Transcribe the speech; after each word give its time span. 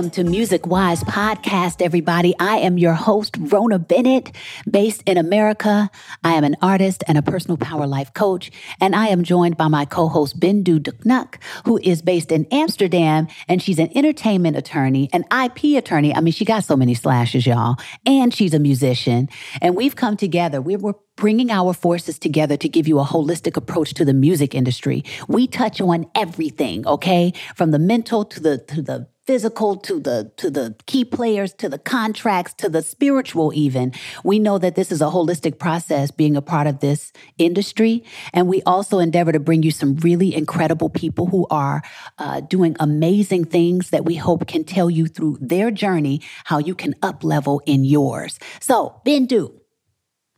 Welcome 0.00 0.12
to 0.12 0.24
Music 0.24 0.66
Wise 0.66 1.04
Podcast, 1.04 1.82
everybody. 1.82 2.34
I 2.40 2.56
am 2.56 2.78
your 2.78 2.94
host, 2.94 3.36
Rona 3.38 3.78
Bennett, 3.78 4.32
based 4.66 5.02
in 5.04 5.18
America. 5.18 5.90
I 6.24 6.32
am 6.32 6.42
an 6.42 6.56
artist 6.62 7.04
and 7.06 7.18
a 7.18 7.22
personal 7.22 7.58
power 7.58 7.86
life 7.86 8.14
coach, 8.14 8.50
and 8.80 8.96
I 8.96 9.08
am 9.08 9.24
joined 9.24 9.58
by 9.58 9.68
my 9.68 9.84
co-host 9.84 10.40
Bindu 10.40 10.78
Duknuk, 10.78 11.34
who 11.66 11.78
is 11.82 12.00
based 12.00 12.32
in 12.32 12.46
Amsterdam, 12.50 13.28
and 13.46 13.60
she's 13.60 13.78
an 13.78 13.90
entertainment 13.94 14.56
attorney, 14.56 15.10
an 15.12 15.26
IP 15.38 15.76
attorney. 15.76 16.14
I 16.14 16.22
mean, 16.22 16.32
she 16.32 16.46
got 16.46 16.64
so 16.64 16.78
many 16.78 16.94
slashes, 16.94 17.46
y'all, 17.46 17.76
and 18.06 18.32
she's 18.32 18.54
a 18.54 18.58
musician. 18.58 19.28
And 19.60 19.76
we've 19.76 19.96
come 19.96 20.16
together. 20.16 20.62
We 20.62 20.76
were 20.76 20.94
bringing 21.16 21.50
our 21.50 21.74
forces 21.74 22.18
together 22.18 22.56
to 22.56 22.70
give 22.70 22.88
you 22.88 23.00
a 23.00 23.04
holistic 23.04 23.58
approach 23.58 23.92
to 23.92 24.06
the 24.06 24.14
music 24.14 24.54
industry. 24.54 25.04
We 25.28 25.46
touch 25.46 25.78
on 25.78 26.06
everything, 26.14 26.86
okay? 26.86 27.34
From 27.54 27.70
the 27.70 27.78
mental 27.78 28.24
to 28.24 28.40
the 28.40 28.56
to 28.56 28.80
the 28.80 29.06
physical 29.30 29.76
to 29.76 30.00
the 30.00 30.32
to 30.36 30.50
the 30.50 30.74
key 30.86 31.04
players 31.04 31.52
to 31.52 31.68
the 31.68 31.78
contracts 31.78 32.52
to 32.52 32.68
the 32.68 32.82
spiritual 32.82 33.52
even. 33.54 33.92
We 34.24 34.40
know 34.40 34.58
that 34.58 34.74
this 34.74 34.90
is 34.90 35.00
a 35.00 35.04
holistic 35.04 35.60
process 35.60 36.10
being 36.10 36.36
a 36.36 36.42
part 36.42 36.66
of 36.66 36.80
this 36.80 37.12
industry. 37.38 38.02
And 38.32 38.48
we 38.48 38.60
also 38.62 38.98
endeavor 38.98 39.30
to 39.30 39.38
bring 39.38 39.62
you 39.62 39.70
some 39.70 39.94
really 39.98 40.34
incredible 40.34 40.90
people 40.90 41.26
who 41.26 41.46
are 41.48 41.80
uh, 42.18 42.40
doing 42.40 42.74
amazing 42.80 43.44
things 43.44 43.90
that 43.90 44.04
we 44.04 44.16
hope 44.16 44.48
can 44.48 44.64
tell 44.64 44.90
you 44.90 45.06
through 45.06 45.38
their 45.40 45.70
journey 45.70 46.22
how 46.42 46.58
you 46.58 46.74
can 46.74 46.96
up 47.00 47.22
level 47.22 47.62
in 47.66 47.84
yours. 47.84 48.40
So 48.58 49.00
bindu 49.06 49.52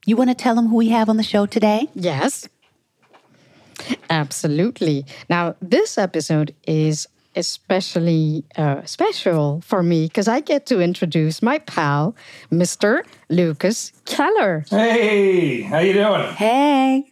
you 0.05 0.17
want 0.17 0.29
to 0.29 0.35
tell 0.35 0.55
them 0.55 0.67
who 0.67 0.77
we 0.77 0.91
have 0.91 1.09
on 1.09 1.17
the 1.17 1.23
show 1.23 1.47
today? 1.47 1.89
Yes. 1.95 2.47
Absolutely. 4.11 5.07
Now, 5.31 5.57
this 5.63 5.97
episode 5.97 6.55
is 6.67 7.09
especially 7.35 8.45
uh, 8.57 8.85
special 8.85 9.61
for 9.63 9.83
me 9.83 10.07
because 10.07 10.29
I 10.29 10.41
get 10.41 10.67
to 10.67 10.81
introduce 10.81 11.43
my 11.43 11.59
pal, 11.59 12.15
Mr. 12.51 13.05
Lucas 13.29 13.93
Keller. 14.05 14.65
Hey, 14.71 15.63
how 15.63 15.79
you 15.79 15.93
doing? 15.95 16.33
Hey. 16.35 17.05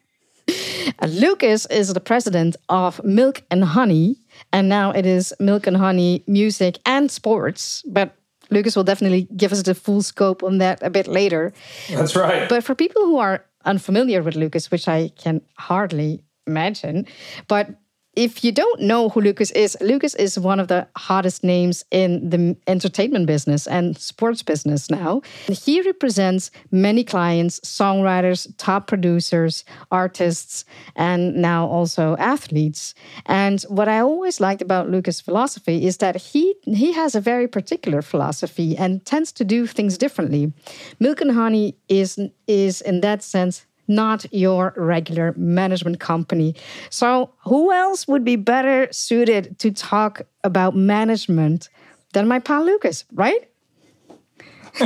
Uh, 0.99 1.07
Lucas 1.07 1.67
is 1.67 1.93
the 1.95 2.01
president 2.01 2.57
of 2.69 3.03
Milk 3.05 3.43
and 3.51 3.65
Honey, 3.65 4.17
and 4.53 4.69
now 4.69 4.91
it 4.91 5.07
is 5.07 5.33
Milk 5.39 5.67
and 5.67 5.77
Honey 5.77 6.25
Music 6.27 6.79
and 6.85 7.11
Sports. 7.11 7.83
But 7.87 8.17
Lucas 8.51 8.75
will 8.75 8.85
definitely 8.85 9.29
give 9.37 9.53
us 9.53 9.63
the 9.63 9.75
full 9.75 10.03
scope 10.03 10.43
on 10.43 10.59
that 10.59 10.83
a 10.83 10.91
bit 10.91 11.07
later. 11.07 11.53
That's 11.89 12.17
right. 12.17 12.49
But 12.49 12.65
for 12.65 12.75
people 12.75 13.05
who 13.05 13.19
are 13.19 13.45
unfamiliar 13.65 14.23
with 14.23 14.35
Lucas, 14.35 14.71
which 14.71 14.89
I 14.89 15.11
can 15.17 15.41
hardly 15.57 16.23
imagine, 16.47 17.07
but 17.47 17.69
if 18.15 18.43
you 18.43 18.51
don't 18.51 18.81
know 18.81 19.09
who 19.09 19.21
Lucas 19.21 19.51
is, 19.53 19.77
Lucas 19.81 20.15
is 20.17 20.39
one 20.39 20.59
of 20.59 20.67
the 20.69 20.87
hottest 20.97 21.45
names 21.45 21.85
in 21.91 22.29
the 22.29 22.57
entertainment 22.67 23.27
business 23.27 23.67
and 23.69 23.97
sports 23.97 24.43
business 24.43 24.91
now. 24.91 25.23
He 25.47 25.81
represents 25.83 26.51
many 26.73 27.05
clients, 27.05 27.61
songwriters, 27.61 28.53
top 28.57 28.89
producers, 28.89 29.65
artists, 29.93 30.65
and 30.97 31.37
now 31.37 31.67
also 31.67 32.17
athletes. 32.19 32.95
And 33.27 33.63
what 33.63 33.89
I 33.89 34.01
always 34.01 34.41
liked 34.41 34.63
about 34.63 34.91
Lucas' 34.91 35.21
philosophy 35.21 35.87
is 35.87 35.99
that 35.99 36.17
he 36.17 36.55
he 36.65 36.93
has 36.93 37.15
a 37.15 37.21
very 37.21 37.47
particular 37.47 38.03
philosophy 38.03 38.77
and 38.77 39.05
tends 39.07 39.31
to 39.33 39.45
do 39.45 39.67
things 39.67 39.97
differently. 39.97 40.53
Milk 40.99 41.21
and 41.21 41.33
Honey 41.33 41.77
is 41.89 42.19
is 42.49 42.81
in 42.81 43.03
that 43.03 43.23
sense 43.23 43.67
not 43.91 44.25
your 44.33 44.73
regular 44.77 45.35
management 45.37 46.01
company. 46.01 46.55
So, 46.89 47.35
who 47.45 47.73
else 47.73 48.09
would 48.09 48.25
be 48.25 48.37
better 48.37 48.89
suited 48.93 49.59
to 49.59 49.71
talk 49.71 50.23
about 50.45 50.75
management 50.75 51.69
than 52.13 52.27
my 52.27 52.39
pal 52.39 52.65
Lucas, 52.65 53.05
right? 53.13 53.51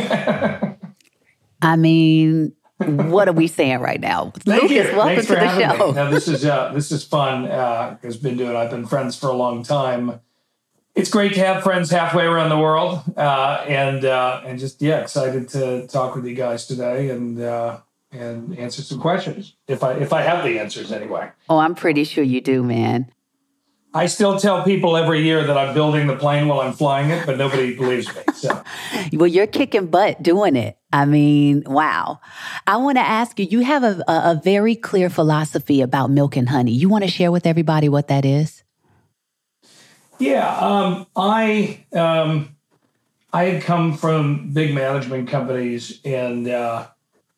I 1.63 1.77
mean, 1.77 2.53
what 2.79 3.29
are 3.29 3.33
we 3.33 3.47
saying 3.47 3.81
right 3.81 4.01
now? 4.01 4.33
Thank 4.39 4.63
Lucas, 4.63 4.91
you. 4.91 4.97
welcome 4.97 5.15
Thanks 5.15 5.27
to 5.27 5.35
for 5.35 5.41
the 5.41 5.47
having 5.47 5.79
show. 5.79 5.87
Me. 5.89 5.93
Now, 5.93 6.11
this 6.11 6.29
is 6.29 6.45
uh, 6.45 6.73
this 6.73 6.91
is 6.91 7.05
fun 7.05 7.43
because 7.43 8.17
uh, 8.17 8.21
been 8.21 8.37
doing. 8.37 8.57
I've 8.57 8.71
been 8.71 8.87
friends 8.87 9.17
for 9.17 9.29
a 9.29 9.35
long 9.35 9.63
time. 9.63 10.21
It's 10.95 11.11
great 11.11 11.35
to 11.35 11.41
have 11.41 11.63
friends 11.63 11.91
halfway 11.91 12.25
around 12.25 12.51
the 12.51 12.59
world, 12.59 13.03
uh, 13.17 13.65
and 13.69 14.05
uh, 14.05 14.43
and 14.45 14.59
just 14.59 14.81
yeah, 14.81 15.01
excited 15.01 15.49
to 15.51 15.87
talk 15.89 16.15
with 16.15 16.25
you 16.25 16.35
guys 16.35 16.67
today. 16.67 17.11
And 17.11 17.41
uh, 17.41 17.81
and 18.15 18.59
answer 18.59 18.83
some 18.83 19.01
questions 19.01 19.57
if 19.67 19.83
I 19.83 19.95
if 19.95 20.13
I 20.13 20.23
have 20.23 20.45
the 20.45 20.59
answers 20.59 20.93
anyway. 20.93 21.31
Oh, 21.49 21.59
I'm 21.59 21.75
pretty 21.75 22.05
sure 22.05 22.25
you 22.25 22.41
do, 22.41 22.63
man. 22.63 23.11
I 23.97 24.07
still 24.07 24.41
tell 24.41 24.65
people 24.65 24.97
every 24.97 25.23
year 25.23 25.47
that 25.47 25.57
I'm 25.57 25.73
building 25.73 26.09
the 26.09 26.17
plane 26.17 26.49
while 26.49 26.61
I'm 26.61 26.73
flying 26.73 27.11
it, 27.11 27.25
but 27.25 27.39
nobody 27.39 27.77
believes 27.77 28.13
me. 28.13 28.23
So, 28.35 28.65
well, 29.13 29.29
you're 29.29 29.47
kicking 29.47 29.87
butt 29.87 30.21
doing 30.21 30.57
it. 30.57 30.77
I 30.93 31.05
mean, 31.05 31.63
wow. 31.65 32.19
I 32.67 32.77
want 32.79 32.99
to 32.99 33.03
ask 33.03 33.39
you. 33.39 33.47
You 33.47 33.61
have 33.61 33.85
a, 33.85 34.03
a, 34.09 34.41
very 34.43 34.75
clear 34.75 35.09
philosophy 35.11 35.81
about 35.81 36.11
milk 36.11 36.37
and 36.37 36.49
honey. 36.49 36.73
You 36.73 36.89
want 36.89 37.05
to 37.05 37.11
share 37.11 37.31
with 37.31 37.47
everybody 37.47 37.89
what 37.89 38.09
that 38.09 38.25
is? 38.25 38.65
Yeah, 40.19 40.57
um, 40.57 41.07
I 41.15 41.85
um, 41.93 42.57
I 43.33 43.45
had 43.45 43.63
come 43.63 43.97
from 43.97 44.53
big 44.53 44.75
management 44.75 45.29
companies 45.29 46.01
and. 46.05 46.49
Uh, 46.49 46.89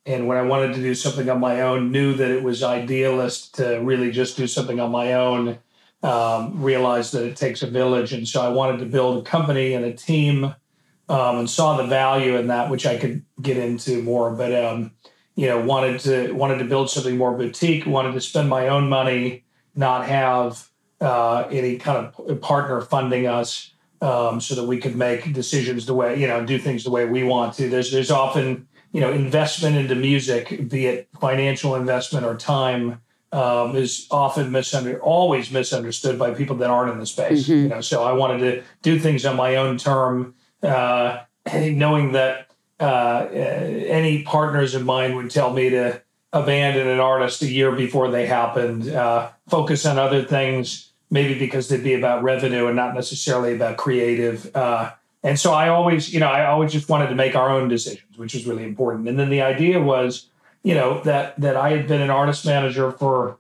and 0.06 0.28
when 0.28 0.39
I 0.39 0.43
wanted 0.43 0.75
to 0.75 0.81
do 0.81 0.94
something 0.94 1.28
on 1.28 1.41
my 1.41 1.62
own, 1.62 1.91
knew 1.91 2.15
that 2.15 2.31
it 2.31 2.43
was 2.43 2.62
idealist 2.62 3.56
to 3.56 3.81
really 3.83 4.12
just 4.12 4.37
do 4.37 4.47
something 4.47 4.78
on 4.78 4.93
my 4.93 5.15
own. 5.15 5.59
Um, 6.03 6.62
realized 6.62 7.15
that 7.15 7.25
it 7.25 7.37
takes 7.37 7.62
a 7.62 7.67
village, 7.67 8.12
and 8.12 8.28
so 8.28 8.41
I 8.41 8.49
wanted 8.49 8.78
to 8.78 8.87
build 8.87 9.27
a 9.27 9.28
company 9.28 9.72
and 9.72 9.84
a 9.84 9.93
team, 9.93 10.45
um, 10.45 11.39
and 11.39 11.50
saw 11.50 11.77
the 11.77 11.87
value 11.87 12.37
in 12.37 12.47
that, 12.49 12.71
which 12.71 12.87
I 12.87 12.97
could 12.97 13.25
get 13.43 13.56
into 13.56 14.03
more. 14.03 14.31
But 14.31 14.55
um, 14.55 14.93
you 15.34 15.49
know, 15.49 15.61
wanted 15.61 16.00
to 16.00 16.33
wanted 16.33 16.59
to 16.59 16.65
build 16.65 16.91
something 16.91 17.16
more 17.16 17.37
boutique. 17.37 17.87
Wanted 17.87 18.12
to 18.12 18.21
spend 18.21 18.49
my 18.49 18.69
own 18.69 18.89
money, 18.89 19.45
not 19.75 20.06
have 20.06 20.69
uh, 21.00 21.49
any 21.50 21.78
kind 21.78 22.06
of 22.06 22.41
partner 22.41 22.83
funding 22.83 23.27
us, 23.27 23.72
um, 24.00 24.41
so 24.41 24.55
that 24.55 24.65
we 24.65 24.78
could 24.78 24.97
make 24.97 25.33
decisions 25.33 25.87
the 25.87 25.95
way 25.95 26.21
you 26.21 26.27
know, 26.28 26.45
do 26.45 26.59
things 26.59 26.84
the 26.84 26.91
way 26.91 27.06
we 27.06 27.25
want 27.25 27.55
to. 27.55 27.69
There's 27.69 27.91
there's 27.91 28.11
often 28.11 28.69
you 28.97 29.03
know 29.03 29.12
investment 29.12 29.77
into 29.77 29.95
music, 29.95 30.71
be 30.71 30.87
it 30.87 31.07
financial 31.21 31.75
investment 31.75 32.25
or 32.25 32.34
time, 32.34 33.03
um, 33.31 33.77
is 33.77 34.07
often 34.11 34.51
misunderstood, 34.51 35.03
always 35.03 35.51
misunderstood 35.51 36.19
by 36.19 36.33
people 36.33 36.57
that 36.57 36.71
aren't 36.71 36.91
in 36.91 36.99
the 36.99 37.05
space. 37.05 37.43
Mm-hmm. 37.43 37.62
You 37.65 37.69
know, 37.69 37.81
so 37.83 38.05
I 38.05 38.12
wanted 38.12 38.39
to 38.39 38.62
do 38.81 38.99
things 38.99 39.27
on 39.27 39.37
my 39.37 39.57
own 39.57 39.77
term, 39.77 40.34
uh, 40.62 41.25
knowing 41.55 42.12
that 42.12 42.49
uh, 42.81 43.27
any 43.31 44.23
partners 44.23 44.75
of 44.75 44.87
mine 44.87 45.15
would 45.15 45.31
tell 45.31 45.53
me 45.53 45.69
to 45.69 46.01
abandon 46.33 46.89
an 46.89 46.99
artist 46.99 47.43
a 47.43 47.53
year 47.53 47.73
before 47.73 48.11
they 48.11 48.25
happened, 48.25 48.89
uh, 48.89 49.28
focus 49.47 49.84
on 49.84 49.99
other 49.99 50.25
things, 50.25 50.91
maybe 51.11 51.39
because 51.39 51.69
they'd 51.69 51.84
be 51.84 51.93
about 51.93 52.23
revenue 52.23 52.67
and 52.67 52.77
not 52.77 52.95
necessarily 52.95 53.55
about 53.55 53.77
creative. 53.77 54.51
Uh, 54.57 54.93
and 55.26 55.41
so 55.41 55.53
I 55.53 55.69
always, 55.70 56.14
you 56.14 56.20
know, 56.20 56.28
I 56.28 56.47
always 56.47 56.70
just 56.70 56.88
wanted 56.88 57.09
to 57.09 57.16
make 57.16 57.34
our 57.34 57.50
own 57.50 57.69
decisions, 57.69 58.16
which 58.16 58.32
was 58.32 58.47
really 58.47 58.62
important. 58.62 59.09
And 59.09 59.19
then 59.19 59.28
the 59.28 59.42
idea 59.42 59.82
was, 59.82 60.28
you 60.62 60.72
know, 60.72 61.03
that 61.03 61.39
that 61.41 61.56
I 61.56 61.71
had 61.71 61.89
been 61.89 62.01
an 62.01 62.10
artist 62.10 62.47
manager 62.47 62.92
for, 62.92 63.39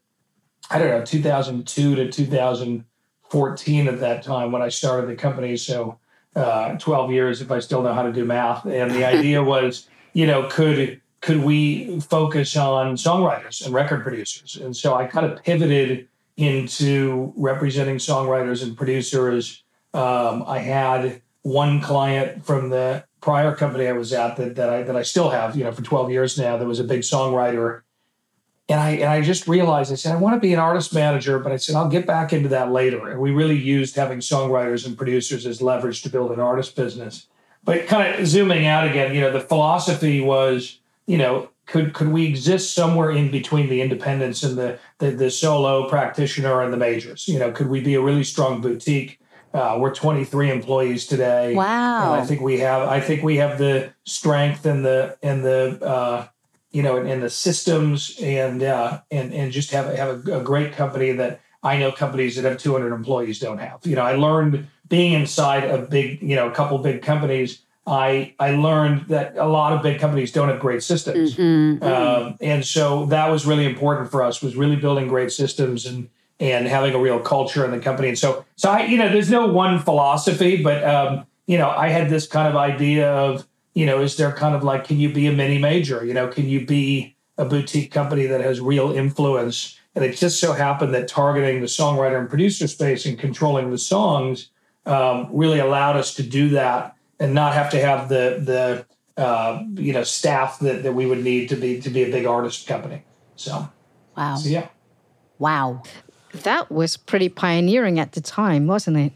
I 0.68 0.80
don't 0.80 0.88
know, 0.88 1.04
2002 1.04 1.94
to 1.94 2.10
2014 2.10 3.86
at 3.86 4.00
that 4.00 4.24
time 4.24 4.50
when 4.50 4.62
I 4.62 4.68
started 4.68 5.08
the 5.08 5.14
company. 5.14 5.56
So 5.56 6.00
uh, 6.34 6.76
12 6.76 7.12
years, 7.12 7.40
if 7.40 7.52
I 7.52 7.60
still 7.60 7.82
know 7.82 7.94
how 7.94 8.02
to 8.02 8.12
do 8.12 8.24
math. 8.24 8.66
And 8.66 8.90
the 8.90 9.04
idea 9.04 9.40
was, 9.54 9.88
you 10.12 10.26
know, 10.26 10.48
could 10.50 11.00
could 11.20 11.44
we 11.44 12.00
focus 12.00 12.56
on 12.56 12.96
songwriters 12.96 13.64
and 13.64 13.72
record 13.72 14.02
producers? 14.02 14.56
And 14.56 14.76
so 14.76 14.96
I 14.96 15.06
kind 15.06 15.24
of 15.24 15.40
pivoted 15.44 16.08
into 16.36 17.32
representing 17.36 17.98
songwriters 17.98 18.64
and 18.64 18.76
producers. 18.76 19.62
Um, 19.94 20.42
I 20.48 20.58
had 20.58 21.22
one 21.46 21.80
client 21.80 22.44
from 22.44 22.70
the 22.70 23.04
prior 23.20 23.54
company 23.54 23.86
I 23.86 23.92
was 23.92 24.12
at 24.12 24.36
that, 24.36 24.56
that 24.56 24.68
I 24.68 24.82
that 24.82 24.96
I 24.96 25.02
still 25.02 25.30
have, 25.30 25.54
you 25.54 25.62
know, 25.62 25.70
for 25.70 25.80
12 25.80 26.10
years 26.10 26.36
now, 26.36 26.56
that 26.56 26.66
was 26.66 26.80
a 26.80 26.84
big 26.84 27.02
songwriter. 27.02 27.82
And 28.68 28.80
I 28.80 28.90
and 28.90 29.04
I 29.04 29.20
just 29.22 29.46
realized 29.46 29.92
I 29.92 29.94
said, 29.94 30.12
I 30.12 30.18
want 30.18 30.34
to 30.34 30.40
be 30.40 30.52
an 30.52 30.58
artist 30.58 30.92
manager, 30.92 31.38
but 31.38 31.52
I 31.52 31.56
said, 31.56 31.76
I'll 31.76 31.88
get 31.88 32.04
back 32.04 32.32
into 32.32 32.48
that 32.48 32.72
later. 32.72 33.08
And 33.08 33.20
we 33.20 33.30
really 33.30 33.56
used 33.56 33.94
having 33.94 34.18
songwriters 34.18 34.86
and 34.86 34.98
producers 34.98 35.46
as 35.46 35.62
leverage 35.62 36.02
to 36.02 36.10
build 36.10 36.32
an 36.32 36.40
artist 36.40 36.74
business. 36.74 37.28
But 37.62 37.86
kind 37.86 38.18
of 38.18 38.26
zooming 38.26 38.66
out 38.66 38.88
again, 38.88 39.14
you 39.14 39.20
know, 39.20 39.30
the 39.30 39.40
philosophy 39.40 40.20
was, 40.20 40.80
you 41.06 41.16
know, 41.16 41.50
could 41.66 41.94
could 41.94 42.08
we 42.08 42.26
exist 42.26 42.74
somewhere 42.74 43.12
in 43.12 43.30
between 43.30 43.68
the 43.68 43.82
independents 43.82 44.42
and 44.42 44.58
the, 44.58 44.80
the 44.98 45.12
the 45.12 45.30
solo 45.30 45.88
practitioner 45.88 46.60
and 46.62 46.72
the 46.72 46.76
majors? 46.76 47.28
You 47.28 47.38
know, 47.38 47.52
could 47.52 47.68
we 47.68 47.80
be 47.80 47.94
a 47.94 48.00
really 48.00 48.24
strong 48.24 48.60
boutique? 48.60 49.20
Uh, 49.56 49.78
we're 49.78 49.94
23 49.94 50.50
employees 50.50 51.06
today. 51.06 51.54
Wow! 51.54 52.12
And 52.12 52.22
I 52.22 52.26
think 52.26 52.42
we 52.42 52.58
have. 52.58 52.86
I 52.86 53.00
think 53.00 53.22
we 53.22 53.36
have 53.36 53.56
the 53.56 53.94
strength 54.04 54.66
and 54.66 54.84
the 54.84 55.16
and 55.22 55.42
the 55.42 55.82
uh, 55.82 56.28
you 56.72 56.82
know 56.82 56.98
and, 56.98 57.22
the 57.22 57.30
systems 57.30 58.18
and 58.20 58.62
uh, 58.62 59.00
and 59.10 59.32
and 59.32 59.50
just 59.50 59.70
have 59.70 59.94
have 59.96 60.28
a, 60.28 60.40
a, 60.40 60.42
great 60.42 60.74
company 60.74 61.12
that 61.12 61.40
I 61.62 61.78
know 61.78 61.90
companies 61.90 62.36
that 62.36 62.44
have 62.44 62.58
200 62.58 62.92
employees 62.92 63.38
don't 63.38 63.56
have. 63.56 63.80
You 63.84 63.96
know, 63.96 64.02
I 64.02 64.16
learned 64.16 64.66
being 64.88 65.14
inside 65.14 65.64
a 65.64 65.78
big, 65.78 66.20
you 66.20 66.36
know, 66.36 66.48
a 66.48 66.54
couple 66.54 66.76
big 66.76 67.00
companies. 67.00 67.62
I 67.86 68.34
I 68.38 68.50
learned 68.50 69.06
that 69.08 69.38
a 69.38 69.46
lot 69.46 69.72
of 69.72 69.82
big 69.82 69.98
companies 69.98 70.32
don't 70.32 70.50
have 70.50 70.60
great 70.60 70.82
systems, 70.82 71.34
mm-hmm. 71.34 71.82
um, 71.82 72.36
and 72.42 72.62
so 72.62 73.06
that 73.06 73.30
was 73.30 73.46
really 73.46 73.64
important 73.64 74.10
for 74.10 74.22
us. 74.22 74.42
Was 74.42 74.54
really 74.54 74.76
building 74.76 75.08
great 75.08 75.32
systems 75.32 75.86
and 75.86 76.10
and 76.38 76.66
having 76.66 76.94
a 76.94 76.98
real 76.98 77.18
culture 77.20 77.64
in 77.64 77.70
the 77.70 77.78
company. 77.78 78.08
And 78.08 78.18
so 78.18 78.44
so 78.56 78.70
I 78.70 78.84
you 78.86 78.98
know 78.98 79.08
there's 79.08 79.30
no 79.30 79.46
one 79.46 79.78
philosophy, 79.78 80.62
but 80.62 80.84
um, 80.84 81.26
you 81.46 81.58
know 81.58 81.70
I 81.70 81.88
had 81.88 82.08
this 82.08 82.26
kind 82.26 82.48
of 82.48 82.56
idea 82.56 83.10
of 83.10 83.46
you 83.74 83.86
know 83.86 84.00
is 84.00 84.16
there 84.16 84.32
kind 84.32 84.54
of 84.54 84.62
like 84.62 84.84
can 84.84 84.98
you 84.98 85.12
be 85.12 85.26
a 85.26 85.32
mini 85.32 85.58
major? 85.58 86.04
You 86.04 86.14
know, 86.14 86.28
can 86.28 86.48
you 86.48 86.66
be 86.66 87.16
a 87.38 87.44
boutique 87.44 87.92
company 87.92 88.26
that 88.26 88.40
has 88.40 88.60
real 88.60 88.92
influence? 88.92 89.78
And 89.94 90.04
it 90.04 90.16
just 90.16 90.40
so 90.40 90.52
happened 90.52 90.92
that 90.94 91.08
targeting 91.08 91.60
the 91.60 91.66
songwriter 91.66 92.18
and 92.18 92.28
producer 92.28 92.68
space 92.68 93.06
and 93.06 93.18
controlling 93.18 93.70
the 93.70 93.78
songs 93.78 94.50
um, 94.84 95.28
really 95.32 95.58
allowed 95.58 95.96
us 95.96 96.14
to 96.14 96.22
do 96.22 96.50
that 96.50 96.96
and 97.18 97.34
not 97.34 97.54
have 97.54 97.70
to 97.70 97.80
have 97.80 98.08
the 98.08 98.40
the 99.16 99.22
uh, 99.22 99.62
you 99.74 99.92
know 99.92 100.02
staff 100.02 100.58
that, 100.60 100.82
that 100.82 100.92
we 100.92 101.06
would 101.06 101.22
need 101.22 101.48
to 101.48 101.56
be 101.56 101.80
to 101.80 101.90
be 101.90 102.04
a 102.04 102.10
big 102.10 102.26
artist 102.26 102.66
company. 102.66 103.02
So 103.36 103.68
wow, 104.16 104.36
so, 104.36 104.48
yeah, 104.48 104.68
wow, 105.38 105.82
that 106.44 106.70
was 106.70 106.96
pretty 106.96 107.28
pioneering 107.28 107.98
at 107.98 108.12
the 108.12 108.20
time, 108.20 108.66
wasn't 108.66 108.96
it? 108.96 109.12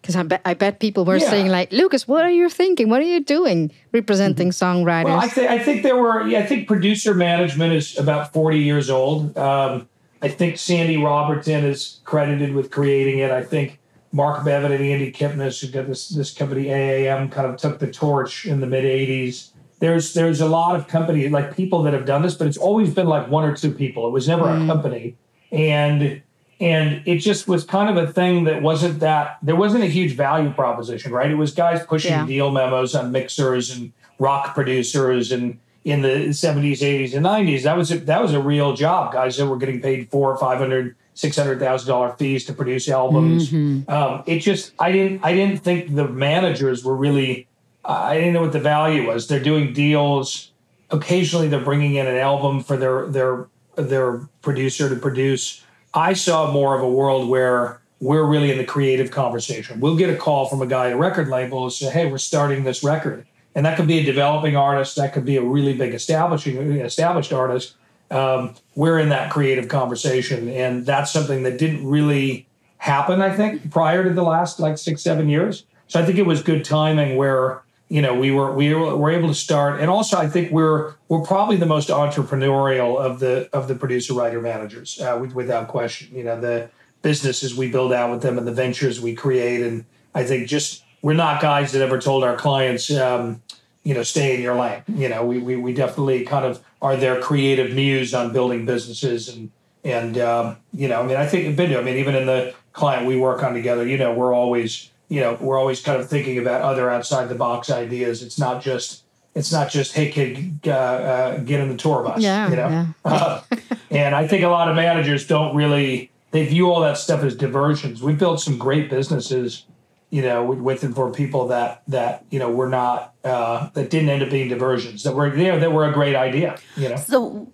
Because 0.00 0.16
I 0.16 0.22
bet 0.22 0.42
I 0.44 0.54
bet 0.54 0.80
people 0.80 1.04
were 1.04 1.16
yeah. 1.16 1.30
saying 1.30 1.48
like, 1.48 1.72
Lucas, 1.72 2.06
what 2.06 2.24
are 2.24 2.30
you 2.30 2.50
thinking? 2.50 2.90
What 2.90 3.00
are 3.00 3.06
you 3.06 3.20
doing 3.20 3.72
representing 3.92 4.50
mm-hmm. 4.50 4.82
songwriters? 4.82 5.04
Well, 5.04 5.20
I, 5.20 5.28
th- 5.28 5.48
I 5.48 5.58
think 5.58 5.82
there 5.82 5.96
were. 5.96 6.26
Yeah, 6.26 6.40
I 6.40 6.46
think 6.46 6.68
producer 6.68 7.14
management 7.14 7.72
is 7.72 7.98
about 7.98 8.32
forty 8.32 8.58
years 8.58 8.90
old. 8.90 9.36
Um, 9.38 9.88
I 10.20 10.28
think 10.28 10.58
Sandy 10.58 10.96
Roberton 10.96 11.64
is 11.64 12.00
credited 12.04 12.54
with 12.54 12.70
creating 12.70 13.18
it. 13.20 13.30
I 13.30 13.42
think 13.42 13.78
Mark 14.14 14.44
Bevan 14.44 14.72
and 14.72 14.84
Andy 14.84 15.10
Kipnis, 15.10 15.60
who 15.60 15.72
got 15.72 15.88
this 15.88 16.08
this 16.08 16.32
company 16.32 16.66
AAM, 16.66 17.32
kind 17.32 17.46
of 17.46 17.56
took 17.56 17.78
the 17.78 17.90
torch 17.90 18.46
in 18.46 18.60
the 18.60 18.66
mid 18.66 18.84
'80s. 18.84 19.50
There's 19.80 20.14
there's 20.14 20.40
a 20.40 20.46
lot 20.46 20.76
of 20.76 20.86
companies 20.86 21.32
like 21.32 21.56
people 21.56 21.82
that 21.82 21.92
have 21.92 22.06
done 22.06 22.22
this, 22.22 22.34
but 22.34 22.46
it's 22.46 22.56
always 22.56 22.94
been 22.94 23.08
like 23.08 23.28
one 23.28 23.44
or 23.44 23.56
two 23.56 23.72
people. 23.72 24.06
It 24.06 24.12
was 24.12 24.28
never 24.28 24.44
mm. 24.44 24.62
a 24.62 24.66
company, 24.66 25.16
and 25.50 26.22
and 26.64 27.02
it 27.04 27.18
just 27.18 27.46
was 27.46 27.62
kind 27.62 27.94
of 27.94 28.02
a 28.02 28.10
thing 28.10 28.44
that 28.44 28.62
wasn't 28.62 29.00
that 29.00 29.36
there 29.42 29.54
wasn't 29.54 29.84
a 29.84 29.86
huge 29.86 30.12
value 30.12 30.50
proposition, 30.50 31.12
right? 31.12 31.30
It 31.30 31.34
was 31.34 31.52
guys 31.52 31.84
pushing 31.84 32.12
yeah. 32.12 32.24
deal 32.24 32.50
memos 32.50 32.94
on 32.94 33.12
mixers 33.12 33.70
and 33.70 33.92
rock 34.18 34.54
producers 34.54 35.30
and 35.30 35.60
in 35.84 36.00
the 36.00 36.28
70s, 36.30 36.78
80s, 36.78 37.14
and 37.14 37.26
90s. 37.26 37.64
That 37.64 37.76
was 37.76 37.92
a, 37.92 37.98
that 37.98 38.22
was 38.22 38.32
a 38.32 38.40
real 38.40 38.74
job. 38.74 39.12
Guys 39.12 39.36
that 39.36 39.46
were 39.46 39.58
getting 39.58 39.82
paid 39.82 40.10
four 40.10 40.32
or 40.32 40.38
five 40.38 40.58
hundred, 40.58 40.96
six 41.12 41.36
hundred 41.36 41.60
thousand 41.60 41.86
dollar 41.86 42.12
fees 42.16 42.46
to 42.46 42.54
produce 42.54 42.88
albums. 42.88 43.50
Mm-hmm. 43.50 43.90
Um, 43.90 44.22
it 44.26 44.38
just 44.38 44.72
I 44.78 44.90
didn't 44.90 45.22
I 45.22 45.34
didn't 45.34 45.58
think 45.58 45.94
the 45.94 46.08
managers 46.08 46.82
were 46.82 46.96
really. 46.96 47.46
I 47.84 48.14
didn't 48.14 48.32
know 48.32 48.40
what 48.40 48.52
the 48.52 48.60
value 48.60 49.06
was. 49.06 49.28
They're 49.28 49.38
doing 49.38 49.74
deals. 49.74 50.50
Occasionally, 50.88 51.48
they're 51.48 51.60
bringing 51.60 51.96
in 51.96 52.06
an 52.06 52.16
album 52.16 52.62
for 52.62 52.78
their 52.78 53.06
their 53.08 53.48
their 53.76 54.26
producer 54.40 54.88
to 54.88 54.96
produce. 54.96 55.62
I 55.94 56.12
saw 56.12 56.50
more 56.50 56.76
of 56.76 56.82
a 56.82 56.88
world 56.88 57.28
where 57.28 57.80
we're 58.00 58.24
really 58.24 58.50
in 58.50 58.58
the 58.58 58.64
creative 58.64 59.10
conversation. 59.10 59.80
We'll 59.80 59.96
get 59.96 60.10
a 60.10 60.16
call 60.16 60.46
from 60.46 60.60
a 60.60 60.66
guy 60.66 60.88
at 60.88 60.92
a 60.92 60.96
record 60.96 61.28
label 61.28 61.62
and 61.64 61.72
say, 61.72 61.90
"Hey, 61.90 62.10
we're 62.10 62.18
starting 62.18 62.64
this 62.64 62.82
record." 62.82 63.26
and 63.54 63.64
that 63.64 63.76
could 63.76 63.86
be 63.86 63.98
a 63.98 64.04
developing 64.04 64.56
artist, 64.56 64.96
that 64.96 65.12
could 65.12 65.24
be 65.24 65.36
a 65.36 65.42
really 65.42 65.74
big 65.74 65.94
establishing 65.94 66.56
established 66.80 67.32
artist. 67.32 67.74
Um, 68.10 68.54
we're 68.74 68.98
in 68.98 69.08
that 69.10 69.30
creative 69.30 69.68
conversation, 69.68 70.48
and 70.48 70.84
that's 70.84 71.10
something 71.10 71.42
that 71.44 71.58
didn't 71.58 71.86
really 71.86 72.46
happen. 72.78 73.22
I 73.22 73.34
think 73.34 73.70
prior 73.70 74.04
to 74.04 74.10
the 74.10 74.22
last 74.22 74.60
like 74.60 74.76
six 74.78 75.02
seven 75.02 75.28
years. 75.28 75.64
So 75.86 76.00
I 76.00 76.04
think 76.04 76.18
it 76.18 76.26
was 76.26 76.42
good 76.42 76.64
timing 76.64 77.16
where 77.16 77.62
you 77.94 78.02
know 78.02 78.14
we 78.14 78.30
were 78.30 78.52
we 78.52 78.74
were 78.74 79.10
able 79.18 79.28
to 79.28 79.34
start, 79.48 79.80
and 79.80 79.88
also 79.88 80.18
I 80.18 80.28
think 80.28 80.50
we're 80.50 80.94
we're 81.08 81.24
probably 81.24 81.56
the 81.56 81.66
most 81.76 81.90
entrepreneurial 81.90 82.98
of 82.98 83.20
the 83.20 83.48
of 83.52 83.68
the 83.68 83.76
producer 83.76 84.14
writer 84.14 84.40
managers 84.40 85.00
uh, 85.00 85.24
without 85.32 85.68
question. 85.68 86.08
You 86.12 86.24
know 86.24 86.40
the 86.40 86.70
businesses 87.02 87.54
we 87.54 87.70
build 87.70 87.92
out 87.92 88.10
with 88.10 88.22
them 88.22 88.36
and 88.38 88.46
the 88.48 88.56
ventures 88.64 89.00
we 89.00 89.14
create, 89.14 89.60
and 89.64 89.84
I 90.12 90.24
think 90.24 90.48
just 90.48 90.82
we're 91.04 91.12
not 91.12 91.40
guys 91.40 91.70
that 91.72 91.82
ever 91.82 92.00
told 92.00 92.24
our 92.24 92.34
clients, 92.34 92.90
um, 92.90 93.42
you 93.82 93.92
know, 93.92 94.02
stay 94.02 94.34
in 94.34 94.40
your 94.40 94.56
lane. 94.56 94.82
You 94.88 95.10
know, 95.10 95.22
we, 95.22 95.38
we, 95.38 95.54
we 95.54 95.74
definitely 95.74 96.24
kind 96.24 96.46
of 96.46 96.64
are 96.80 96.96
their 96.96 97.20
creative 97.20 97.74
muse 97.74 98.14
on 98.14 98.32
building 98.32 98.64
businesses 98.64 99.28
and, 99.28 99.50
and, 99.84 100.16
um, 100.16 100.56
you 100.72 100.88
know, 100.88 101.02
I 101.02 101.06
mean, 101.06 101.18
I 101.18 101.26
think, 101.26 101.60
I 101.60 101.82
mean, 101.82 101.98
even 101.98 102.14
in 102.14 102.24
the 102.24 102.54
client 102.72 103.06
we 103.06 103.18
work 103.18 103.42
on 103.42 103.52
together, 103.52 103.86
you 103.86 103.98
know, 103.98 104.14
we're 104.14 104.32
always, 104.32 104.90
you 105.14 105.20
know, 105.20 105.38
we're 105.40 105.58
always 105.58 105.80
kind 105.80 106.00
of 106.00 106.08
thinking 106.08 106.38
about 106.38 106.62
other 106.62 106.90
outside 106.90 107.28
the 107.28 107.36
box 107.36 107.70
ideas. 107.70 108.22
It's 108.22 108.38
not 108.38 108.60
just, 108.60 109.04
it's 109.36 109.52
not 109.52 109.70
just, 109.70 109.92
hey, 109.92 110.10
kid, 110.10 110.58
uh, 110.66 110.70
uh, 110.70 111.38
get 111.38 111.60
in 111.60 111.68
the 111.68 111.76
tour 111.76 112.02
bus. 112.02 112.20
Yeah, 112.20 112.50
you 112.50 112.56
know? 112.56 112.68
Yeah. 112.68 112.86
uh, 113.04 113.42
and 113.90 114.14
I 114.14 114.26
think 114.26 114.42
a 114.42 114.48
lot 114.48 114.68
of 114.68 114.74
managers 114.74 115.24
don't 115.26 115.54
really, 115.54 116.10
they 116.32 116.44
view 116.46 116.68
all 116.68 116.80
that 116.80 116.98
stuff 116.98 117.22
as 117.22 117.36
diversions. 117.36 118.02
We've 118.02 118.18
built 118.18 118.40
some 118.40 118.58
great 118.58 118.90
businesses 118.90 119.66
you 120.10 120.22
know, 120.22 120.44
with 120.44 120.84
and 120.84 120.94
for 120.94 121.10
people 121.10 121.48
that 121.48 121.82
that 121.88 122.24
you 122.30 122.38
know 122.38 122.48
were 122.48 122.68
not 122.68 123.14
uh, 123.24 123.68
that 123.70 123.90
didn't 123.90 124.08
end 124.10 124.22
up 124.22 124.30
being 124.30 124.48
diversions 124.48 125.02
that 125.02 125.12
were 125.12 125.34
you 125.34 125.48
know 125.48 125.58
that 125.58 125.72
were 125.72 125.88
a 125.88 125.92
great 125.92 126.14
idea. 126.14 126.56
You 126.76 126.90
know, 126.90 126.96
so. 126.96 127.48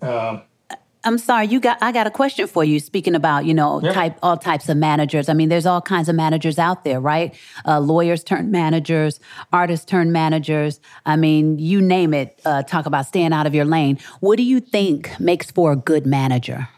I'm 1.03 1.17
sorry, 1.17 1.47
you 1.47 1.59
got 1.59 1.79
I 1.81 1.91
got 1.91 2.05
a 2.05 2.11
question 2.11 2.45
for 2.47 2.63
you 2.63 2.79
speaking 2.79 3.15
about, 3.15 3.45
you 3.45 3.53
know, 3.53 3.81
yeah. 3.81 3.91
type 3.91 4.17
all 4.21 4.37
types 4.37 4.69
of 4.69 4.77
managers. 4.77 5.29
I 5.29 5.33
mean, 5.33 5.49
there's 5.49 5.65
all 5.65 5.81
kinds 5.81 6.09
of 6.09 6.15
managers 6.15 6.59
out 6.59 6.83
there, 6.83 6.99
right? 6.99 7.33
Uh, 7.65 7.79
lawyers 7.79 8.23
turn 8.23 8.51
managers, 8.51 9.19
artists 9.51 9.85
turn 9.85 10.11
managers. 10.11 10.79
I 11.05 11.15
mean, 11.15 11.57
you 11.57 11.81
name 11.81 12.13
it. 12.13 12.39
Uh, 12.45 12.61
talk 12.61 12.85
about 12.85 13.07
staying 13.07 13.33
out 13.33 13.47
of 13.47 13.55
your 13.55 13.65
lane. 13.65 13.97
What 14.19 14.37
do 14.37 14.43
you 14.43 14.59
think 14.59 15.19
makes 15.19 15.49
for 15.49 15.71
a 15.71 15.75
good 15.75 16.05
manager? 16.05 16.69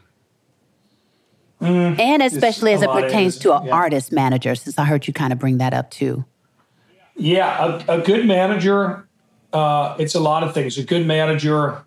Mm, 1.60 2.00
and 2.00 2.22
especially 2.22 2.74
as 2.74 2.82
it 2.82 2.90
pertains 2.90 3.38
to 3.40 3.56
an 3.56 3.68
yeah. 3.68 3.74
artist 3.74 4.12
manager, 4.12 4.56
since 4.56 4.78
I 4.78 4.86
heard 4.86 5.08
you 5.08 5.14
kind 5.14 5.32
of 5.32 5.40
bring 5.40 5.60
that 5.60 5.74
up 5.74 5.92
too. 5.92 6.26
Yeah, 7.16 7.80
a, 7.88 8.00
a 8.00 8.02
good 8.02 8.26
manager, 8.26 9.08
uh, 9.54 9.96
it's 10.00 10.16
a 10.16 10.20
lot 10.20 10.44
of 10.44 10.54
things. 10.54 10.78
A 10.78 10.84
good 10.84 11.06
manager, 11.06 11.84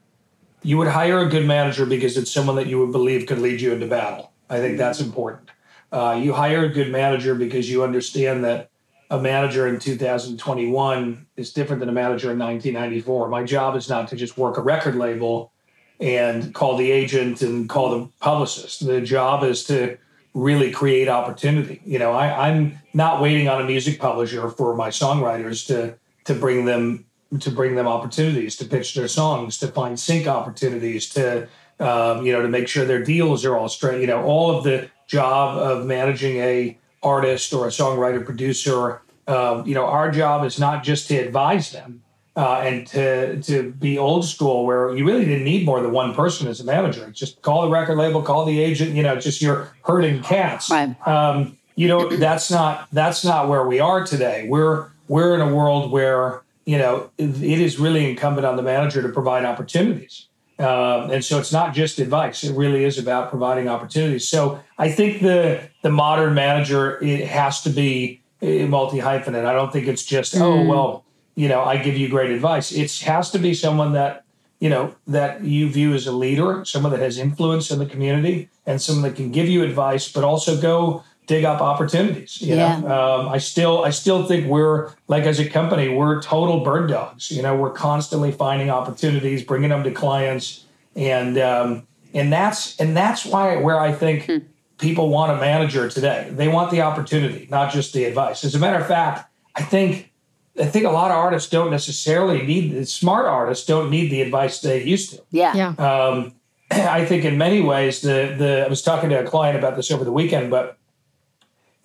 you 0.67 0.77
would 0.79 0.89
hire 0.89 1.21
a 1.21 1.29
good 1.29 1.47
manager 1.47 1.87
because 1.87 2.17
it's 2.17 2.33
someone 2.33 2.57
that 2.57 2.67
you 2.67 2.81
would 2.81 2.91
believe 2.91 3.25
could 3.27 3.39
lead 3.39 3.61
you 3.61 3.73
into 3.73 3.87
battle. 3.87 4.33
I 4.51 4.59
think 4.59 4.79
that's 4.79 5.01
important. 5.01 5.49
Uh, 5.93 6.19
you 6.21 6.33
hire 6.33 6.65
a 6.65 6.69
good 6.69 6.91
manager 6.91 7.37
because 7.37 7.71
you 7.71 7.85
understand 7.85 8.43
that 8.45 8.69
a 9.09 9.21
manager 9.21 9.69
in 9.69 9.79
2021 9.79 11.25
is 11.37 11.53
different 11.53 11.79
than 11.79 11.89
a 11.89 11.93
manager 11.93 12.33
in 12.33 12.39
1994. 12.41 13.29
My 13.29 13.45
job 13.45 13.77
is 13.77 13.89
not 13.89 14.09
to 14.09 14.17
just 14.17 14.37
work 14.37 14.59
a 14.59 14.61
record 14.61 14.97
label 14.97 15.53
and 16.01 16.53
call 16.53 16.77
the 16.77 16.91
agent 16.91 17.43
and 17.43 17.69
call 17.69 18.01
the 18.01 18.09
publicist. 18.19 18.85
The 18.85 19.01
job 19.01 19.45
is 19.45 19.63
to 19.65 19.97
really 20.35 20.73
create 20.73 21.07
opportunity. 21.07 21.81
You 21.85 22.01
know, 22.01 22.11
I, 22.11 22.49
I'm 22.49 22.77
not 22.93 23.23
waiting 23.23 23.49
on 23.49 23.63
a 23.63 23.65
music 23.65 24.01
publisher 24.01 24.49
for 24.49 24.75
my 24.75 24.89
songwriters 24.89 25.65
to 25.69 25.97
to 26.25 26.35
bring 26.35 26.65
them 26.65 27.07
to 27.41 27.51
bring 27.51 27.75
them 27.75 27.87
opportunities 27.87 28.57
to 28.57 28.65
pitch 28.65 28.95
their 28.95 29.09
songs, 29.09 29.59
to 29.59 29.69
find 29.69 29.99
sync 29.99 30.27
opportunities, 30.27 31.09
to 31.11 31.49
um, 31.79 32.25
you 32.25 32.33
know, 32.33 32.43
to 32.43 32.49
make 32.49 32.69
sure 32.69 32.85
their 32.85 33.03
deals 33.03 33.45
are 33.45 33.57
all 33.57 33.69
straight. 33.69 34.01
You 34.01 34.07
know, 34.07 34.23
all 34.23 34.57
of 34.57 34.65
the 34.65 34.91
job 35.07 35.59
of 35.59 35.87
managing 35.87 36.39
a 36.39 36.79
artist 37.03 37.53
or 37.53 37.67
a 37.67 37.71
songwriter 37.71 38.25
producer. 38.25 39.03
Um, 39.29 39.67
you 39.67 39.75
know, 39.75 39.87
our 39.87 40.11
job 40.11 40.45
is 40.45 40.59
not 40.59 40.85
just 40.85 41.09
to 41.09 41.17
advise 41.17 41.73
them, 41.73 42.03
uh, 42.37 42.61
and 42.61 42.87
to 42.89 43.43
to 43.43 43.73
be 43.73 43.99
old 43.99 44.25
school 44.25 44.65
where 44.65 44.95
you 44.97 45.05
really 45.05 45.25
didn't 45.25 45.45
need 45.45 45.67
more 45.67 45.81
than 45.81 45.93
one 45.93 46.15
person 46.15 46.49
as 46.49 46.61
a 46.61 46.65
manager. 46.65 47.11
Just 47.11 47.43
call 47.43 47.63
the 47.63 47.71
record 47.71 47.97
label, 47.99 48.23
call 48.23 48.45
the 48.45 48.61
agent. 48.61 48.95
You 48.95 49.03
know, 49.03 49.17
just 49.17 49.43
you're 49.43 49.73
herding 49.83 50.23
cats. 50.23 50.71
Right. 50.71 50.97
Um, 51.07 51.57
you 51.75 51.89
know, 51.89 52.09
that's 52.17 52.51
not 52.51 52.89
that's 52.93 53.25
not 53.25 53.49
where 53.49 53.67
we 53.67 53.81
are 53.81 54.07
today. 54.07 54.47
We're 54.49 54.91
we're 55.09 55.35
in 55.35 55.41
a 55.41 55.55
world 55.55 55.91
where 55.91 56.43
you 56.67 56.77
know 56.77 57.11
it 57.17 57.61
is 57.61 57.79
really 57.79 58.09
incumbent 58.11 58.47
on 58.47 58.57
the 58.57 58.63
manager 58.63 59.03
to 59.03 59.09
provide 59.09 59.45
opportunities. 59.45 60.29
Um, 60.59 61.11
and 61.11 61.23
so 61.23 61.39
it's 61.39 61.53
not 61.53 61.75
just 61.75 61.99
advice; 61.99 62.45
it 62.45 62.55
really 62.55 62.85
is 62.85 62.99
about 62.99 63.31
providing 63.31 63.69
opportunities. 63.69 64.29
So 64.29 64.63
I 64.77 64.91
think 64.91 65.23
the 65.23 65.63
the 65.83 65.91
modern 65.91 66.35
manager 66.35 67.03
it 67.03 67.27
has 67.29 67.63
to 67.63 67.71
be 67.71 68.21
multi 68.43 68.99
hyphenate. 68.99 69.47
I 69.47 69.55
don't 69.55 69.73
think 69.73 69.87
it's 69.87 70.05
just 70.05 70.35
oh, 70.37 70.41
mm. 70.41 70.67
oh 70.67 70.69
well 70.69 71.07
you 71.37 71.49
know, 71.49 71.63
I 71.63 71.77
give 71.77 71.97
you 71.97 72.09
great 72.09 72.31
advice. 72.31 72.73
It 72.73 72.91
has 73.01 73.31
to 73.31 73.39
be 73.39 73.55
someone 73.55 73.93
that, 73.93 74.25
you 74.59 74.71
know, 74.71 74.95
that 75.07 75.45
you 75.45 75.69
view 75.69 75.93
as 75.93 76.07
a 76.07 76.13
leader, 76.13 76.65
someone 76.65 76.91
that 76.93 77.01
has 77.01 77.19
influence 77.19 77.71
in 77.71 77.79
the 77.79 77.87
community, 77.87 78.49
and 78.65 78.81
someone 78.81 79.03
that 79.09 79.17
can 79.17 79.31
give 79.31 79.47
you 79.47 79.63
advice, 79.63 80.11
but 80.11 80.25
also 80.25 80.61
go 80.61 81.05
dig 81.27 81.45
up 81.45 81.61
opportunities. 81.61 82.41
You 82.41 82.57
yeah. 82.57 82.81
know, 82.81 82.89
um, 82.89 83.29
I 83.29 83.39
still, 83.39 83.85
I 83.85 83.91
still 83.91 84.27
think 84.27 84.47
we're 84.47 84.93
like 85.09 85.25
as 85.25 85.39
a 85.39 85.49
company, 85.49 85.89
we're 85.89 86.23
total 86.23 86.61
bird 86.61 86.89
dogs. 86.89 87.31
You 87.31 87.43
know, 87.43 87.57
we're 87.57 87.73
constantly 87.73 88.33
finding 88.33 88.71
opportunities, 88.71 89.43
bringing 89.43 89.71
them 89.71 89.83
to 89.85 89.91
clients, 89.91 90.65
and 90.95 91.39
um, 91.39 91.87
and 92.15 92.33
that's 92.33 92.77
and 92.81 92.97
that's 92.97 93.25
why 93.25 93.57
where 93.57 93.81
I 93.81 93.93
think. 93.93 94.27
Hmm 94.27 94.39
people 94.79 95.09
want 95.09 95.33
a 95.33 95.37
manager 95.37 95.89
today. 95.89 96.29
They 96.31 96.49
want 96.49 96.71
the 96.71 96.83
opportunity, 96.83 97.49
not 97.51 97.73
just 97.73 97.93
the 97.93 98.05
advice. 98.05 98.45
As 98.45 98.55
a 98.55 98.59
matter 98.59 98.79
of 98.79 98.87
fact, 98.87 99.31
I 99.55 99.63
think 99.63 100.13
I 100.59 100.65
think 100.67 100.87
a 100.87 100.91
lot 100.91 101.11
of 101.11 101.17
artists 101.17 101.51
don't 101.51 101.71
necessarily 101.71 102.43
need 102.43 102.89
smart 102.89 103.27
artists 103.27 103.67
don't 103.67 103.91
need 103.91 104.11
the 104.11 104.23
advice 104.23 104.61
they 104.61 104.83
used 104.83 105.11
to. 105.11 105.23
Yeah. 105.31 105.55
Yeah. 105.55 105.69
Um, 105.79 106.35
I 106.71 107.05
think 107.05 107.25
in 107.25 107.39
many 107.39 107.61
ways 107.61 108.01
the 108.01 108.35
the 108.37 108.65
I 108.65 108.69
was 108.69 108.83
talking 108.83 109.11
to 109.11 109.21
a 109.21 109.25
client 109.25 109.59
about 109.59 109.77
this 109.77 109.91
over 109.91 110.05
the 110.05 110.13
weekend, 110.13 110.51
but 110.51 110.79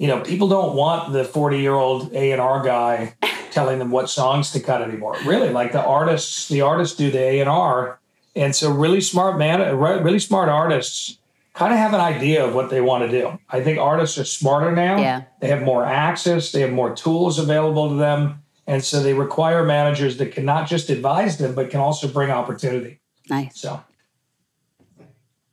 you 0.02 0.08
know, 0.08 0.20
people 0.20 0.48
don't 0.48 0.76
want 0.76 1.14
the 1.14 1.24
40 1.24 1.60
year 1.60 1.76
old 1.76 2.12
A 2.14 2.32
and 2.32 2.42
R 2.42 2.64
guy 2.64 3.14
telling 3.52 3.78
them 3.78 3.92
what 3.92 4.10
songs 4.10 4.50
to 4.54 4.60
cut 4.60 4.82
anymore. 4.82 5.16
Really, 5.26 5.50
like 5.50 5.74
the 5.74 5.86
artists, 5.86 6.48
the 6.48 6.62
artists 6.62 6.98
do 6.98 7.12
the 7.12 7.20
A 7.20 7.40
and 7.40 7.48
R, 7.48 8.00
and 8.36 8.56
so 8.56 8.72
really 8.72 9.00
smart 9.00 9.38
man, 9.38 9.78
really 9.78 10.18
smart 10.18 10.50
artists 10.50 11.20
kind 11.54 11.72
of 11.72 11.78
have 11.78 11.94
an 11.94 12.00
idea 12.00 12.44
of 12.44 12.56
what 12.56 12.72
they 12.72 12.82
want 12.82 13.04
to 13.04 13.12
do. 13.12 13.38
I 13.48 13.62
think 13.62 13.78
artists 13.78 14.18
are 14.18 14.26
smarter 14.26 14.72
now. 14.72 14.98
Yeah. 14.98 15.24
They 15.40 15.50
have 15.50 15.62
more 15.62 15.86
access, 15.86 16.52
they 16.52 16.62
have 16.62 16.72
more 16.72 16.96
tools 16.96 17.38
available 17.38 17.90
to 17.90 17.96
them. 17.96 18.42
And 18.66 18.84
so 18.84 19.04
they 19.04 19.14
require 19.14 19.64
managers 19.64 20.18
that 20.18 20.32
can 20.32 20.46
not 20.46 20.68
just 20.68 20.90
advise 20.90 21.38
them, 21.38 21.54
but 21.54 21.70
can 21.70 21.80
also 21.80 22.08
bring 22.08 22.32
opportunity. 22.32 23.02
Nice. 23.30 23.60
So 23.60 23.84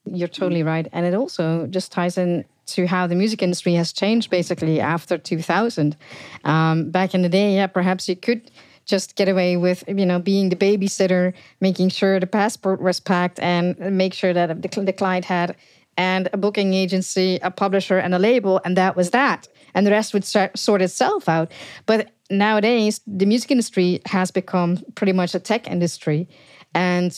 You're 0.07 0.29
totally 0.29 0.63
right. 0.63 0.89
And 0.91 1.05
it 1.05 1.13
also 1.13 1.67
just 1.67 1.93
ties 1.93 2.17
in 2.17 2.47
to 2.69 2.87
how 2.87 3.07
the 3.07 3.15
music 3.15 3.43
industry 3.43 3.75
has 3.75 3.93
changed 3.93 4.31
basically 4.31 4.81
after 4.81 5.19
2000. 5.19 5.97
Um, 6.45 6.91
back 6.91 7.15
in 7.15 7.23
the 7.23 7.29
day, 7.29 7.55
yeah, 7.55 7.67
perhaps 7.67 8.09
you 8.09 8.17
could 8.17 8.51
just 8.85 9.17
get 9.17 9.29
away 9.29 9.57
with 9.57 9.85
you 9.87 10.07
know 10.07 10.19
being 10.19 10.49
the 10.49 10.57
babysitter 10.57 11.35
making 11.61 11.91
sure 11.91 12.19
the 12.19 12.27
passport 12.27 12.81
was 12.81 12.99
packed 12.99 13.39
and 13.39 13.79
make 13.79 14.15
sure 14.15 14.33
that 14.33 14.63
the, 14.63 14.81
the 14.81 14.95
client 14.95 15.27
had 15.27 15.55
and 15.99 16.29
a 16.33 16.37
booking 16.37 16.73
agency, 16.75 17.41
a 17.43 17.51
publisher, 17.51 17.99
and 17.99 18.15
a 18.15 18.19
label, 18.19 18.61
and 18.65 18.77
that 18.77 18.95
was 18.95 19.11
that. 19.11 19.49
And 19.75 19.85
the 19.85 19.91
rest 19.91 20.15
would 20.15 20.25
sort 20.25 20.81
itself 20.81 21.29
out. 21.29 21.51
But 21.87 22.13
nowadays, 22.31 23.01
the 23.05 23.27
music 23.27 23.51
industry 23.51 24.01
has 24.07 24.31
become 24.31 24.79
pretty 24.95 25.13
much 25.13 25.35
a 25.35 25.41
tech 25.41 25.67
industry, 25.67 26.29
and 26.73 27.13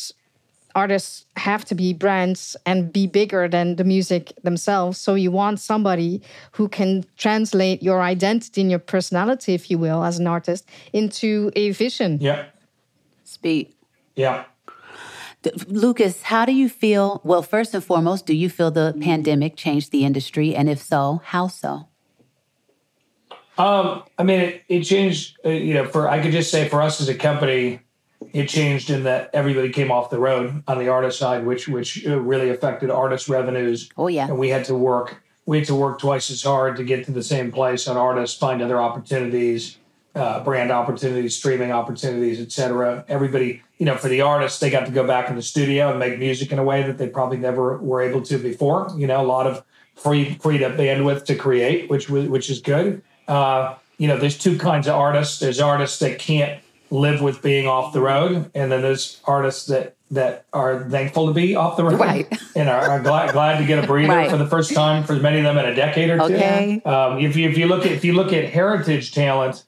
artists 0.74 1.26
have 1.36 1.64
to 1.66 1.74
be 1.74 1.92
brands 1.92 2.56
and 2.66 2.92
be 2.92 3.06
bigger 3.06 3.48
than 3.48 3.76
the 3.76 3.84
music 3.84 4.32
themselves. 4.42 4.98
So 4.98 5.14
you 5.14 5.30
want 5.30 5.60
somebody 5.60 6.22
who 6.52 6.68
can 6.68 7.04
translate 7.16 7.82
your 7.82 8.02
identity 8.02 8.60
and 8.60 8.70
your 8.70 8.78
personality, 8.80 9.54
if 9.54 9.70
you 9.70 9.78
will, 9.78 10.04
as 10.04 10.18
an 10.18 10.26
artist, 10.26 10.68
into 10.92 11.50
a 11.56 11.70
vision. 11.72 12.18
yeah, 12.20 12.46
Speed. 13.24 13.74
yeah. 14.16 14.44
Lucas, 15.68 16.22
how 16.22 16.44
do 16.44 16.52
you 16.52 16.68
feel? 16.68 17.22
Well, 17.24 17.42
first 17.42 17.72
and 17.74 17.82
foremost, 17.82 18.26
do 18.26 18.34
you 18.34 18.50
feel 18.50 18.70
the 18.70 18.94
pandemic 19.00 19.56
changed 19.56 19.90
the 19.90 20.04
industry? 20.04 20.54
And 20.54 20.68
if 20.68 20.82
so, 20.82 21.22
how 21.24 21.48
so? 21.48 21.88
Um, 23.56 24.04
I 24.18 24.22
mean, 24.22 24.40
it, 24.40 24.62
it 24.68 24.82
changed. 24.82 25.38
Uh, 25.44 25.50
you 25.50 25.74
know, 25.74 25.86
for 25.86 26.08
I 26.08 26.20
could 26.22 26.32
just 26.32 26.50
say 26.50 26.68
for 26.68 26.82
us 26.82 27.00
as 27.00 27.08
a 27.08 27.14
company, 27.14 27.80
it 28.32 28.48
changed 28.48 28.90
in 28.90 29.04
that 29.04 29.30
everybody 29.32 29.70
came 29.70 29.90
off 29.90 30.10
the 30.10 30.18
road 30.18 30.62
on 30.66 30.78
the 30.78 30.88
artist 30.88 31.18
side, 31.18 31.44
which 31.44 31.68
which 31.68 32.06
uh, 32.06 32.18
really 32.20 32.50
affected 32.50 32.90
artist 32.90 33.28
revenues. 33.28 33.90
Oh 33.96 34.08
yeah, 34.08 34.26
and 34.26 34.38
we 34.38 34.48
had 34.48 34.64
to 34.66 34.74
work. 34.74 35.22
We 35.46 35.58
had 35.58 35.66
to 35.68 35.74
work 35.74 35.98
twice 35.98 36.30
as 36.30 36.42
hard 36.42 36.76
to 36.76 36.84
get 36.84 37.04
to 37.06 37.12
the 37.12 37.22
same 37.22 37.50
place 37.50 37.88
on 37.88 37.96
artists, 37.96 38.38
find 38.38 38.62
other 38.62 38.80
opportunities, 38.80 39.78
uh, 40.14 40.44
brand 40.44 40.70
opportunities, 40.70 41.36
streaming 41.36 41.72
opportunities, 41.72 42.40
etc. 42.40 43.04
Everybody, 43.08 43.62
you 43.78 43.86
know, 43.86 43.96
for 43.96 44.08
the 44.08 44.20
artists, 44.20 44.60
they 44.60 44.70
got 44.70 44.86
to 44.86 44.92
go 44.92 45.06
back 45.06 45.28
in 45.28 45.36
the 45.36 45.42
studio 45.42 45.90
and 45.90 45.98
make 45.98 46.18
music 46.18 46.52
in 46.52 46.58
a 46.58 46.64
way 46.64 46.82
that 46.82 46.98
they 46.98 47.08
probably 47.08 47.38
never 47.38 47.78
were 47.78 48.00
able 48.00 48.22
to 48.22 48.38
before. 48.38 48.90
You 48.96 49.06
know, 49.06 49.20
a 49.20 49.26
lot 49.26 49.46
of 49.46 49.64
free 49.94 50.34
freed 50.34 50.62
up 50.62 50.72
bandwidth 50.72 51.24
to 51.26 51.34
create, 51.34 51.90
which 51.90 52.08
which 52.08 52.50
is 52.50 52.60
good. 52.60 53.02
Uh, 53.28 53.76
you 53.98 54.08
know, 54.08 54.16
there's 54.16 54.38
two 54.38 54.58
kinds 54.58 54.88
of 54.88 54.94
artists. 54.94 55.38
There's 55.40 55.60
artists 55.60 55.98
that 55.98 56.18
can't 56.18 56.60
live 56.90 57.22
with 57.22 57.42
being 57.42 57.66
off 57.66 57.92
the 57.92 58.00
road, 58.00 58.50
and 58.54 58.70
then 58.70 58.82
there's 58.82 59.20
artists 59.24 59.66
that 59.66 59.96
that 60.10 60.44
are 60.52 60.88
thankful 60.90 61.28
to 61.28 61.32
be 61.32 61.54
off 61.54 61.76
the 61.76 61.84
road 61.84 62.00
right. 62.00 62.26
and 62.56 62.68
are, 62.68 62.80
are 62.82 63.00
glad, 63.00 63.32
glad 63.32 63.58
to 63.58 63.64
get 63.64 63.82
a 63.82 63.86
breather 63.86 64.12
right. 64.12 64.28
for 64.28 64.36
the 64.36 64.46
first 64.46 64.74
time 64.74 65.04
for 65.04 65.14
many 65.14 65.38
of 65.38 65.44
them 65.44 65.56
in 65.56 65.66
a 65.66 65.74
decade 65.74 66.10
or 66.10 66.18
two. 66.18 66.34
Okay. 66.34 66.82
Um, 66.84 67.20
if 67.20 67.36
you 67.36 67.48
if 67.48 67.56
you 67.56 67.68
look 67.68 67.86
at 67.86 67.92
if 67.92 68.04
you 68.04 68.12
look 68.14 68.32
at 68.32 68.50
heritage 68.50 69.12
talent, 69.12 69.64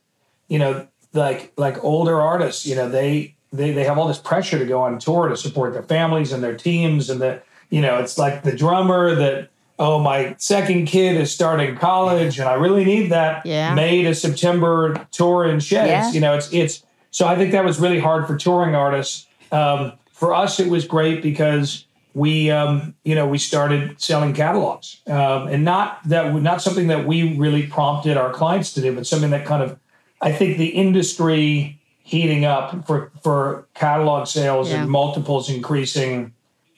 you 0.49 0.59
know, 0.59 0.87
like 1.13 1.53
like 1.57 1.83
older 1.85 2.21
artists, 2.21 2.67
you 2.67 2.75
know, 2.75 2.89
they 2.89 3.37
they 3.53 3.71
they 3.73 3.85
have 3.85 3.99
all 3.99 4.09
this 4.09 4.19
pressure 4.19 4.59
to 4.59 4.67
go 4.67 4.83
on 4.83 4.99
tour 4.99 5.29
to 5.29 5.37
support 5.37 5.75
their 5.75 5.85
families 5.85 6.33
and 6.33 6.43
their 6.43 6.57
teams, 6.57 7.09
and 7.09 7.21
the 7.21 7.41
you 7.71 7.81
know, 7.81 7.99
it's 7.99 8.19
like 8.19 8.43
the 8.43 8.55
drummer 8.55 9.15
that 9.15 9.49
oh, 9.79 9.99
my 9.99 10.35
second 10.39 10.87
kid 10.87 11.17
is 11.17 11.33
starting 11.33 11.77
college 11.77 12.39
and 12.39 12.49
I 12.49 12.55
really 12.55 12.85
need 12.85 13.11
that 13.11 13.45
yeah. 13.45 13.75
May 13.75 14.03
to 14.03 14.15
September 14.15 15.07
tour 15.11 15.45
in 15.47 15.61
sheds. 15.61 15.89
Yeah. 15.89 16.11
You 16.13 16.21
know, 16.21 16.35
it's 16.35 16.53
it's 16.53 16.85
so 17.13 17.29
I 17.29 17.37
think 17.37 17.53
that 17.53 17.65
was 17.65 17.79
really 17.79 18.01
hard 18.01 18.27
for 18.27 18.37
touring 18.37 18.75
artists. 18.75 19.27
Um, 19.53 19.93
for 20.11 20.35
us, 20.35 20.59
it 20.59 20.69
was 20.69 20.87
great 20.87 21.23
because 21.23 21.87
we, 22.15 22.51
um, 22.51 22.95
you 23.05 23.15
know, 23.15 23.27
we 23.29 23.39
started 23.39 24.01
selling 24.01 24.33
catalogs, 24.35 25.01
um, 25.07 25.47
and 25.49 25.65
not 25.65 26.01
that 26.09 26.35
not 26.43 26.61
something 26.61 26.89
that 26.89 27.07
we 27.07 27.37
really 27.39 27.67
prompted 27.67 28.17
our 28.17 28.33
clients 28.33 28.73
to 28.75 28.81
do, 28.81 28.95
but 28.95 29.07
something 29.07 29.31
that 29.31 29.47
kind 29.47 29.63
of, 29.63 29.79
I 30.21 30.33
think, 30.33 30.59
the 30.59 30.69
industry 30.69 31.79
heating 32.03 32.45
up 32.45 32.87
for 32.87 33.13
for 33.23 33.67
catalog 33.75 34.27
sales 34.27 34.71
Yeah. 34.71 34.83
and 34.83 34.91
multiples 34.91 35.49
increasing 35.49 36.33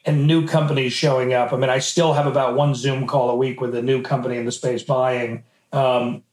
and 0.05 0.27
new 0.27 0.45
companies 0.47 0.93
showing 0.93 1.33
up. 1.33 1.51
I 1.51 1.57
mean, 1.57 1.69
I 1.69 1.79
still 1.79 2.13
have 2.13 2.27
about 2.27 2.55
one 2.55 2.75
Zoom 2.75 3.07
call 3.07 3.29
a 3.31 3.35
week 3.35 3.59
with 3.59 3.73
a 3.73 3.81
new 3.81 4.01
company 4.01 4.37
in 4.37 4.45
the 4.45 4.51
space 4.51 4.83
buying. 4.83 5.43
Um, 5.73 6.23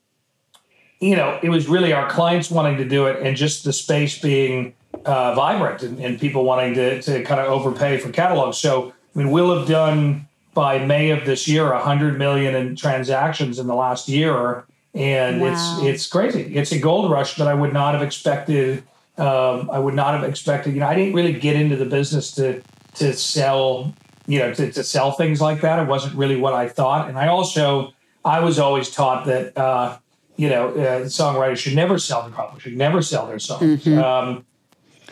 you 1.03 1.17
know, 1.17 1.39
it 1.43 1.51
was 1.51 1.67
really 1.69 1.93
our 1.93 2.09
clients 2.09 2.49
wanting 2.49 2.77
to 2.77 2.85
do 2.85 3.07
it 3.07 3.21
and 3.27 3.37
just 3.37 3.65
the 3.65 3.73
space 3.73 4.19
being 4.21 4.73
uh, 5.05 5.35
vibrant 5.35 5.83
and, 5.83 5.99
and 5.99 6.21
people 6.21 6.45
wanting 6.45 6.75
to, 6.75 7.03
to 7.03 7.25
kind 7.25 7.41
of 7.41 7.49
overpay 7.49 7.99
for 7.99 8.11
catalogs. 8.11 8.57
So, 8.59 8.95
I 9.15 9.19
mean, 9.19 9.33
we'll 9.33 9.59
have 9.59 9.67
done 9.67 10.29
by 10.55 10.79
May 10.79 11.11
of 11.11 11.27
this 11.27 11.49
year 11.49 11.73
100 11.73 12.19
million 12.19 12.55
in 12.55 12.77
transactions 12.77 13.59
in 13.59 13.67
the 13.67 13.75
last 13.75 14.09
year. 14.09 14.65
And 14.95 15.41
Wow. 15.41 15.49
it's 15.53 15.83
it's 15.83 16.07
crazy. 16.07 16.55
It's 16.55 16.71
a 16.71 16.79
gold 16.79 17.11
rush 17.11 17.35
that 17.37 17.49
I 17.49 17.55
would 17.55 17.73
not 17.73 17.95
have 17.95 18.03
expected. 18.03 18.85
Um, 19.19 19.71
I 19.73 19.79
would 19.79 19.95
not 19.95 20.15
have 20.15 20.23
expected. 20.29 20.75
You 20.75 20.81
know, 20.81 20.87
I 20.87 20.95
didn't 20.95 21.15
really 21.15 21.33
get 21.33 21.57
into 21.57 21.77
the 21.77 21.87
business 21.87 22.31
to 22.33 22.63
to 22.97 23.13
sell. 23.15 23.93
You 24.27 24.39
know, 24.39 24.55
to, 24.55 24.71
to 24.71 24.85
sell 24.85 25.11
things 25.13 25.41
like 25.41 25.63
that. 25.63 25.81
It 25.83 25.89
wasn't 25.89 26.15
really 26.15 26.37
what 26.37 26.53
I 26.53 26.69
thought. 26.69 27.09
And 27.09 27.19
I 27.19 27.27
also 27.27 27.93
I 28.25 28.41
was 28.41 28.59
always 28.59 28.91
taught 28.91 29.25
that 29.27 29.57
uh, 29.57 29.97
you 30.37 30.49
know 30.49 30.69
uh, 30.71 31.01
songwriters 31.05 31.59
should 31.59 31.75
never 31.75 31.99
sell 31.99 32.29
their 32.29 32.39
album, 32.39 32.59
should 32.59 32.77
never 32.77 33.03
sell 33.03 33.27
their 33.27 33.39
songs. 33.39 33.87
Um, 33.87 34.45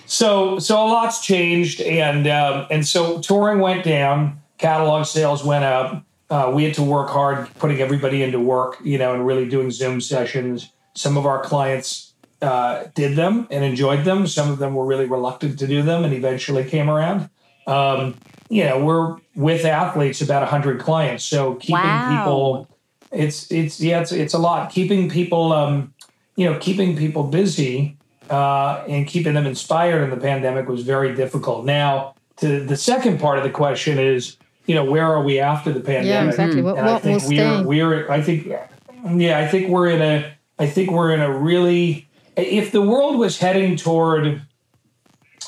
so 0.07 0.59
so 0.59 0.77
a 0.77 0.87
lot's 0.87 1.21
changed, 1.25 1.81
and 1.81 2.27
um, 2.27 2.67
and 2.71 2.87
so 2.87 3.21
touring 3.21 3.61
went 3.61 3.85
down, 3.85 4.41
catalog 4.59 5.07
sales 5.07 5.45
went 5.45 5.65
up. 5.65 6.05
Uh, 6.31 6.51
we 6.55 6.65
had 6.65 6.75
to 6.75 6.83
work 6.83 7.09
hard 7.11 7.49
putting 7.59 7.81
everybody 7.81 8.23
into 8.23 8.39
work, 8.39 8.77
you 8.85 8.97
know, 8.99 9.15
and 9.15 9.27
really 9.27 9.49
doing 9.49 9.71
Zoom 9.71 10.01
sessions. 10.01 10.73
Some 10.95 11.17
of 11.17 11.27
our 11.27 11.43
clients 11.43 12.15
uh, 12.41 12.85
did 12.95 13.17
them 13.17 13.47
and 13.51 13.65
enjoyed 13.65 14.05
them. 14.05 14.27
Some 14.27 14.51
of 14.51 14.59
them 14.59 14.75
were 14.75 14.85
really 14.87 15.07
reluctant 15.07 15.59
to 15.59 15.67
do 15.67 15.83
them, 15.83 16.05
and 16.05 16.13
eventually 16.15 16.65
came 16.65 16.89
around. 16.89 17.31
Um, 17.67 18.17
you 18.49 18.65
know, 18.65 18.85
we're 18.85 19.17
with 19.37 19.65
athletes 19.65 20.21
about 20.21 20.49
hundred 20.49 20.81
clients, 20.81 21.25
so 21.25 21.55
keeping 21.57 21.75
Wow. 21.75 22.19
people 22.19 22.69
it's 23.13 23.51
it's 23.51 23.81
yeah 23.81 24.01
it's 24.01 24.13
it's 24.13 24.35
a 24.35 24.39
lot. 24.39 24.71
Keeping 24.71 25.09
people 25.09 25.53
um 25.53 25.93
you 26.37 26.51
know 26.51 26.59
keeping 26.59 26.97
people 26.97 27.25
busy 27.25 27.97
uh 28.31 28.85
and 28.89 29.07
keeping 29.07 29.35
them 29.35 29.47
inspired 29.47 30.03
in 30.03 30.11
the 30.11 30.17
pandemic 30.17 30.69
was 30.69 30.83
very 30.83 31.15
difficult. 31.15 31.65
Now 31.65 32.15
to 32.37 32.65
the 32.65 32.77
second 32.77 33.21
part 33.21 33.39
of 33.39 33.45
the 33.45 33.51
question 33.51 33.99
is 33.99 34.37
you 34.67 34.75
know 34.75 34.85
where 34.85 35.07
are 35.07 35.23
we 35.23 35.41
after 35.41 35.73
the 35.73 35.81
pandemic? 35.81 36.07
Yeah, 36.07 36.29
exactly. 36.29 36.63
What, 36.63 36.79
and 36.79 36.89
I 36.89 36.93
what 36.93 37.05
will 37.05 37.19
think 37.19 37.29
we're 37.29 37.65
we're 37.65 38.11
I 38.11 38.23
think 38.23 38.47
yeah 38.47 39.39
I 39.39 39.49
think 39.49 39.69
we're 39.69 39.89
in 39.89 40.03
a 40.03 40.33
I 40.59 40.67
think 40.67 40.91
we're 40.91 41.13
in 41.13 41.21
a 41.21 41.37
really 41.37 42.09
if 42.37 42.71
the 42.71 42.83
world 42.83 43.19
was 43.19 43.39
heading 43.39 43.77
toward 43.77 44.43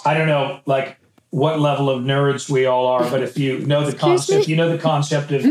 I 0.04 0.14
don't 0.14 0.26
know 0.26 0.61
like 0.66 0.99
what 1.31 1.61
level 1.61 1.88
of 1.88 2.02
nerds 2.02 2.50
we 2.50 2.66
all 2.66 2.87
are 2.87 3.09
but 3.09 3.23
if 3.23 3.38
you 3.38 3.61
know 3.61 3.88
the 3.88 3.97
concept 3.97 4.49
you 4.49 4.57
know 4.57 4.69
the 4.69 4.78
concept 4.78 5.31
of 5.33 5.42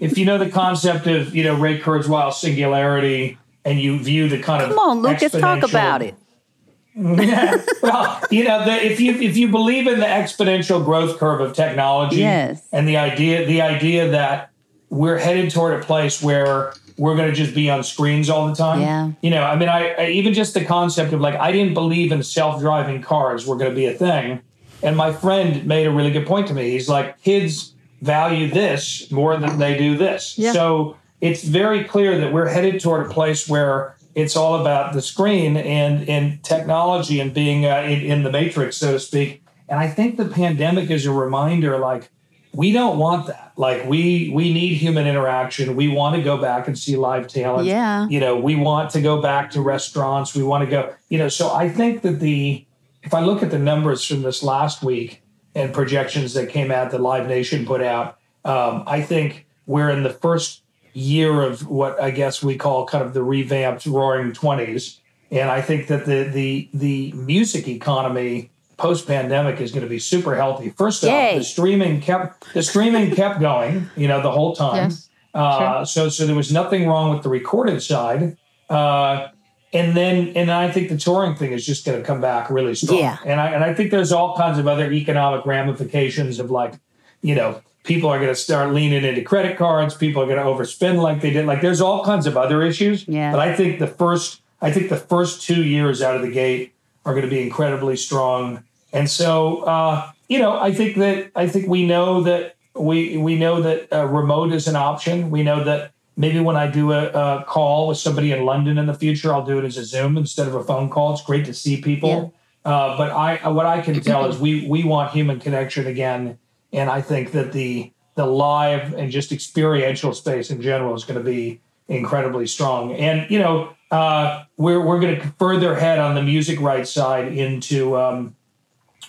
if 0.00 0.16
you 0.18 0.24
know 0.24 0.38
the 0.38 0.50
concept 0.50 1.06
of 1.06 1.34
you 1.34 1.44
know 1.44 1.54
Ray 1.56 1.80
Kurzweil 1.80 2.32
singularity 2.32 3.38
and 3.64 3.80
you 3.80 3.98
view 3.98 4.28
the 4.28 4.38
kind 4.40 4.62
of 4.62 4.70
Come 4.70 4.78
on, 4.78 5.00
Lucas, 5.02 5.32
talk 5.32 5.62
about 5.62 6.02
it. 6.02 6.14
yeah. 6.94 7.62
Well, 7.82 8.20
you 8.30 8.44
know, 8.44 8.64
the, 8.64 8.84
if 8.84 8.98
you 9.00 9.12
if 9.14 9.36
you 9.36 9.48
believe 9.48 9.86
in 9.86 10.00
the 10.00 10.06
exponential 10.06 10.84
growth 10.84 11.18
curve 11.18 11.40
of 11.40 11.54
technology, 11.54 12.16
Yes. 12.16 12.66
and 12.72 12.88
the 12.88 12.96
idea 12.96 13.46
the 13.46 13.60
idea 13.62 14.08
that 14.10 14.50
we're 14.90 15.18
headed 15.18 15.50
toward 15.52 15.80
a 15.80 15.84
place 15.84 16.22
where 16.22 16.72
we're 16.96 17.14
going 17.14 17.28
to 17.28 17.34
just 17.34 17.54
be 17.54 17.70
on 17.70 17.84
screens 17.84 18.28
all 18.28 18.48
the 18.48 18.54
time. 18.56 18.80
Yeah. 18.80 19.12
You 19.20 19.30
know, 19.30 19.44
I 19.44 19.54
mean, 19.54 19.68
I, 19.68 19.90
I 19.90 20.06
even 20.08 20.34
just 20.34 20.54
the 20.54 20.64
concept 20.64 21.12
of 21.12 21.20
like 21.20 21.36
I 21.36 21.52
didn't 21.52 21.74
believe 21.74 22.10
in 22.10 22.22
self 22.24 22.60
driving 22.60 23.00
cars 23.02 23.46
were 23.46 23.54
going 23.56 23.70
to 23.70 23.76
be 23.76 23.86
a 23.86 23.94
thing, 23.94 24.40
and 24.82 24.96
my 24.96 25.12
friend 25.12 25.64
made 25.66 25.86
a 25.86 25.92
really 25.92 26.10
good 26.10 26.26
point 26.26 26.48
to 26.48 26.54
me. 26.54 26.70
He's 26.70 26.88
like, 26.88 27.22
kids 27.22 27.74
value 28.00 28.50
this 28.50 29.10
more 29.10 29.36
than 29.36 29.58
they 29.58 29.76
do 29.76 29.96
this. 29.96 30.38
Yeah. 30.38 30.52
So 30.52 30.96
it's 31.20 31.42
very 31.42 31.84
clear 31.84 32.18
that 32.18 32.32
we're 32.32 32.48
headed 32.48 32.80
toward 32.80 33.06
a 33.06 33.08
place 33.10 33.48
where 33.48 33.96
it's 34.14 34.36
all 34.36 34.60
about 34.60 34.92
the 34.94 35.02
screen 35.02 35.56
and 35.56 36.08
and 36.08 36.42
technology 36.42 37.20
and 37.20 37.32
being 37.32 37.66
uh, 37.66 37.82
in, 37.82 38.00
in 38.00 38.22
the 38.22 38.30
matrix, 38.30 38.76
so 38.76 38.92
to 38.92 39.00
speak. 39.00 39.42
And 39.68 39.78
I 39.78 39.88
think 39.88 40.16
the 40.16 40.24
pandemic 40.24 40.90
is 40.90 41.06
a 41.06 41.12
reminder, 41.12 41.78
like 41.78 42.10
we 42.54 42.72
don't 42.72 42.98
want 42.98 43.26
that. 43.26 43.52
Like 43.56 43.84
we 43.86 44.30
we 44.34 44.52
need 44.52 44.74
human 44.74 45.06
interaction. 45.06 45.76
We 45.76 45.88
want 45.88 46.16
to 46.16 46.22
go 46.22 46.36
back 46.38 46.66
and 46.66 46.78
see 46.78 46.96
live 46.96 47.28
talent. 47.28 47.66
Yeah. 47.66 48.08
You 48.08 48.20
know, 48.20 48.36
we 48.36 48.56
want 48.56 48.90
to 48.90 49.00
go 49.00 49.20
back 49.20 49.50
to 49.52 49.60
restaurants. 49.60 50.34
We 50.34 50.42
want 50.42 50.64
to 50.64 50.70
go. 50.70 50.94
You 51.08 51.18
know, 51.18 51.28
so 51.28 51.52
I 51.52 51.68
think 51.68 52.02
that 52.02 52.20
the 52.20 52.64
if 53.02 53.14
I 53.14 53.20
look 53.20 53.42
at 53.42 53.50
the 53.50 53.58
numbers 53.58 54.04
from 54.04 54.22
this 54.22 54.42
last 54.42 54.82
week 54.82 55.22
and 55.54 55.72
projections 55.72 56.34
that 56.34 56.48
came 56.48 56.70
out 56.70 56.90
that 56.90 57.00
Live 57.00 57.26
Nation 57.28 57.66
put 57.66 57.82
out, 57.82 58.18
um, 58.44 58.84
I 58.86 59.00
think 59.00 59.46
we're 59.66 59.90
in 59.90 60.02
the 60.02 60.10
first 60.10 60.62
year 60.92 61.42
of 61.42 61.68
what 61.68 62.00
I 62.00 62.10
guess 62.10 62.42
we 62.42 62.56
call 62.56 62.86
kind 62.86 63.04
of 63.04 63.14
the 63.14 63.22
revamped 63.22 63.86
Roaring 63.86 64.32
Twenties, 64.32 65.00
and 65.30 65.50
I 65.50 65.60
think 65.60 65.88
that 65.88 66.06
the 66.06 66.24
the 66.24 66.68
the 66.72 67.12
music 67.12 67.68
economy 67.68 68.50
post 68.76 69.06
pandemic 69.06 69.60
is 69.60 69.72
going 69.72 69.82
to 69.82 69.88
be 69.88 69.98
super 69.98 70.34
healthy. 70.36 70.70
First 70.70 71.02
Yay. 71.02 71.32
off, 71.32 71.38
the 71.38 71.44
streaming 71.44 72.00
kept 72.00 72.52
the 72.54 72.62
streaming 72.62 73.14
kept 73.14 73.40
going, 73.40 73.88
you 73.96 74.08
know, 74.08 74.22
the 74.22 74.30
whole 74.30 74.54
time. 74.54 74.90
Yes. 74.90 75.08
Uh, 75.34 75.84
So 75.84 76.08
so 76.08 76.26
there 76.26 76.36
was 76.36 76.52
nothing 76.52 76.88
wrong 76.88 77.12
with 77.12 77.22
the 77.22 77.28
recorded 77.28 77.82
side. 77.82 78.36
Uh, 78.70 79.28
and 79.72 79.96
then 79.96 80.32
and 80.34 80.50
I 80.50 80.70
think 80.70 80.88
the 80.88 80.96
touring 80.96 81.34
thing 81.34 81.52
is 81.52 81.64
just 81.66 81.84
going 81.84 81.98
to 81.98 82.06
come 82.06 82.20
back 82.20 82.50
really 82.50 82.74
strong. 82.74 82.98
Yeah. 82.98 83.18
And 83.24 83.40
I 83.40 83.50
and 83.52 83.62
I 83.62 83.74
think 83.74 83.90
there's 83.90 84.12
all 84.12 84.36
kinds 84.36 84.58
of 84.58 84.66
other 84.66 84.90
economic 84.90 85.44
ramifications 85.44 86.38
of 86.38 86.50
like, 86.50 86.74
you 87.20 87.34
know, 87.34 87.60
people 87.84 88.08
are 88.08 88.18
going 88.18 88.30
to 88.30 88.34
start 88.34 88.72
leaning 88.72 89.04
into 89.04 89.22
credit 89.22 89.58
cards. 89.58 89.94
People 89.94 90.22
are 90.22 90.26
going 90.26 90.38
to 90.38 90.44
overspend 90.44 91.02
like 91.02 91.20
they 91.20 91.30
did. 91.30 91.46
Like 91.46 91.60
there's 91.60 91.80
all 91.80 92.04
kinds 92.04 92.26
of 92.26 92.36
other 92.36 92.62
issues. 92.62 93.06
Yeah. 93.06 93.30
But 93.30 93.40
I 93.40 93.54
think 93.54 93.78
the 93.78 93.86
first 93.86 94.40
I 94.60 94.72
think 94.72 94.88
the 94.88 94.96
first 94.96 95.42
two 95.42 95.64
years 95.64 96.00
out 96.00 96.16
of 96.16 96.22
the 96.22 96.30
gate 96.30 96.72
are 97.04 97.12
going 97.12 97.24
to 97.24 97.30
be 97.30 97.42
incredibly 97.42 97.96
strong. 97.96 98.64
And 98.92 99.10
so 99.10 99.62
uh, 99.62 100.10
you 100.28 100.38
know, 100.38 100.58
I 100.58 100.72
think 100.72 100.96
that 100.96 101.30
I 101.36 101.46
think 101.46 101.68
we 101.68 101.86
know 101.86 102.22
that 102.22 102.56
we 102.74 103.18
we 103.18 103.36
know 103.36 103.60
that 103.60 103.92
uh, 103.92 104.06
remote 104.06 104.52
is 104.52 104.66
an 104.66 104.76
option. 104.76 105.30
We 105.30 105.42
know 105.42 105.62
that 105.64 105.92
maybe 106.18 106.40
when 106.40 106.56
I 106.56 106.66
do 106.66 106.92
a, 106.92 107.06
a 107.10 107.44
call 107.44 107.86
with 107.88 107.96
somebody 107.96 108.32
in 108.32 108.44
London 108.44 108.76
in 108.76 108.86
the 108.86 108.92
future, 108.92 109.32
I'll 109.32 109.46
do 109.46 109.58
it 109.58 109.64
as 109.64 109.78
a 109.78 109.84
Zoom 109.84 110.18
instead 110.18 110.48
of 110.48 110.54
a 110.54 110.64
phone 110.64 110.90
call. 110.90 111.12
It's 111.14 111.22
great 111.22 111.46
to 111.46 111.54
see 111.54 111.80
people. 111.80 112.34
Uh, 112.64 112.98
but 112.98 113.12
I, 113.12 113.48
what 113.48 113.64
I 113.64 113.80
can 113.80 114.00
tell 114.00 114.26
is 114.26 114.38
we 114.38 114.68
we 114.68 114.84
want 114.84 115.12
human 115.12 115.40
connection 115.40 115.86
again, 115.86 116.38
and 116.72 116.90
I 116.90 117.00
think 117.00 117.32
that 117.32 117.52
the 117.52 117.92
the 118.16 118.26
live 118.26 118.92
and 118.94 119.10
just 119.10 119.30
experiential 119.30 120.12
space 120.12 120.50
in 120.50 120.60
general 120.60 120.94
is 120.94 121.04
going 121.04 121.18
to 121.18 121.24
be 121.24 121.60
incredibly 121.86 122.46
strong. 122.46 122.92
And 122.92 123.30
you 123.30 123.38
know, 123.38 123.74
uh, 123.90 124.44
we're 124.56 124.84
we're 124.84 125.00
going 125.00 125.20
to 125.20 125.34
further 125.38 125.76
head 125.76 126.00
on 126.00 126.16
the 126.16 126.22
music 126.22 126.60
rights 126.60 126.90
side 126.90 127.32
into 127.32 127.96
um, 127.96 128.34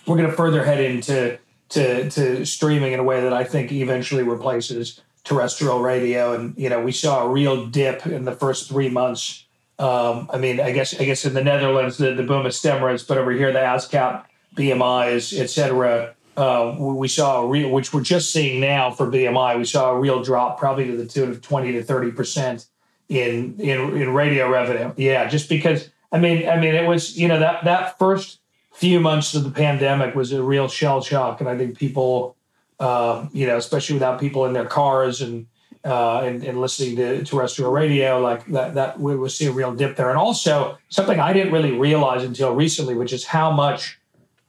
we're 0.06 0.16
going 0.16 0.30
to 0.30 0.36
further 0.36 0.64
head 0.64 0.80
into 0.80 1.38
to 1.70 2.08
to 2.10 2.46
streaming 2.46 2.92
in 2.92 3.00
a 3.00 3.04
way 3.04 3.20
that 3.20 3.32
I 3.32 3.44
think 3.44 3.72
eventually 3.72 4.22
replaces 4.22 5.02
terrestrial 5.24 5.80
radio. 5.80 6.34
And 6.34 6.56
you 6.56 6.68
know, 6.68 6.82
we 6.82 6.92
saw 6.92 7.24
a 7.24 7.28
real 7.28 7.66
dip 7.66 8.06
in 8.06 8.24
the 8.24 8.32
first 8.32 8.68
three 8.68 8.88
months. 8.88 9.44
Um, 9.78 10.28
I 10.32 10.38
mean, 10.38 10.60
I 10.60 10.72
guess 10.72 10.98
I 10.98 11.04
guess 11.04 11.24
in 11.24 11.34
the 11.34 11.42
Netherlands 11.42 11.96
the, 11.96 12.12
the 12.14 12.22
Buma/Stemras, 12.22 13.06
but 13.06 13.18
over 13.18 13.32
here 13.32 13.52
the 13.52 13.60
ASCAP, 13.60 14.24
BMIs, 14.56 15.38
et 15.38 15.48
cetera. 15.48 16.14
Uh, 16.36 16.76
we 16.78 16.94
we 16.94 17.08
saw 17.08 17.42
a 17.42 17.46
real, 17.46 17.70
which 17.70 17.92
we're 17.92 18.02
just 18.02 18.32
seeing 18.32 18.60
now 18.60 18.90
for 18.90 19.06
BMI. 19.06 19.58
We 19.58 19.64
saw 19.64 19.90
a 19.90 19.98
real 19.98 20.22
drop, 20.22 20.58
probably 20.58 20.86
to 20.86 20.96
the 20.96 21.06
tune 21.06 21.30
of 21.30 21.42
twenty 21.42 21.72
to 21.72 21.82
thirty 21.82 22.12
percent 22.12 22.66
in 23.08 23.56
in 23.58 23.96
in 23.96 24.14
radio 24.14 24.48
revenue. 24.48 24.92
Yeah, 24.96 25.26
just 25.28 25.48
because 25.48 25.90
I 26.12 26.18
mean, 26.18 26.48
I 26.48 26.58
mean, 26.58 26.74
it 26.74 26.86
was 26.86 27.18
you 27.18 27.28
know 27.28 27.38
that 27.38 27.64
that 27.64 27.98
first 27.98 28.40
few 28.72 29.00
months 29.00 29.34
of 29.34 29.44
the 29.44 29.50
pandemic 29.50 30.14
was 30.14 30.32
a 30.32 30.42
real 30.42 30.68
shell 30.68 31.02
shock, 31.02 31.40
and 31.40 31.48
I 31.48 31.56
think 31.58 31.76
people, 31.76 32.36
um, 32.80 33.30
you 33.32 33.46
know, 33.46 33.56
especially 33.56 33.94
without 33.94 34.18
people 34.18 34.46
in 34.46 34.52
their 34.52 34.66
cars 34.66 35.20
and 35.20 35.46
uh, 35.84 36.20
and, 36.24 36.44
and 36.44 36.60
listening 36.60 36.96
to 36.96 37.24
terrestrial 37.24 37.72
radio, 37.72 38.20
like 38.20 38.44
that, 38.46 38.74
that 38.74 39.00
we 39.00 39.16
will 39.16 39.30
see 39.30 39.46
a 39.46 39.52
real 39.52 39.74
dip 39.74 39.96
there. 39.96 40.10
And 40.10 40.18
also 40.18 40.76
something 40.90 41.18
I 41.18 41.32
didn't 41.32 41.52
really 41.52 41.72
realize 41.72 42.22
until 42.22 42.54
recently, 42.54 42.94
which 42.94 43.14
is 43.14 43.24
how 43.24 43.50
much 43.50 43.98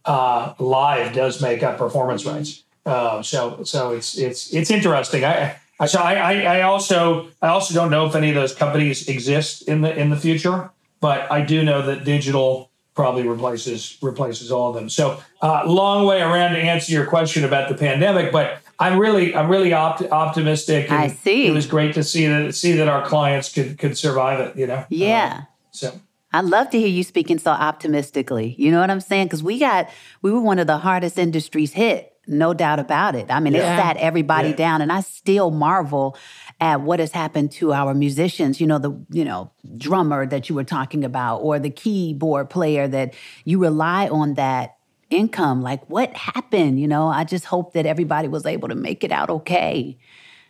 uh, 0.04 0.54
live 0.60 1.14
does 1.14 1.42
make 1.42 1.64
up 1.64 1.78
performance 1.78 2.26
rights. 2.26 2.64
Uh, 2.86 3.22
so 3.22 3.64
so 3.64 3.92
it's 3.92 4.18
it's 4.18 4.54
it's 4.54 4.72
interesting. 4.72 5.24
I, 5.24 5.56
I 5.80 5.86
so 5.86 6.00
I, 6.00 6.16
I 6.16 6.34
I 6.58 6.62
also 6.64 7.30
I 7.42 7.50
also 7.50 7.74
don't 7.74 7.92
know 7.92 8.08
if 8.08 8.16
any 8.16 8.30
of 8.30 8.36
those 8.36 8.56
companies 8.56 9.08
exist 9.08 9.68
in 9.68 9.82
the 9.82 9.96
in 9.96 10.10
the 10.10 10.18
future, 10.18 10.72
but 11.00 11.32
I 11.32 11.42
do 11.42 11.64
know 11.64 11.82
that 11.84 12.04
digital 12.04 12.71
probably 13.02 13.28
replaces 13.28 13.98
replaces 14.02 14.52
all 14.52 14.70
of 14.70 14.76
them. 14.76 14.88
So 14.88 15.20
uh, 15.42 15.64
long 15.66 16.06
way 16.06 16.22
around 16.22 16.54
to 16.54 16.60
answer 16.60 16.92
your 16.92 17.08
question 17.08 17.44
about 17.44 17.68
the 17.68 17.76
pandemic, 17.76 18.32
but 18.32 18.62
I'm 18.80 19.00
really 19.00 19.36
I'm 19.36 19.50
really 19.50 19.74
opt- 19.74 20.04
optimistic. 20.04 20.92
I 20.92 21.08
see. 21.08 21.48
It 21.48 21.52
was 21.52 21.66
great 21.66 21.96
to 21.96 22.04
see 22.04 22.28
that 22.28 22.54
see 22.54 22.74
that 22.74 22.88
our 22.88 23.04
clients 23.04 23.52
could 23.52 23.80
could 23.80 23.98
survive 23.98 24.40
it. 24.40 24.56
You 24.56 24.68
know. 24.68 24.86
Yeah. 24.90 25.40
Uh, 25.42 25.46
so. 25.72 26.00
I 26.34 26.42
love 26.42 26.70
to 26.70 26.80
hear 26.80 26.88
you 26.88 27.04
speaking 27.04 27.40
so 27.40 27.52
optimistically. 27.52 28.56
You 28.58 28.72
know 28.72 28.80
what 28.80 28.90
I'm 28.90 29.02
saying? 29.02 29.26
Because 29.28 29.44
we 29.44 29.60
got, 29.60 29.90
we 30.22 30.32
were 30.32 30.40
one 30.40 30.60
of 30.60 30.68
the 30.68 30.78
hardest 30.78 31.18
industries 31.18 31.74
hit, 31.74 32.14
no 32.26 32.54
doubt 32.54 32.80
about 32.80 33.16
it. 33.16 33.30
I 33.30 33.42
mean, 33.42 33.54
it 33.54 33.60
sat 33.62 33.98
everybody 33.98 34.50
Yeah. 34.50 34.56
down, 34.56 34.82
and 34.82 34.94
I 34.94 35.02
still 35.02 35.52
marvel 35.52 36.16
at 36.62 36.82
what 36.82 37.00
has 37.00 37.12
happened 37.12 37.52
to 37.52 37.74
our 37.74 37.94
musicians. 37.94 38.62
You 38.62 38.68
know, 38.68 38.78
the 38.78 38.92
you 39.10 39.26
know 39.26 39.52
drummer 39.78 40.26
that 40.28 40.48
you 40.48 40.56
were 40.56 40.64
talking 40.64 41.04
about, 41.04 41.40
or 41.40 41.60
the 41.60 41.72
keyboard 41.72 42.50
player 42.50 42.88
that 42.88 43.16
you 43.44 43.60
rely 43.60 44.08
on 44.08 44.36
that 44.36 44.78
income. 45.10 45.62
Like, 45.62 45.84
what 45.90 46.16
happened? 46.16 46.80
You 46.80 46.88
know, 46.88 47.08
I 47.08 47.26
just 47.26 47.46
hope 47.46 47.74
that 47.74 47.86
everybody 47.86 48.28
was 48.28 48.46
able 48.46 48.70
to 48.70 48.76
make 48.76 49.04
it 49.04 49.12
out 49.12 49.30
okay. 49.30 49.98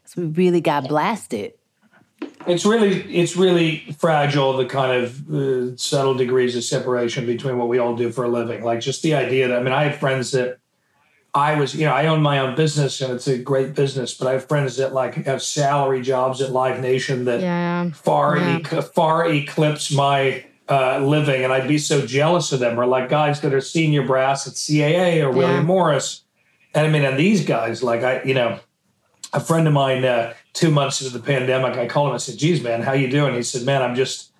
So 0.05 0.21
we 0.21 0.27
really 0.27 0.61
got 0.61 0.87
blasted. 0.87 1.53
It's 2.45 2.65
really 2.65 3.01
it's 3.15 3.35
really 3.35 3.95
fragile 3.97 4.57
the 4.57 4.65
kind 4.65 5.03
of 5.03 5.29
uh, 5.29 5.77
subtle 5.77 6.13
degrees 6.13 6.55
of 6.55 6.63
separation 6.63 7.25
between 7.25 7.57
what 7.57 7.67
we 7.67 7.79
all 7.79 7.95
do 7.95 8.11
for 8.11 8.25
a 8.25 8.27
living. 8.27 8.63
Like 8.63 8.81
just 8.81 9.01
the 9.01 9.15
idea 9.15 9.47
that 9.47 9.57
I 9.57 9.63
mean, 9.63 9.73
I 9.73 9.85
have 9.85 9.99
friends 9.99 10.31
that 10.31 10.59
I 11.33 11.57
was 11.59 11.73
you 11.75 11.85
know 11.85 11.93
I 11.93 12.07
own 12.07 12.21
my 12.21 12.39
own 12.39 12.55
business 12.55 12.99
and 13.01 13.13
it's 13.13 13.27
a 13.27 13.37
great 13.37 13.73
business, 13.73 14.13
but 14.13 14.27
I 14.27 14.33
have 14.33 14.47
friends 14.47 14.77
that 14.77 14.93
like 14.93 15.13
have 15.25 15.41
salary 15.41 16.01
jobs 16.01 16.41
at 16.41 16.51
Live 16.51 16.81
Nation 16.81 17.25
that 17.25 17.39
Yeah. 17.41 17.89
far 17.91 18.37
Yeah. 18.37 18.57
ec- 18.57 18.93
far 18.93 19.27
eclipse 19.29 19.91
my 19.91 20.43
uh, 20.69 20.99
living, 20.99 21.43
and 21.43 21.51
I'd 21.51 21.67
be 21.67 21.77
so 21.77 22.05
jealous 22.05 22.51
of 22.53 22.59
them. 22.61 22.79
Or 22.79 22.85
like 22.85 23.09
guys 23.09 23.41
that 23.41 23.53
are 23.53 23.59
senior 23.61 24.05
brass 24.05 24.47
at 24.47 24.53
CAA 24.53 25.21
or 25.21 25.29
William 25.31 25.65
Morris, 25.65 26.23
and 26.73 26.85
I 26.87 26.89
mean, 26.89 27.03
and 27.03 27.17
these 27.19 27.43
guys, 27.45 27.83
like 27.83 28.03
I, 28.03 28.21
you 28.23 28.33
know, 28.33 28.59
a 29.33 29.39
friend 29.41 29.67
of 29.67 29.73
mine, 29.73 30.05
uh, 30.05 30.33
two 30.53 30.71
months 30.71 31.01
into 31.01 31.17
the 31.17 31.23
pandemic, 31.23 31.77
I 31.77 31.87
called 31.87 32.09
him. 32.09 32.15
I 32.15 32.17
said, 32.19 32.37
"Geez, 32.37 32.61
man, 32.63 32.81
how 32.83 32.93
you 32.93 33.09
doing?" 33.09 33.33
He 33.35 33.43
said, 33.43 33.63
"Man, 33.65 33.81
I'm 33.81 33.95
just 33.95 34.30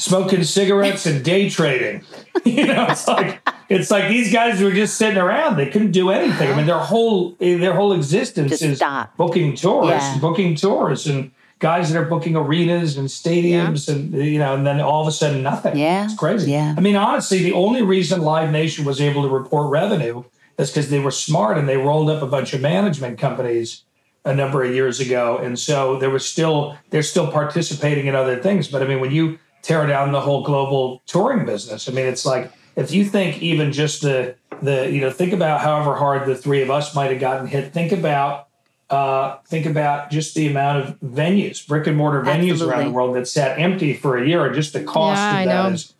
smoking 0.00 0.42
cigarettes 0.44 1.06
and 1.06 1.24
day 1.24 1.48
trading." 1.50 2.02
you 2.44 2.66
know, 2.66 2.86
it's 2.88 3.06
like 3.06 3.40
it's 3.68 3.90
like 3.90 4.08
these 4.08 4.32
guys 4.32 4.60
were 4.62 4.72
just 4.72 4.96
sitting 4.96 5.18
around. 5.18 5.56
They 5.56 5.66
couldn't 5.70 5.92
do 5.92 6.10
anything. 6.10 6.50
I 6.52 6.56
mean, 6.56 6.66
their 6.66 6.78
whole 6.78 7.32
their 7.38 7.74
whole 7.74 7.92
existence 7.92 8.50
Just 8.50 8.62
is 8.62 8.76
stop. 8.78 9.16
booking 9.16 9.54
tours, 9.56 9.88
Yeah. 9.90 10.18
booking 10.20 10.54
tours, 10.56 11.06
and 11.06 11.30
guys 11.58 11.92
that 11.92 11.98
are 12.00 12.06
booking 12.06 12.36
arenas 12.36 12.96
and 12.96 13.08
stadiums, 13.08 13.88
and 13.88 14.12
you 14.14 14.38
know, 14.38 14.54
and 14.54 14.66
then 14.66 14.80
all 14.80 15.02
of 15.02 15.08
a 15.08 15.12
sudden 15.12 15.42
nothing. 15.42 15.76
Yeah. 15.76 16.04
it's 16.04 16.14
crazy. 16.14 16.52
Yeah. 16.52 16.74
I 16.76 16.80
mean, 16.80 16.96
honestly, 16.96 17.42
the 17.42 17.52
only 17.52 17.82
reason 17.82 18.22
Live 18.22 18.50
Nation 18.50 18.84
was 18.84 19.00
able 19.00 19.22
to 19.22 19.28
report 19.28 19.70
revenue 19.70 20.24
is 20.58 20.70
because 20.70 20.90
they 20.90 20.98
were 20.98 21.10
smart 21.10 21.58
and 21.58 21.68
they 21.68 21.76
rolled 21.76 22.10
up 22.10 22.22
a 22.22 22.26
bunch 22.26 22.52
of 22.54 22.60
management 22.60 23.18
companies 23.18 23.82
a 24.24 24.34
number 24.34 24.62
of 24.62 24.74
years 24.74 25.00
ago, 25.00 25.38
and 25.42 25.58
so 25.58 25.98
there 25.98 26.10
was 26.10 26.26
still 26.26 26.76
they're 26.90 27.02
still 27.02 27.30
participating 27.30 28.06
in 28.06 28.14
other 28.14 28.36
things. 28.40 28.68
But 28.68 28.82
I 28.82 28.86
mean, 28.86 29.00
when 29.00 29.10
you 29.10 29.38
tear 29.62 29.86
down 29.86 30.12
the 30.12 30.20
whole 30.20 30.42
global 30.42 31.02
touring 31.06 31.44
business, 31.46 31.88
I 31.88 31.92
mean, 31.92 32.06
it's 32.06 32.24
like 32.26 32.50
if 32.76 32.92
you 32.92 33.04
think 33.04 33.42
even 33.42 33.72
just 33.72 34.02
the 34.02 34.34
the 34.62 34.90
you 34.90 35.00
know 35.00 35.10
think 35.10 35.32
about 35.32 35.60
however 35.60 35.96
hard 35.96 36.26
the 36.26 36.36
three 36.36 36.62
of 36.62 36.70
us 36.70 36.94
might 36.94 37.10
have 37.10 37.20
gotten 37.20 37.46
hit. 37.46 37.72
Think 37.72 37.92
about 37.92 38.48
uh, 38.90 39.36
think 39.46 39.66
about 39.66 40.10
just 40.10 40.34
the 40.34 40.48
amount 40.48 40.84
of 40.84 41.00
venues, 41.00 41.66
brick 41.66 41.86
and 41.86 41.96
mortar 41.96 42.22
venues 42.22 42.66
around 42.66 42.84
the 42.86 42.90
world 42.90 43.14
that 43.16 43.28
sat 43.28 43.58
empty 43.58 43.94
for 43.94 44.18
a 44.18 44.26
year, 44.26 44.46
and 44.46 44.54
just 44.54 44.72
the 44.72 44.82
cost 44.82 45.20
Yeah, 45.20 45.36
I 45.38 45.42
of 45.42 45.48
that 45.48 45.68
know. 45.68 45.74
is 45.74 45.94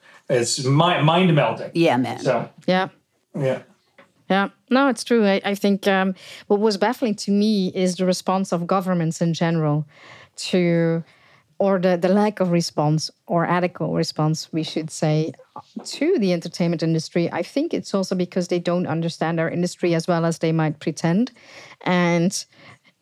is 0.59 0.67
mi- 0.67 1.03
mind 1.03 1.35
melting. 1.35 1.71
Yeah, 1.75 1.97
man. 1.97 2.21
So 2.21 2.49
Yeah. 2.67 2.89
yeah. 3.39 3.63
Yeah, 4.29 4.51
no, 4.71 4.87
it's 4.87 5.03
true. 5.03 5.27
I, 5.27 5.41
I 5.45 5.55
think 5.57 5.89
um, 5.89 6.15
what 6.47 6.61
was 6.61 6.77
baffling 6.77 7.17
to 7.17 7.33
me 7.33 7.73
is 7.75 7.97
the 7.97 8.07
response 8.07 8.53
of 8.53 8.65
governments 8.65 9.21
in 9.21 9.35
general 9.35 9.87
to, 10.37 11.03
or 11.61 11.79
the, 11.79 11.99
the 11.99 12.09
lack 12.09 12.41
of 12.41 12.51
response 12.51 13.11
or 13.27 13.45
adequate 13.45 13.95
response, 13.95 14.51
we 14.51 14.63
should 14.63 14.91
say, 14.91 15.31
to 15.85 16.19
the 16.19 16.33
entertainment 16.33 16.83
industry. 16.83 17.31
I 17.31 17.43
think 17.43 17.75
it's 17.75 17.93
also 17.93 18.15
because 18.15 18.49
they 18.49 18.59
don't 18.59 18.87
understand 18.87 19.39
our 19.39 19.51
industry 19.51 19.95
as 19.95 20.09
well 20.09 20.25
as 20.25 20.39
they 20.39 20.53
might 20.53 20.81
pretend. 20.81 21.33
And 21.83 22.33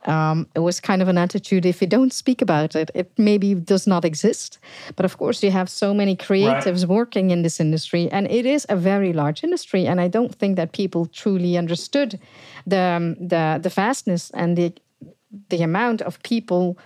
um, 0.06 0.48
it 0.56 0.58
was 0.58 0.80
kind 0.80 1.02
of 1.02 1.06
an 1.06 1.18
attitude 1.18 1.66
if 1.66 1.80
you 1.80 1.86
don't 1.86 2.12
speak 2.12 2.42
about 2.42 2.74
it, 2.74 2.90
it 2.94 3.12
maybe 3.16 3.54
does 3.54 3.86
not 3.86 4.04
exist. 4.04 4.58
But 4.96 5.04
of 5.04 5.18
course, 5.18 5.40
you 5.44 5.52
have 5.52 5.70
so 5.70 5.94
many 5.94 6.16
creatives 6.16 6.80
right. 6.80 6.88
working 6.88 7.30
in 7.30 7.42
this 7.42 7.60
industry, 7.60 8.08
and 8.10 8.28
it 8.28 8.44
is 8.44 8.66
a 8.68 8.76
very 8.76 9.12
large 9.12 9.44
industry. 9.44 9.86
And 9.86 10.00
I 10.00 10.08
don't 10.08 10.34
think 10.34 10.56
that 10.56 10.72
people 10.72 11.06
truly 11.06 11.56
understood 11.56 12.18
the 12.66 12.80
um, 12.96 13.14
the 13.28 13.60
the 13.62 13.70
vastness 13.70 14.32
and 14.34 14.56
the 14.56 14.72
the 15.48 15.62
amount 15.62 16.02
of 16.02 16.20
people 16.22 16.76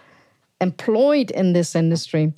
employed 0.63 1.31
in 1.31 1.53
this 1.53 1.75
industry. 1.75 2.33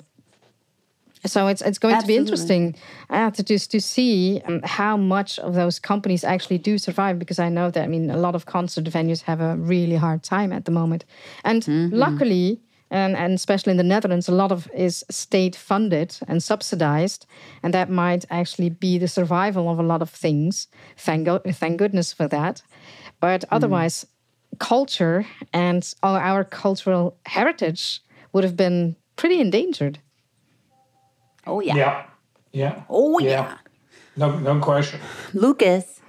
So 1.25 1.47
it's 1.47 1.61
it's 1.61 1.79
going 1.79 1.95
Absolutely. 1.95 2.13
to 2.13 2.19
be 2.19 2.21
interesting 2.21 2.75
uh, 3.09 3.31
to 3.31 3.43
just 3.43 3.71
to 3.71 3.81
see 3.81 4.41
um, 4.45 4.61
how 4.63 4.95
much 4.97 5.39
of 5.39 5.55
those 5.55 5.79
companies 5.79 6.23
actually 6.23 6.59
do 6.59 6.77
survive 6.77 7.17
because 7.17 7.39
I 7.39 7.49
know 7.49 7.71
that 7.71 7.83
I 7.83 7.87
mean 7.87 8.11
a 8.11 8.17
lot 8.17 8.35
of 8.35 8.45
concert 8.45 8.85
venues 8.85 9.21
have 9.23 9.41
a 9.41 9.55
really 9.55 9.95
hard 9.95 10.21
time 10.23 10.51
at 10.53 10.65
the 10.65 10.71
moment, 10.71 11.05
and 11.43 11.63
mm-hmm. 11.63 11.95
luckily. 11.95 12.59
And, 12.91 13.17
and 13.17 13.33
especially 13.33 13.71
in 13.71 13.77
the 13.77 13.83
Netherlands, 13.83 14.29
a 14.29 14.31
lot 14.31 14.51
of 14.51 14.69
is 14.71 15.03
state 15.09 15.55
funded 15.55 16.15
and 16.27 16.41
subsidized, 16.41 17.25
and 17.63 17.73
that 17.73 17.89
might 17.89 18.25
actually 18.29 18.69
be 18.69 18.99
the 18.99 19.07
survival 19.07 19.67
of 19.69 19.79
a 19.79 19.83
lot 19.83 20.03
of 20.03 20.09
things. 20.11 20.67
Thank 20.95 21.25
go- 21.25 21.41
thank 21.51 21.77
goodness 21.77 22.13
for 22.13 22.27
that. 22.27 22.61
But 23.19 23.41
mm. 23.41 23.47
otherwise, 23.49 24.05
culture 24.59 25.25
and 25.51 25.93
our 26.03 26.43
cultural 26.43 27.17
heritage 27.25 28.01
would 28.35 28.43
have 28.43 28.57
been 28.57 28.97
pretty 29.15 29.39
endangered. 29.39 29.97
Oh 31.47 31.61
yeah. 31.61 31.75
Yeah. 31.75 32.05
Yeah. 32.51 32.83
Oh 32.89 33.17
yeah. 33.19 33.29
yeah. 33.29 33.57
No, 34.17 34.37
no 34.39 34.59
question. 34.59 34.99
Lucas, 35.33 36.01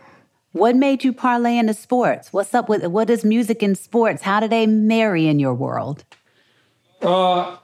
what 0.51 0.75
made 0.75 1.05
you 1.05 1.12
parlay 1.12 1.57
into 1.57 1.73
sports? 1.73 2.33
What's 2.33 2.53
up 2.53 2.69
with 2.69 2.85
what 2.87 3.11
is 3.11 3.25
music 3.25 3.62
and 3.62 3.79
sports? 3.79 4.23
How 4.23 4.41
do 4.41 4.49
they 4.49 4.67
marry 4.67 5.29
in 5.29 5.39
your 5.39 5.55
world? 5.55 6.05
Uh, 7.01 7.59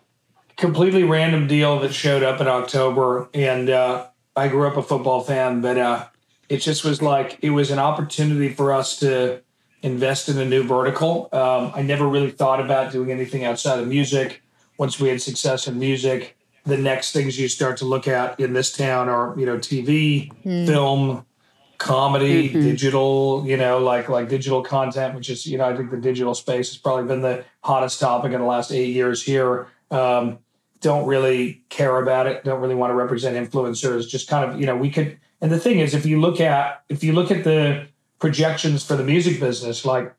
completely 0.56 1.02
random 1.02 1.48
deal 1.48 1.80
that 1.80 1.92
showed 1.92 2.22
up 2.22 2.40
in 2.40 2.46
October, 2.46 3.28
and 3.34 3.68
uh, 3.68 4.06
I 4.36 4.46
grew 4.46 4.68
up 4.68 4.76
a 4.76 4.82
football 4.82 5.22
fan, 5.22 5.60
but 5.60 5.76
uh, 5.76 6.06
it 6.48 6.58
just 6.58 6.84
was 6.84 7.02
like 7.02 7.36
it 7.42 7.50
was 7.50 7.72
an 7.72 7.80
opportunity 7.80 8.50
for 8.50 8.72
us 8.72 8.96
to 9.00 9.42
invest 9.82 10.28
in 10.28 10.38
a 10.38 10.44
new 10.44 10.62
vertical. 10.62 11.28
Um, 11.32 11.72
I 11.74 11.82
never 11.82 12.06
really 12.06 12.30
thought 12.30 12.60
about 12.60 12.92
doing 12.92 13.10
anything 13.10 13.44
outside 13.44 13.80
of 13.80 13.88
music. 13.88 14.40
Once 14.78 14.98
we 14.98 15.08
had 15.08 15.20
success 15.20 15.68
in 15.68 15.78
music, 15.78 16.36
the 16.64 16.76
next 16.76 17.12
things 17.12 17.38
you 17.38 17.48
start 17.48 17.76
to 17.78 17.84
look 17.84 18.06
at 18.06 18.38
in 18.38 18.52
this 18.52 18.72
town 18.72 19.08
are 19.08 19.38
you 19.38 19.46
know 19.46 19.58
TV, 19.58 20.32
mm. 20.44 20.66
film, 20.66 21.26
comedy, 21.78 22.48
mm-hmm. 22.48 22.62
digital. 22.62 23.44
You 23.46 23.56
know, 23.56 23.78
like 23.78 24.08
like 24.08 24.28
digital 24.28 24.62
content, 24.62 25.14
which 25.14 25.28
is 25.28 25.46
you 25.46 25.58
know 25.58 25.64
I 25.64 25.76
think 25.76 25.90
the 25.90 25.96
digital 25.96 26.34
space 26.34 26.68
has 26.70 26.78
probably 26.78 27.04
been 27.04 27.22
the 27.22 27.44
hottest 27.62 28.00
topic 28.00 28.32
in 28.32 28.40
the 28.40 28.46
last 28.46 28.70
eight 28.72 28.94
years 28.94 29.22
here. 29.22 29.66
Um, 29.90 30.38
don't 30.80 31.06
really 31.06 31.62
care 31.68 31.98
about 31.98 32.26
it. 32.26 32.44
Don't 32.44 32.60
really 32.60 32.74
want 32.74 32.90
to 32.90 32.94
represent 32.94 33.36
influencers. 33.36 34.08
Just 34.08 34.28
kind 34.28 34.50
of 34.50 34.60
you 34.60 34.66
know 34.66 34.76
we 34.76 34.90
could. 34.90 35.18
And 35.40 35.50
the 35.50 35.58
thing 35.58 35.80
is, 35.80 35.94
if 35.94 36.06
you 36.06 36.20
look 36.20 36.40
at 36.40 36.84
if 36.88 37.02
you 37.02 37.12
look 37.12 37.30
at 37.30 37.44
the 37.44 37.88
projections 38.20 38.84
for 38.84 38.94
the 38.94 39.04
music 39.04 39.40
business, 39.40 39.84
like 39.84 40.14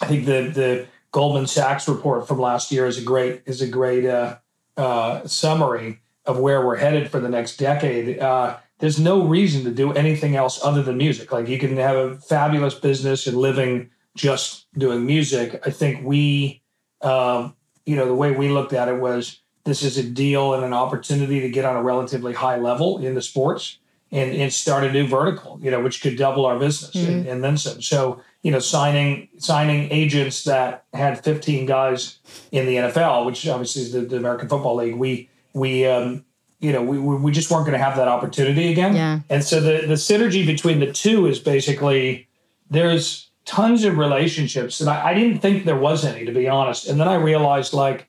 I 0.00 0.06
think 0.06 0.26
the 0.26 0.50
the 0.52 0.86
Goldman 1.14 1.46
Sachs 1.46 1.88
report 1.88 2.26
from 2.26 2.40
last 2.40 2.72
year 2.72 2.86
is 2.86 2.98
a 2.98 3.02
great 3.02 3.42
is 3.46 3.62
a 3.62 3.68
great 3.68 4.04
uh, 4.04 4.38
uh, 4.76 5.24
summary 5.28 6.00
of 6.26 6.40
where 6.40 6.66
we're 6.66 6.74
headed 6.74 7.08
for 7.08 7.20
the 7.20 7.28
next 7.28 7.56
decade, 7.56 8.18
uh, 8.18 8.56
there's 8.80 8.98
no 8.98 9.24
reason 9.24 9.62
to 9.62 9.70
do 9.70 9.92
anything 9.92 10.34
else 10.34 10.60
other 10.64 10.82
than 10.82 10.96
music. 10.96 11.30
Like 11.30 11.46
you 11.46 11.56
can 11.56 11.76
have 11.76 11.96
a 11.96 12.16
fabulous 12.16 12.74
business 12.74 13.28
and 13.28 13.36
living 13.36 13.90
just 14.16 14.66
doing 14.76 15.06
music. 15.06 15.62
I 15.64 15.70
think 15.70 16.04
we, 16.04 16.62
um, 17.00 17.54
you 17.86 17.94
know, 17.94 18.06
the 18.06 18.14
way 18.14 18.32
we 18.32 18.48
looked 18.48 18.72
at 18.72 18.88
it 18.88 19.00
was 19.00 19.40
this 19.62 19.84
is 19.84 19.96
a 19.96 20.02
deal 20.02 20.54
and 20.54 20.64
an 20.64 20.72
opportunity 20.72 21.38
to 21.40 21.48
get 21.48 21.64
on 21.64 21.76
a 21.76 21.82
relatively 21.82 22.32
high 22.32 22.56
level 22.56 22.98
in 22.98 23.14
the 23.14 23.22
sports 23.22 23.78
and, 24.10 24.32
and 24.32 24.52
start 24.52 24.82
a 24.82 24.90
new 24.90 25.06
vertical, 25.06 25.60
you 25.62 25.70
know, 25.70 25.80
which 25.80 26.02
could 26.02 26.16
double 26.16 26.44
our 26.44 26.58
business 26.58 26.90
mm-hmm. 26.90 27.12
and, 27.12 27.26
and 27.26 27.44
then 27.44 27.56
some. 27.56 27.80
So 27.80 28.20
you 28.44 28.50
know, 28.50 28.58
signing 28.58 29.28
signing 29.38 29.90
agents 29.90 30.44
that 30.44 30.84
had 30.92 31.24
15 31.24 31.64
guys 31.64 32.18
in 32.52 32.66
the 32.66 32.76
NFL, 32.76 33.24
which 33.24 33.48
obviously 33.48 33.82
is 33.82 33.92
the, 33.92 34.02
the 34.02 34.18
American 34.18 34.48
Football 34.48 34.76
League. 34.76 34.96
We 34.96 35.30
we 35.54 35.86
um, 35.86 36.26
you 36.60 36.70
know 36.70 36.82
we 36.82 36.98
we 36.98 37.32
just 37.32 37.50
weren't 37.50 37.64
going 37.64 37.76
to 37.76 37.82
have 37.82 37.96
that 37.96 38.06
opportunity 38.06 38.70
again. 38.70 38.94
Yeah. 38.94 39.20
And 39.30 39.42
so 39.42 39.60
the 39.60 39.86
the 39.86 39.94
synergy 39.94 40.44
between 40.46 40.78
the 40.78 40.92
two 40.92 41.26
is 41.26 41.38
basically 41.38 42.28
there's 42.68 43.30
tons 43.46 43.82
of 43.84 43.96
relationships, 43.96 44.78
and 44.78 44.90
I, 44.90 45.08
I 45.08 45.14
didn't 45.14 45.38
think 45.38 45.64
there 45.64 45.78
was 45.78 46.04
any 46.04 46.26
to 46.26 46.32
be 46.32 46.46
honest. 46.46 46.86
And 46.86 47.00
then 47.00 47.08
I 47.08 47.14
realized 47.14 47.72
like, 47.72 48.08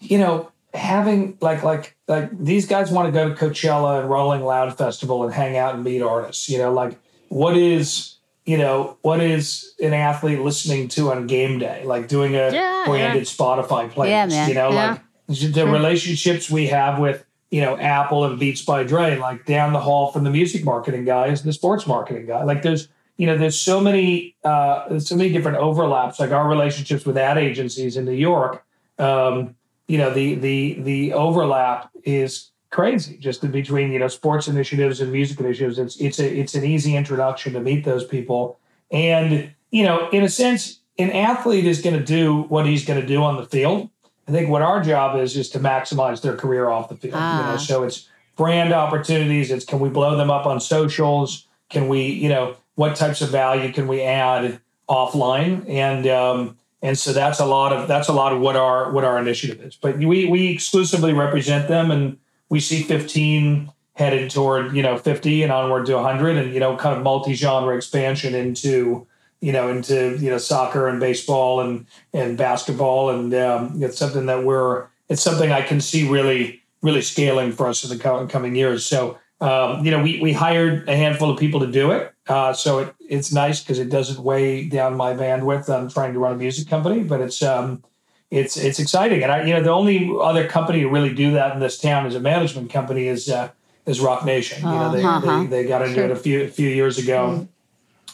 you 0.00 0.18
know, 0.18 0.50
having 0.74 1.38
like 1.40 1.62
like 1.62 1.96
like 2.08 2.36
these 2.36 2.66
guys 2.66 2.90
want 2.90 3.06
to 3.06 3.12
go 3.12 3.28
to 3.28 3.36
Coachella 3.36 4.00
and 4.00 4.10
Rolling 4.10 4.42
Loud 4.42 4.76
Festival 4.76 5.22
and 5.22 5.32
hang 5.32 5.56
out 5.56 5.76
and 5.76 5.84
meet 5.84 6.02
artists. 6.02 6.48
You 6.48 6.58
know, 6.58 6.72
like 6.72 6.98
what 7.28 7.56
is 7.56 8.17
you 8.48 8.56
know, 8.56 8.96
what 9.02 9.20
is 9.20 9.74
an 9.78 9.92
athlete 9.92 10.40
listening 10.40 10.88
to 10.88 11.12
on 11.12 11.26
game 11.26 11.58
day? 11.58 11.84
Like 11.84 12.08
doing 12.08 12.34
a 12.34 12.50
yeah, 12.50 12.84
branded 12.86 13.24
yeah. 13.24 13.28
Spotify 13.28 13.90
playlist. 13.90 14.30
Yeah. 14.30 14.48
You 14.48 14.54
know, 14.54 14.70
like 14.70 15.00
the 15.26 15.34
sure. 15.52 15.70
relationships 15.70 16.50
we 16.50 16.68
have 16.68 16.98
with, 16.98 17.26
you 17.50 17.60
know, 17.60 17.76
Apple 17.76 18.24
and 18.24 18.40
Beats 18.40 18.62
by 18.62 18.84
Dre, 18.84 19.18
like 19.18 19.44
down 19.44 19.74
the 19.74 19.80
hall 19.80 20.12
from 20.12 20.24
the 20.24 20.30
music 20.30 20.64
marketing 20.64 21.04
guy 21.04 21.26
is 21.26 21.42
the 21.42 21.52
sports 21.52 21.86
marketing 21.86 22.24
guy. 22.24 22.42
Like 22.42 22.62
there's, 22.62 22.88
you 23.18 23.26
know, 23.26 23.36
there's 23.36 23.60
so 23.60 23.82
many, 23.82 24.34
uh, 24.44 24.88
there's 24.88 25.06
so 25.06 25.14
many 25.14 25.30
different 25.30 25.58
overlaps. 25.58 26.18
Like 26.18 26.30
our 26.30 26.48
relationships 26.48 27.04
with 27.04 27.18
ad 27.18 27.36
agencies 27.36 27.98
in 27.98 28.06
New 28.06 28.12
York, 28.12 28.64
um, 28.98 29.56
you 29.88 29.98
know, 29.98 30.08
the 30.10 30.36
the 30.36 30.80
the 30.80 31.12
overlap 31.12 31.90
is 32.02 32.50
crazy. 32.70 33.16
Just 33.16 33.42
in 33.44 33.50
between 33.50 33.92
you 33.92 33.98
know 33.98 34.08
sports 34.08 34.48
initiatives 34.48 35.00
and 35.00 35.12
music 35.12 35.40
initiatives 35.40 35.78
it's 35.78 35.96
it's 35.96 36.18
a 36.18 36.38
it's 36.38 36.54
an 36.54 36.64
easy 36.64 36.96
introduction 36.96 37.52
to 37.54 37.60
meet 37.60 37.84
those 37.84 38.04
people. 38.04 38.58
And 38.90 39.50
you 39.70 39.84
know 39.84 40.08
in 40.10 40.22
a 40.22 40.28
sense 40.28 40.80
an 40.98 41.10
athlete 41.10 41.64
is 41.64 41.80
going 41.80 41.96
to 41.96 42.04
do 42.04 42.42
what 42.42 42.66
he's 42.66 42.84
going 42.84 43.00
to 43.00 43.06
do 43.06 43.22
on 43.22 43.36
the 43.36 43.46
field. 43.46 43.88
I 44.26 44.32
think 44.32 44.50
what 44.50 44.62
our 44.62 44.82
job 44.82 45.18
is 45.18 45.36
is 45.36 45.48
to 45.50 45.58
maximize 45.58 46.20
their 46.20 46.36
career 46.36 46.68
off 46.68 46.88
the 46.88 46.96
field 46.96 47.14
ah. 47.16 47.40
you 47.40 47.46
know 47.46 47.54
ah. 47.54 47.56
so 47.56 47.84
it's 47.84 48.08
brand 48.36 48.72
opportunities 48.72 49.50
it's 49.50 49.64
can 49.64 49.80
we 49.80 49.88
blow 49.88 50.16
them 50.16 50.30
up 50.30 50.46
on 50.46 50.60
socials? 50.60 51.46
Can 51.70 51.88
we 51.88 52.06
you 52.06 52.28
know 52.28 52.56
what 52.74 52.96
types 52.96 53.20
of 53.22 53.30
value 53.30 53.72
can 53.72 53.88
we 53.88 54.02
add 54.02 54.60
offline? 54.88 55.68
And 55.68 56.06
um, 56.06 56.58
and 56.82 56.96
so 56.98 57.12
that's 57.12 57.40
a 57.40 57.46
lot 57.46 57.72
of 57.72 57.88
that's 57.88 58.08
a 58.08 58.12
lot 58.12 58.32
of 58.32 58.40
what 58.40 58.56
our 58.56 58.92
what 58.92 59.04
our 59.04 59.18
initiative 59.18 59.60
is. 59.62 59.76
But 59.76 59.98
we 59.98 60.26
we 60.26 60.48
exclusively 60.48 61.12
represent 61.12 61.68
them 61.68 61.90
and 61.90 62.18
we 62.48 62.60
see 62.60 62.82
15 62.82 63.70
headed 63.98 64.30
toward 64.30 64.74
you 64.76 64.82
know 64.82 64.96
50 64.96 65.42
and 65.42 65.52
onward 65.52 65.86
to 65.86 65.94
100 65.94 66.36
and 66.36 66.54
you 66.54 66.60
know 66.60 66.76
kind 66.76 66.96
of 66.96 67.02
multi-genre 67.02 67.76
expansion 67.76 68.34
into 68.34 69.06
you 69.40 69.52
know 69.52 69.68
into 69.68 70.16
you 70.18 70.30
know 70.30 70.38
soccer 70.38 70.88
and 70.88 71.00
baseball 71.00 71.60
and 71.60 71.86
and 72.12 72.38
basketball. 72.38 73.10
And 73.10 73.34
um, 73.34 73.82
it's 73.82 73.98
something 73.98 74.26
that 74.26 74.44
we're 74.44 74.86
it's 75.08 75.22
something 75.22 75.50
i 75.52 75.62
can 75.62 75.80
see 75.80 76.08
really 76.08 76.62
really 76.82 77.02
scaling 77.02 77.50
for 77.50 77.66
us 77.66 77.82
in 77.84 77.96
the 77.96 78.28
coming 78.30 78.54
years. 78.54 78.86
So 78.86 79.18
um, 79.40 79.84
you 79.84 79.90
know 79.90 80.02
we, 80.02 80.20
we 80.20 80.32
hired 80.32 80.88
a 80.88 80.96
handful 80.96 81.30
of 81.30 81.38
people 81.38 81.60
to 81.60 81.66
do 81.66 81.90
it. 81.90 82.12
Uh, 82.28 82.52
so 82.52 82.80
it, 82.80 82.94
it's 83.08 83.32
nice 83.32 83.60
because 83.60 83.78
it 83.78 83.88
doesn't 83.88 84.22
weigh 84.22 84.68
down 84.68 84.96
my 84.96 85.14
bandwidth 85.14 85.74
on 85.74 85.88
trying 85.88 86.12
to 86.12 86.18
run 86.18 86.32
a 86.32 86.36
music 86.36 86.68
company 86.68 87.02
but 87.02 87.20
it's 87.20 87.42
um, 87.42 87.82
it's 88.30 88.56
it's 88.56 88.78
exciting. 88.78 89.22
And 89.22 89.32
I, 89.32 89.44
you 89.44 89.54
know, 89.54 89.62
the 89.62 89.70
only 89.70 90.10
other 90.20 90.46
company 90.46 90.80
to 90.80 90.88
really 90.88 91.14
do 91.14 91.32
that 91.32 91.54
in 91.54 91.60
this 91.60 91.78
town 91.78 92.06
as 92.06 92.14
a 92.14 92.20
management 92.20 92.70
company 92.70 93.06
is 93.08 93.28
uh, 93.28 93.50
is 93.86 94.00
Roc 94.00 94.24
Nation. 94.24 94.62
You 94.62 94.70
know, 94.70 94.92
they, 94.92 95.02
uh-huh. 95.02 95.40
they, 95.40 95.46
they 95.46 95.68
got 95.68 95.82
into 95.82 95.94
sure. 95.94 96.04
it 96.04 96.10
a 96.10 96.16
few 96.16 96.42
a 96.42 96.48
few 96.48 96.68
years 96.68 96.98
ago, 96.98 97.48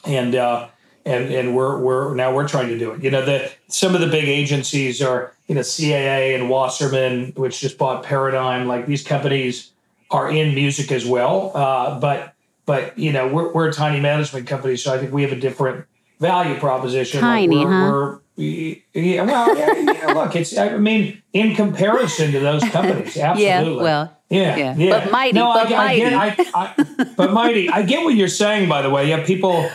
and 0.05 0.35
uh, 0.35 0.68
and 1.05 1.33
and 1.33 1.57
we're 1.57 1.79
we're 1.79 2.14
now 2.14 2.35
we're 2.35 2.48
trying 2.48 2.68
to 2.68 2.79
do 2.79 2.92
it. 2.92 3.03
You 3.03 3.11
know, 3.11 3.24
the 3.24 3.50
some 3.68 3.94
of 3.94 4.00
the 4.00 4.07
big 4.07 4.29
agencies 4.29 5.03
are 5.03 5.35
you 5.48 5.55
know 5.57 5.62
CAA 5.62 6.35
and 6.35 6.48
Wasserman, 6.48 7.33
which 7.37 7.61
just 7.61 7.77
bought 7.77 8.05
Paradigm. 8.05 8.68
Like 8.68 8.87
these 8.87 9.03
companies 9.03 9.72
are 10.11 10.31
in 10.31 10.55
music 10.55 10.92
as 10.92 11.05
well, 11.05 11.50
uh, 11.57 11.98
but 11.98 12.35
but 12.66 12.96
you 12.96 13.12
know 13.12 13.27
we're 13.27 13.53
we're 13.53 13.68
a 13.68 13.72
tiny 13.72 14.00
management 14.00 14.46
company, 14.46 14.77
so 14.77 14.94
I 14.94 14.98
think 14.98 15.12
we 15.12 15.22
have 15.22 15.33
a 15.33 15.40
different 15.40 15.87
value 16.20 16.59
proposition. 16.59 17.20
Tiny, 17.20 17.57
like 17.57 17.66
we're, 17.66 17.72
huh? 17.72 17.90
We're, 17.90 18.20
yeah, 18.36 19.22
well, 19.24 19.56
yeah, 19.56 19.92
yeah, 19.92 20.12
look, 20.12 20.34
it's. 20.34 20.56
I 20.56 20.76
mean, 20.78 21.22
in 21.32 21.54
comparison 21.54 22.32
to 22.32 22.40
those 22.40 22.62
companies, 22.64 23.16
absolutely. 23.16 23.44
yeah, 23.44 23.62
well, 23.82 24.16
yeah, 24.28 24.56
yeah, 24.56 24.74
yeah. 24.76 25.00
But 25.00 25.12
mighty, 25.12 25.32
no, 25.38 25.52
but 25.54 25.72
I, 25.72 25.76
mighty. 25.76 26.04
I 26.04 26.34
get, 26.34 26.46
I, 26.54 26.74
I, 26.76 27.04
but 27.16 27.32
mighty. 27.32 27.68
I 27.70 27.82
get 27.82 28.02
what 28.04 28.14
you're 28.14 28.28
saying. 28.28 28.68
By 28.68 28.82
the 28.82 28.90
way, 28.90 29.08
yeah, 29.08 29.24
people, 29.24 29.70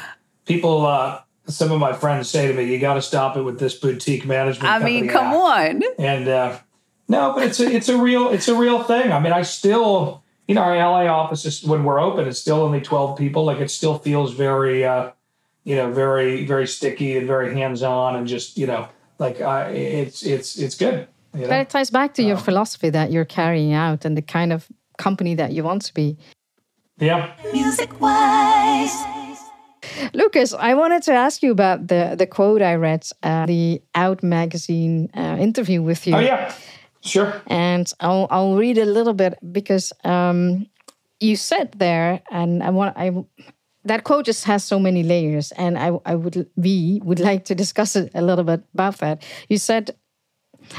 people. 0.46 0.86
uh 0.86 1.22
Some 1.48 1.72
of 1.72 1.80
my 1.80 1.94
friends 1.94 2.30
say 2.30 2.48
to 2.48 2.54
me, 2.54 2.64
"You 2.66 2.80
got 2.80 2.96
to 2.96 3.02
stop 3.02 3.38
it 3.38 3.44
with 3.44 3.60
this 3.60 3.76
boutique 3.76 4.26
management." 4.26 4.70
I 4.70 4.80
mean, 4.80 5.08
come 5.08 5.34
on. 5.34 5.82
And 5.98 6.28
uh 6.28 6.60
no, 7.08 7.34
but 7.34 7.44
it's 7.44 7.60
a, 7.60 7.66
it's 7.72 7.90
a 7.90 7.98
real, 7.98 8.30
it's 8.30 8.48
a 8.48 8.56
real 8.56 8.84
thing. 8.84 9.12
I 9.12 9.20
mean, 9.20 9.34
I 9.34 9.42
still, 9.42 10.22
you 10.48 10.54
know, 10.54 10.62
our 10.62 10.76
LA 10.78 11.06
office 11.08 11.44
is 11.46 11.64
when 11.64 11.84
we're 11.84 12.00
open, 12.00 12.28
it's 12.28 12.40
still 12.40 12.62
only 12.62 12.82
twelve 12.82 13.18
people. 13.18 13.46
Like 13.46 13.60
it 13.60 13.72
still 13.72 13.98
feels 13.98 14.34
very. 14.34 14.86
uh 14.86 15.12
you 15.70 15.76
know, 15.76 15.92
very, 15.92 16.46
very 16.48 16.66
sticky 16.66 17.16
and 17.16 17.28
very 17.28 17.54
hands 17.54 17.84
on 17.84 18.16
and 18.16 18.28
just, 18.28 18.58
you 18.58 18.66
know, 18.66 18.88
like 19.20 19.40
I, 19.40 19.70
it's 19.70 20.24
it's 20.24 20.58
it's 20.58 20.76
good. 20.76 21.08
You 21.36 21.42
know? 21.42 21.50
But 21.50 21.60
it 21.60 21.70
ties 21.70 21.92
back 21.92 22.16
to 22.16 22.24
your 22.24 22.38
um, 22.38 22.44
philosophy 22.44 22.90
that 22.90 23.12
you're 23.12 23.30
carrying 23.40 23.74
out 23.74 24.04
and 24.04 24.18
the 24.18 24.24
kind 24.24 24.52
of 24.52 24.68
company 24.98 25.36
that 25.36 25.52
you 25.52 25.64
want 25.64 25.84
to 25.84 25.94
be. 25.94 26.18
Yeah. 26.98 27.32
Music 27.54 28.02
wise. 28.02 28.96
Lucas, 30.14 30.56
I 30.56 30.74
wanted 30.74 31.04
to 31.04 31.14
ask 31.14 31.44
you 31.44 31.52
about 31.52 31.88
the 31.88 32.16
the 32.18 32.26
quote 32.26 32.64
I 32.64 32.74
read, 32.74 33.04
uh, 33.22 33.46
the 33.46 33.80
Out 33.94 34.24
magazine 34.24 35.10
uh, 35.16 35.38
interview 35.40 35.84
with 35.84 36.08
you. 36.08 36.16
Oh 36.16 36.20
yeah, 36.20 36.52
sure. 37.02 37.32
And 37.46 37.94
I'll 38.00 38.28
I'll 38.32 38.56
read 38.56 38.80
a 38.80 38.86
little 38.86 39.14
bit 39.14 39.38
because 39.52 39.94
um, 40.04 40.66
you 41.20 41.36
said 41.36 41.74
there, 41.78 42.22
and 42.32 42.64
I 42.64 42.72
want 42.72 42.98
I 42.98 43.12
that 43.90 44.04
quote 44.04 44.26
just 44.26 44.46
has 44.46 44.64
so 44.64 44.80
many 44.80 45.04
layers, 45.04 45.52
and 45.54 45.78
I 45.78 45.92
I 46.06 46.16
would 46.16 46.50
we 46.56 47.02
would 47.04 47.20
like 47.20 47.46
to 47.46 47.56
discuss 47.56 47.96
it 47.96 48.12
a 48.14 48.22
little 48.22 48.46
bit 48.46 48.64
about 48.74 48.98
that. 49.00 49.24
You 49.50 49.58
said 49.58 49.96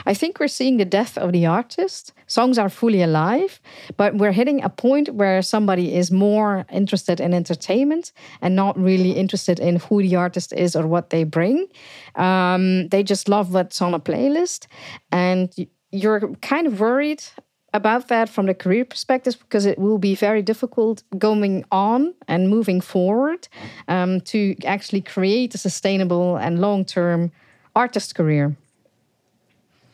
I 0.06 0.14
think 0.14 0.38
we're 0.38 0.48
seeing 0.48 0.76
the 0.76 0.84
death 0.84 1.16
of 1.18 1.32
the 1.32 1.46
artist. 1.46 2.12
Songs 2.26 2.58
are 2.58 2.68
fully 2.68 3.02
alive, 3.02 3.60
but 3.96 4.14
we're 4.14 4.32
hitting 4.32 4.62
a 4.62 4.68
point 4.68 5.14
where 5.14 5.42
somebody 5.42 5.94
is 5.94 6.10
more 6.10 6.66
interested 6.70 7.20
in 7.20 7.34
entertainment 7.34 8.12
and 8.40 8.54
not 8.54 8.78
really 8.78 9.12
interested 9.12 9.58
in 9.58 9.76
who 9.76 10.02
the 10.02 10.16
artist 10.16 10.52
is 10.52 10.76
or 10.76 10.86
what 10.86 11.10
they 11.10 11.24
bring. 11.24 11.66
Um, 12.14 12.88
they 12.88 13.02
just 13.02 13.28
love 13.28 13.52
what's 13.52 13.80
on 13.82 13.94
a 13.94 14.00
playlist. 14.00 14.66
And 15.10 15.52
you're 15.90 16.34
kind 16.36 16.66
of 16.66 16.80
worried 16.80 17.22
about 17.72 18.08
that 18.08 18.28
from 18.28 18.46
the 18.46 18.54
career 18.54 18.84
perspective 18.84 19.38
because 19.40 19.66
it 19.66 19.78
will 19.78 19.98
be 19.98 20.14
very 20.14 20.42
difficult 20.42 21.02
going 21.18 21.64
on 21.70 22.14
and 22.26 22.48
moving 22.48 22.80
forward 22.80 23.48
um, 23.88 24.20
to 24.22 24.56
actually 24.64 25.00
create 25.00 25.54
a 25.54 25.58
sustainable 25.58 26.36
and 26.36 26.60
long 26.60 26.84
term 26.84 27.30
artist 27.76 28.14
career. 28.14 28.56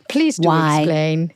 Please 0.09 0.37
do 0.37 0.49
Why? 0.49 0.81
explain. 0.81 1.33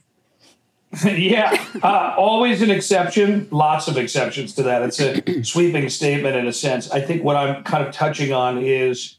yeah, 1.05 1.65
uh, 1.83 2.15
always 2.19 2.63
an 2.63 2.71
exception. 2.71 3.47
Lots 3.51 3.87
of 3.87 3.97
exceptions 3.97 4.55
to 4.55 4.63
that. 4.65 4.83
It's 4.83 5.01
a 5.01 5.43
sweeping 5.45 5.89
statement 5.89 6.37
in 6.37 6.47
a 6.47 6.53
sense. 6.53 6.91
I 6.91 7.01
think 7.01 7.23
what 7.23 7.37
I'm 7.37 7.63
kind 7.63 7.87
of 7.87 7.95
touching 7.95 8.33
on 8.33 8.59
is, 8.59 9.17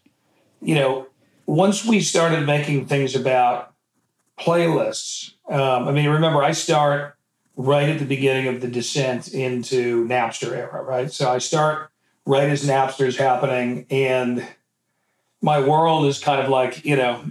you 0.61 0.75
know, 0.75 1.07
once 1.45 1.85
we 1.85 2.01
started 2.01 2.45
making 2.45 2.87
things 2.87 3.15
about 3.15 3.70
playlists. 4.41 5.33
Um, 5.49 5.87
I 5.87 5.91
mean, 5.91 6.09
remember, 6.09 6.43
I 6.43 6.51
start 6.51 7.15
right 7.55 7.89
at 7.89 7.99
the 7.99 8.05
beginning 8.05 8.47
of 8.47 8.61
the 8.61 8.67
descent 8.67 9.33
into 9.33 10.07
Napster 10.07 10.51
era, 10.51 10.81
right? 10.81 11.11
So 11.11 11.29
I 11.29 11.37
start 11.37 11.91
right 12.25 12.49
as 12.49 12.65
Napster's 12.65 13.17
happening, 13.17 13.85
and 13.89 14.45
my 15.41 15.59
world 15.59 16.05
is 16.05 16.19
kind 16.19 16.41
of 16.41 16.49
like, 16.49 16.85
you 16.85 16.95
know, 16.95 17.23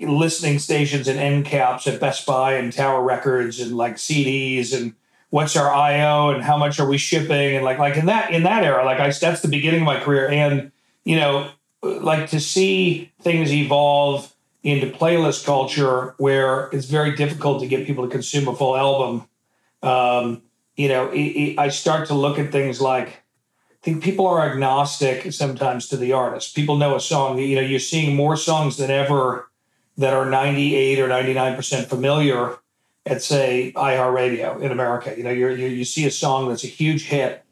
listening 0.00 0.58
stations 0.58 1.08
and 1.08 1.18
end 1.18 1.46
caps 1.46 1.86
at 1.86 2.00
Best 2.00 2.26
Buy 2.26 2.54
and 2.54 2.72
Tower 2.72 3.02
Records 3.02 3.60
and 3.60 3.76
like 3.76 3.94
CDs 3.96 4.76
and 4.76 4.94
what's 5.30 5.56
our 5.56 5.72
IO 5.72 6.30
and 6.30 6.42
how 6.42 6.56
much 6.56 6.78
are 6.78 6.88
we 6.88 6.98
shipping 6.98 7.56
and 7.56 7.64
like 7.64 7.78
like 7.78 7.96
in 7.96 8.06
that 8.06 8.32
in 8.32 8.42
that 8.42 8.64
era 8.64 8.84
like 8.84 9.00
I 9.00 9.10
that's 9.10 9.40
the 9.40 9.48
beginning 9.48 9.80
of 9.80 9.86
my 9.86 10.00
career 10.00 10.28
and 10.28 10.72
you 11.04 11.16
know 11.16 11.50
like 11.82 12.30
to 12.30 12.40
see 12.40 13.12
things 13.20 13.52
evolve 13.52 14.33
into 14.64 14.86
playlist 14.86 15.44
culture 15.44 16.14
where 16.18 16.68
it's 16.72 16.86
very 16.86 17.14
difficult 17.14 17.60
to 17.60 17.68
get 17.68 17.86
people 17.86 18.04
to 18.04 18.10
consume 18.10 18.48
a 18.48 18.56
full 18.56 18.76
album 18.76 19.28
um, 19.82 20.42
you 20.76 20.88
know 20.88 21.10
it, 21.10 21.18
it, 21.18 21.58
I 21.58 21.68
start 21.68 22.08
to 22.08 22.14
look 22.14 22.38
at 22.38 22.50
things 22.50 22.80
like 22.80 23.08
I 23.08 23.84
think 23.84 24.02
people 24.02 24.26
are 24.26 24.50
agnostic 24.50 25.32
sometimes 25.32 25.88
to 25.88 25.96
the 25.96 26.12
artist 26.12 26.56
people 26.56 26.76
know 26.76 26.96
a 26.96 27.00
song 27.00 27.38
you 27.38 27.54
know 27.54 27.62
you're 27.62 27.78
seeing 27.78 28.16
more 28.16 28.36
songs 28.36 28.78
than 28.78 28.90
ever 28.90 29.48
that 29.96 30.12
are 30.12 30.28
98 30.28 30.98
or 30.98 31.08
99% 31.08 31.86
familiar 31.86 32.56
at 33.06 33.22
say 33.22 33.72
iHeartRadio 33.76 34.60
in 34.60 34.72
America. 34.72 35.14
You 35.16 35.24
know, 35.24 35.30
you 35.30 35.48
you 35.50 35.84
see 35.84 36.06
a 36.06 36.10
song 36.10 36.48
that's 36.48 36.64
a 36.64 36.68
huge 36.68 37.04
hit, 37.04 37.44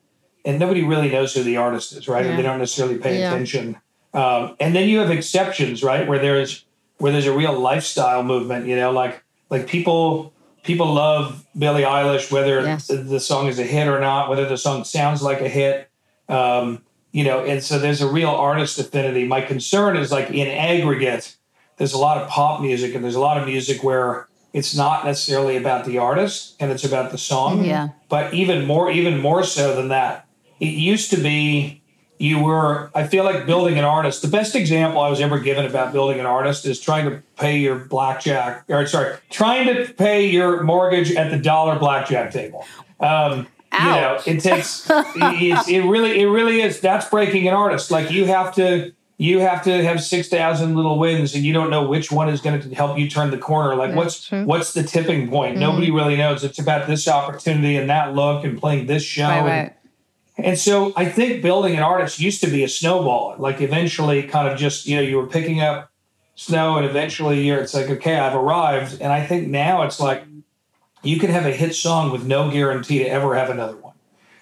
and 0.45 0.59
nobody 0.59 0.83
really 0.83 1.11
knows 1.11 1.35
who 1.35 1.43
the 1.43 1.57
artist 1.57 1.93
is, 1.93 2.09
right? 2.09 2.25
Yeah. 2.25 2.37
They 2.37 2.43
don't 2.43 2.59
necessarily 2.59 2.99
pay 2.99 3.19
yeah. 3.19 3.33
attention. 3.33 3.79
Um, 4.15 4.57
and 4.61 4.75
then 4.75 4.89
you 4.89 4.99
have 4.99 5.11
exceptions, 5.11 5.83
right? 5.83 6.07
Where 6.07 6.19
there's 6.19 6.65
where 7.03 7.11
there's 7.11 7.27
a 7.27 7.37
real 7.37 7.59
lifestyle 7.59 8.23
movement. 8.23 8.67
You 8.67 8.77
know, 8.77 8.93
like 8.93 9.25
like 9.51 9.67
people 9.67 10.33
people 10.63 10.95
love 10.95 11.45
Billie 11.59 11.83
Eilish, 11.83 12.31
whether 12.31 12.61
yes. 12.61 12.87
the, 12.87 12.97
the, 12.97 13.19
song 13.19 13.49
is 13.49 13.59
a 13.59 13.65
hit 13.65 13.89
or 13.89 13.99
not, 13.99 14.31
whether 14.31 14.49
the 14.49 14.57
song 14.57 14.85
sounds 14.85 15.21
like 15.21 15.41
a 15.41 15.49
hit. 15.49 15.91
Um, 16.29 16.83
you 17.11 17.25
know, 17.25 17.45
and 17.45 17.61
so 17.61 17.81
there's 17.81 18.01
a 18.01 18.09
real 18.09 18.31
artist 18.31 18.79
affinity. 18.79 19.27
My 19.27 19.41
concern 19.41 19.97
is 19.97 20.13
like 20.13 20.31
in 20.31 20.47
aggregate 20.47 21.37
there's 21.77 21.93
a 21.93 21.99
lot 21.99 22.19
of 22.19 22.29
pop 22.29 22.61
music 22.61 22.95
and 22.95 23.03
there's 23.03 23.17
a 23.17 23.21
lot 23.21 23.37
of 23.37 23.49
music 23.49 23.83
where 23.83 24.29
it's 24.53 24.77
not 24.77 25.05
necessarily 25.05 25.57
about 25.57 25.85
the 25.85 25.99
artist 25.99 26.55
and 26.61 26.71
it's 26.71 26.85
about 26.85 27.11
the 27.11 27.19
song. 27.19 27.65
Yeah. 27.65 27.89
But 28.09 28.33
even 28.33 28.65
more, 28.65 28.93
even 28.93 29.19
more 29.19 29.43
so 29.43 29.75
than 29.75 29.89
that, 29.89 30.29
it 30.61 30.67
used 30.67 31.11
to 31.11 31.17
be 31.17 31.82
you 32.23 32.39
were. 32.39 32.91
I 32.95 33.05
feel 33.07 33.25
like 33.25 33.47
building 33.47 33.79
an 33.79 33.85
artist. 33.85 34.23
The 34.23 34.29
best 34.29 34.55
example 34.55 35.01
I 35.01 35.11
was 35.11 35.21
ever 35.21 35.41
given 35.41 35.67
about 35.67 35.93
building 35.93 36.21
an 36.21 36.27
artist 36.27 36.65
is 36.65 36.79
trying 36.79 37.11
to 37.11 37.21
pay 37.37 37.59
your 37.59 37.77
blackjack, 37.77 38.65
or 38.69 38.87
sorry, 38.87 39.17
trying 39.29 39.67
to 39.67 39.93
pay 39.93 40.29
your 40.29 40.63
mortgage 40.63 41.13
at 41.13 41.33
the 41.33 41.39
dollar 41.39 41.79
blackjack 41.79 42.31
table. 42.31 42.65
Um, 43.01 43.49
you 43.73 43.79
know, 43.87 44.21
it 44.25 44.39
takes. 44.41 44.89
it, 44.89 45.69
it 45.69 45.85
really, 45.85 46.21
it 46.21 46.27
really 46.27 46.61
is. 46.61 46.79
That's 46.81 47.09
breaking 47.09 47.49
an 47.49 47.55
artist. 47.55 47.91
Like 47.91 48.13
you 48.13 48.27
have 48.27 48.55
to 48.55 48.93
you 49.19 49.41
have 49.41 49.63
to 49.65 49.85
have 49.85 50.03
6,000 50.03 50.75
little 50.75 50.99
wins 50.99 51.35
and 51.35 51.45
you 51.45 51.53
don't 51.53 51.71
know 51.71 51.87
which 51.87 52.11
one 52.11 52.29
is 52.29 52.41
going 52.41 52.61
to 52.61 52.75
help 52.75 52.99
you 52.99 53.09
turn 53.09 53.31
the 53.31 53.39
corner. 53.39 53.75
Like 53.75 53.95
what's 53.95 54.27
true. 54.27 54.45
what's 54.45 54.73
the 54.73 54.83
tipping 54.83 55.29
point? 55.29 55.53
Mm-hmm. 55.53 55.61
Nobody 55.61 55.91
really 55.91 56.17
knows. 56.17 56.45
It's 56.45 56.59
about 56.59 56.87
this 56.87 57.07
opportunity 57.09 57.77
and 57.77 57.89
that 57.91 58.15
look 58.15 58.45
and 58.45 58.59
playing 58.59 58.87
this 58.87 59.03
show. 59.03 59.29
Right, 59.29 59.41
right. 59.41 59.51
And, 59.51 59.73
and 60.39 60.59
so 60.59 60.93
I 60.97 61.05
think 61.07 61.43
building 61.43 61.77
an 61.77 61.83
artist 61.83 62.19
used 62.19 62.41
to 62.41 62.47
be 62.49 62.65
a 62.65 62.69
snowball. 62.69 63.35
Like 63.39 63.61
eventually 63.61 64.23
kind 64.23 64.49
of 64.49 64.59
just, 64.59 64.87
you 64.87 64.97
know, 64.97 65.03
you 65.03 65.17
were 65.17 65.27
picking 65.27 65.61
up 65.61 65.91
snow 66.35 66.77
and 66.77 66.87
eventually 66.87 67.43
you're 67.43 67.61
it's 67.61 67.75
like, 67.75 67.91
okay, 67.91 68.19
I've 68.19 68.35
arrived. 68.35 69.01
And 69.01 69.13
I 69.13 69.25
think 69.27 69.49
now 69.49 69.83
it's 69.83 70.01
like 70.01 70.25
you 71.03 71.19
can 71.19 71.31
have 71.31 71.45
a 71.45 71.53
hit 71.53 71.75
song 71.75 72.11
with 72.11 72.25
no 72.25 72.51
guarantee 72.51 73.01
to 73.01 73.07
ever 73.07 73.35
have 73.35 73.51
another 73.51 73.77
one. 73.77 73.95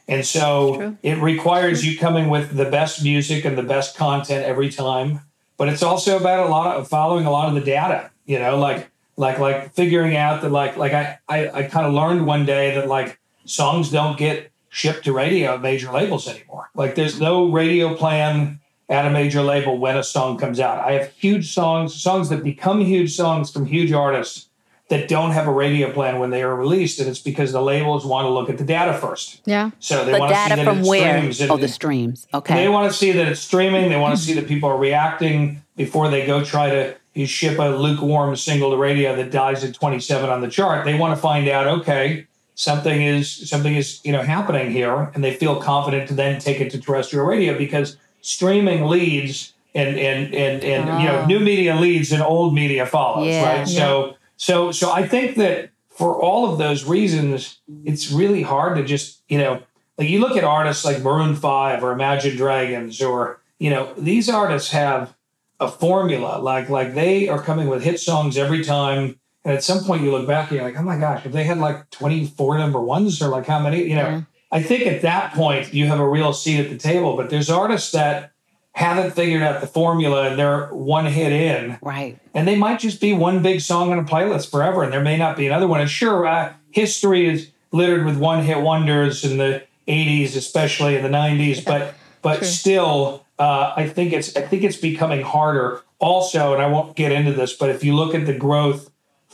And 0.07 0.25
so 0.27 0.97
it 1.03 1.19
requires 1.19 1.87
you 1.87 1.97
coming 1.99 2.31
with 2.31 2.57
the 2.57 2.69
best 2.69 3.03
music 3.03 3.45
and 3.45 3.57
the 3.57 3.63
best 3.63 3.97
content 3.97 4.45
every 4.45 4.69
time. 4.69 5.21
But 5.57 5.69
it's 5.69 5.83
also 5.83 6.17
about 6.17 6.47
a 6.47 6.51
lot 6.51 6.77
of 6.77 6.89
following 6.89 7.27
a 7.27 7.31
lot 7.31 7.49
of 7.49 7.55
the 7.55 7.61
data, 7.61 8.11
you 8.27 8.39
know, 8.39 8.59
like 8.59 8.91
like 9.17 9.39
like 9.39 9.75
figuring 9.75 10.17
out 10.17 10.43
that 10.43 10.51
like 10.51 10.77
like 10.77 10.93
I 10.93 11.19
I, 11.29 11.51
I 11.51 11.63
kind 11.65 11.87
of 11.87 11.93
learned 11.93 12.27
one 12.27 12.47
day 12.47 12.75
that 12.75 12.89
like 12.89 13.21
songs 13.45 13.91
don't 13.91 14.19
get 14.19 14.50
shipped 14.71 15.05
to 15.05 15.13
radio 15.13 15.55
at 15.55 15.61
major 15.61 15.93
labels 15.93 16.27
anymore. 16.27 16.71
Like 16.75 16.95
there's 16.95 17.21
no 17.21 17.51
radio 17.51 17.95
plan 17.95 18.61
at 18.89 19.07
a 19.07 19.11
major 19.11 19.43
label 19.43 19.79
when 19.79 19.97
a 19.97 20.03
song 20.03 20.39
comes 20.39 20.59
out. 20.59 20.79
I 20.85 20.93
have 20.93 21.13
huge 21.13 21.53
songs, 21.53 21.95
songs 21.95 22.29
that 22.31 22.43
become 22.43 22.81
huge 22.81 23.15
songs 23.15 23.51
from 23.51 23.67
huge 23.67 23.93
artists 23.93 24.49
that 24.89 25.09
don't 25.09 25.31
have 25.31 25.47
a 25.47 25.53
radio 25.53 25.93
plan 25.93 26.19
when 26.19 26.31
they 26.31 26.43
are 26.43 26.55
released, 26.55 26.99
and 26.99 27.09
it's 27.09 27.21
because 27.21 27.53
the 27.53 27.63
labels 27.63 28.05
want 28.05 28.25
to 28.27 28.29
look 28.29 28.51
at 28.51 28.59
the 28.59 28.65
data 28.65 28.93
first. 28.93 29.41
Yeah. 29.45 29.71
So 29.79 30.05
they 30.05 30.19
want 30.19 30.33
to 30.33 30.43
see 30.43 30.57
that 30.57 30.65
from 30.65 30.79
it 30.81 30.87
where? 30.87 31.19
streams. 31.19 31.41
And, 31.41 31.51
oh, 31.53 31.57
the 31.57 31.69
streams. 31.69 32.27
Okay. 32.35 32.55
They 32.55 32.69
want 32.69 32.91
to 32.91 32.97
see 32.97 33.13
that 33.13 33.29
it's 33.29 33.41
streaming. 33.41 33.89
They 33.89 33.97
want 33.97 34.17
to 34.17 34.21
hmm. 34.21 34.27
see 34.27 34.35
that 34.35 34.49
people 34.49 34.69
are 34.69 34.77
reacting 34.77 35.63
before 35.77 36.11
they 36.11 36.27
go 36.27 36.45
try 36.45 36.71
to 36.71 36.97
you 37.15 37.27
ship 37.27 37.59
a 37.59 37.77
lukewarm 37.77 38.35
single 38.37 38.71
to 38.71 38.77
radio 38.77 39.17
that 39.17 39.31
dies 39.31 39.65
at 39.65 39.75
27 39.75 40.29
on 40.29 40.41
the 40.41 40.49
chart. 40.49 40.85
They 40.85 40.95
want 40.95 41.15
to 41.15 41.21
find 41.21 41.49
out, 41.49 41.67
okay, 41.81 42.27
something 42.61 43.03
is 43.03 43.49
something 43.49 43.75
is 43.75 44.01
you 44.05 44.13
know 44.13 44.23
happening 44.23 44.71
here, 44.71 45.11
and 45.15 45.25
they 45.25 45.35
feel 45.35 45.61
confident 45.61 46.09
to 46.09 46.15
then 46.15 46.41
take 46.41 46.61
it 46.61 46.71
to 46.73 46.79
terrestrial 46.79 47.27
radio 47.27 47.57
because 47.57 47.97
streaming 48.21 48.85
leads 48.85 49.55
and 49.75 49.99
and 49.99 50.35
and 50.35 50.65
and 50.65 50.91
oh. 50.91 50.99
you 50.99 51.07
know 51.07 51.21
ah. 51.23 51.27
new 51.27 51.41
media 51.41 51.75
leads 51.75 52.13
and 52.13 52.23
old 52.23 52.55
media 52.55 52.87
follows, 52.87 53.29
yeah, 53.29 53.45
right? 53.45 53.69
Yeah. 53.69 53.79
So 53.79 54.17
so, 54.41 54.73
so 54.73 54.91
I 54.91 55.07
think 55.07 55.37
that 55.37 55.69
for 55.91 56.19
all 56.19 56.51
of 56.51 56.57
those 56.57 56.85
reasons, 56.85 57.61
it's 57.85 58.11
really 58.11 58.41
hard 58.41 58.79
to 58.79 58.85
just, 58.85 59.23
you 59.29 59.37
know, 59.37 59.63
like 59.99 60.09
you 60.09 60.19
look 60.19 60.35
at 60.35 60.45
artists 60.45 60.83
like 60.83 61.03
Maroon 61.03 61.37
5 61.37 61.85
or 61.85 61.93
Imagine 61.93 62.39
Dragons 62.39 63.03
or, 63.03 63.43
you 63.59 63.69
know, 63.69 63.93
these 63.99 64.31
artists 64.31 64.71
have 64.71 65.15
a 65.61 65.69
formula. 65.69 66.39
Like, 66.41 66.71
like 66.71 66.95
they 66.95 67.29
are 67.29 67.43
coming 67.43 67.69
with 67.69 67.85
hit 67.85 68.01
songs 68.01 68.39
every 68.39 68.65
time. 68.65 69.21
And 69.51 69.57
at 69.57 69.65
some 69.65 69.83
point 69.83 70.05
you 70.05 70.13
look 70.13 70.29
back 70.29 70.51
and 70.51 70.59
you're 70.59 70.65
like, 70.65 70.79
oh 70.79 70.85
my 70.85 70.97
gosh, 70.97 71.27
if 71.27 71.33
they 71.33 71.43
had 71.43 71.59
like 71.59 71.91
24 71.91 72.57
number 72.57 72.81
ones 72.81 73.21
or 73.21 73.27
like 73.31 73.47
how 73.47 73.59
many, 73.59 73.83
you 73.83 73.97
know, 73.97 74.09
yeah. 74.09 74.23
I 74.53 74.63
think 74.63 74.87
at 74.87 75.03
that 75.03 75.35
point 75.35 75.75
you 75.75 75.89
have 75.89 75.99
a 75.99 76.09
real 76.09 76.33
seat 76.33 76.61
at 76.61 76.71
the 76.71 76.79
table. 76.79 77.17
But 77.17 77.31
there's 77.31 77.51
artists 77.51 77.91
that 77.91 78.31
haven't 78.75 79.13
figured 79.13 79.43
out 79.43 79.61
the 79.61 79.67
formula 79.67 80.31
and 80.31 80.39
they're 80.39 80.69
one 80.69 81.05
hit 81.05 81.33
in. 81.33 81.79
Right. 81.83 82.17
And 82.33 82.47
they 82.47 82.55
might 82.55 82.79
just 82.79 83.01
be 83.01 83.13
one 83.13 83.43
big 83.43 83.61
song 83.61 83.91
on 83.91 83.99
a 83.99 84.05
playlist 84.05 84.53
forever 84.53 84.85
and 84.85 84.93
there 84.93 85.03
may 85.03 85.17
not 85.17 85.37
be 85.37 85.49
another 85.49 85.67
one. 85.67 85.81
And 85.81 85.91
sure, 85.91 86.29
uh, 86.29 86.53
history 86.71 87.29
is 87.29 87.51
littered 87.73 88.07
with 88.07 88.19
one 88.19 88.45
hit 88.45 88.61
wonders 88.61 89.25
in 89.25 89.39
the 89.39 89.65
80s, 89.89 90.37
especially 90.37 90.95
in 90.95 91.03
the 91.03 91.09
90s, 91.09 91.65
but 91.65 91.95
but 92.23 92.39
True. 92.39 92.47
still 92.47 93.27
uh, 93.41 93.73
I 93.77 93.89
think 93.89 94.13
it's 94.13 94.37
I 94.37 94.43
think 94.43 94.63
it's 94.63 94.77
becoming 94.77 95.23
harder. 95.23 95.83
Also, 95.99 96.55
and 96.55 96.63
I 96.63 96.69
won't 96.69 96.95
get 96.95 97.11
into 97.11 97.33
this, 97.33 97.53
but 97.53 97.69
if 97.69 97.83
you 97.83 97.97
look 97.97 98.15
at 98.15 98.27
the 98.27 98.33
growth 98.33 98.91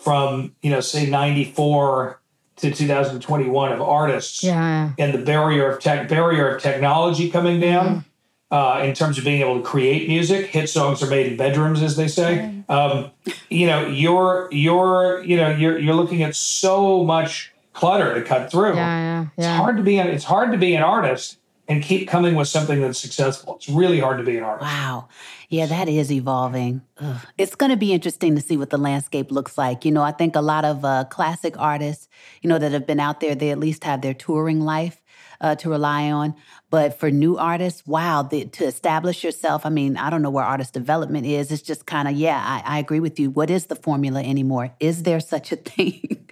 from 0.07 0.55
you 0.63 0.71
know 0.71 0.79
say 0.79 1.11
'94 1.11 2.21
to 2.59 2.71
2021 2.71 3.73
of 3.73 3.83
artists, 3.83 4.45
Yeah. 4.45 4.93
and 5.01 5.13
the 5.13 5.19
barrier 5.19 5.69
of 5.69 5.83
tech 5.83 6.09
barrier 6.09 6.49
of 6.55 6.63
technology 6.63 7.29
coming 7.29 7.59
down 7.59 8.05
uh, 8.53 8.83
in 8.85 8.95
terms 8.95 9.19
of 9.19 9.25
being 9.25 9.41
able 9.41 9.57
to 9.57 9.63
create 9.65 10.07
music. 10.09 10.47
Hit 10.47 10.71
songs 10.71 11.03
are 11.03 11.09
made 11.11 11.27
in 11.27 11.37
bedrooms, 11.37 11.83
as 11.83 11.97
they 11.97 12.07
say. 12.07 12.63
Um, 12.69 13.11
you 13.51 13.67
know, 13.67 13.85
you're 13.89 14.49
you're 14.53 15.25
you 15.25 15.37
know 15.37 15.51
you're 15.51 15.77
you're 15.77 15.95
looking 15.97 16.23
at 16.23 16.37
so 16.37 17.03
much 17.03 17.53
clutter 17.73 18.15
to 18.15 18.23
cut 18.23 18.49
through. 18.53 18.77
Yeah, 18.77 19.01
yeah, 19.03 19.27
It's 19.37 19.57
hard 19.59 19.77
to 19.77 19.83
be 19.83 19.99
an 19.99 20.07
it's 20.07 20.25
hard 20.25 20.53
to 20.53 20.59
be 20.59 20.77
an 20.77 20.85
artist 20.85 21.39
and 21.69 21.83
keep 21.83 22.07
coming 22.09 22.37
with 22.37 22.47
something 22.47 22.81
that's 22.81 22.99
successful. 23.01 23.57
It's 23.57 23.69
really 23.69 23.99
hard 23.99 24.19
to 24.19 24.25
be 24.25 24.37
an 24.39 24.45
artist. 24.45 24.71
Wow. 24.71 25.09
Yeah, 25.49 25.67
that 25.67 25.89
is 25.89 26.11
evolving. 26.11 26.83
Ugh. 26.99 27.21
It's 27.39 27.55
going 27.55 27.71
to 27.71 27.77
be 27.77 27.93
interesting 27.93 28.35
to 28.35 28.41
see 28.41 28.57
what 28.57 28.71
the 28.71 28.79
landscape 28.79 29.31
looks 29.31 29.57
like. 29.57 29.85
You 29.85 29.93
know, 29.93 30.03
I 30.03 30.13
think 30.13 30.35
a 30.37 30.41
lot 30.41 30.65
of 30.65 30.85
uh, 30.85 31.05
classic 31.05 31.59
artists, 31.59 32.09
you 32.43 32.49
know, 32.49 32.59
that 32.59 32.73
have 32.73 32.87
been 32.87 33.01
out 33.01 33.21
there, 33.21 33.35
they 33.35 33.51
at 33.51 33.59
least 33.59 33.85
have 33.85 34.01
their 34.03 34.15
touring 34.15 34.61
life 34.61 35.03
uh, 35.41 35.55
to 35.57 35.71
rely 35.71 36.11
on. 36.11 36.35
But 36.71 36.99
for 36.99 37.11
new 37.11 37.37
artists, 37.39 37.87
wow, 37.87 38.23
the, 38.23 38.47
to 38.47 38.65
establish 38.65 39.23
yourself, 39.23 39.65
I 39.65 39.69
mean, 39.69 39.97
I 39.97 40.11
don't 40.11 40.23
know 40.23 40.31
where 40.31 40.45
artist 40.45 40.73
development 40.73 41.27
is. 41.27 41.53
It's 41.53 41.63
just 41.63 41.87
kind 41.87 42.09
of, 42.09 42.15
yeah, 42.15 42.43
I, 42.45 42.77
I 42.77 42.79
agree 42.79 43.01
with 43.01 43.21
you. 43.21 43.31
What 43.31 43.51
is 43.51 43.67
the 43.67 43.77
formula 43.77 44.21
anymore? 44.23 44.73
Is 44.81 45.05
there 45.05 45.21
such 45.21 45.53
a 45.53 45.57
thing? 45.71 46.29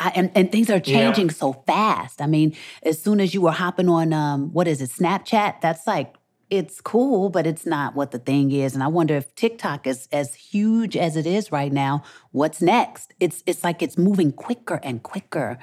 I, 0.00 0.10
and, 0.14 0.30
and 0.34 0.50
things 0.52 0.68
are 0.70 0.74
Yeah. 0.84 1.12
changing 1.12 1.30
so 1.30 1.52
fast. 1.66 2.20
I 2.20 2.26
mean, 2.26 2.54
as 2.82 3.00
soon 3.00 3.20
as 3.20 3.32
you 3.32 3.40
were 3.42 3.52
hopping 3.52 3.88
on, 3.88 4.12
um, 4.12 4.52
what 4.52 4.66
is 4.68 4.80
it, 4.82 4.90
Snapchat? 4.90 5.60
That's 5.60 5.86
like 5.86 6.14
it's 6.50 6.80
cool, 6.80 7.28
but 7.28 7.46
it's 7.46 7.66
not 7.66 7.94
what 7.94 8.10
the 8.10 8.18
thing 8.18 8.52
is. 8.52 8.74
And 8.74 8.82
I 8.82 8.86
wonder 8.86 9.14
if 9.14 9.34
TikTok 9.34 9.86
is 9.86 10.08
as 10.12 10.34
huge 10.34 10.96
as 10.96 11.16
it 11.16 11.26
is 11.26 11.50
right 11.50 11.72
now. 11.72 12.02
What's 12.32 12.62
next? 12.62 13.14
It's 13.20 13.42
it's 13.46 13.64
like 13.64 13.82
it's 13.82 13.98
moving 13.98 14.32
quicker 14.32 14.80
and 14.82 15.02
quicker. 15.02 15.58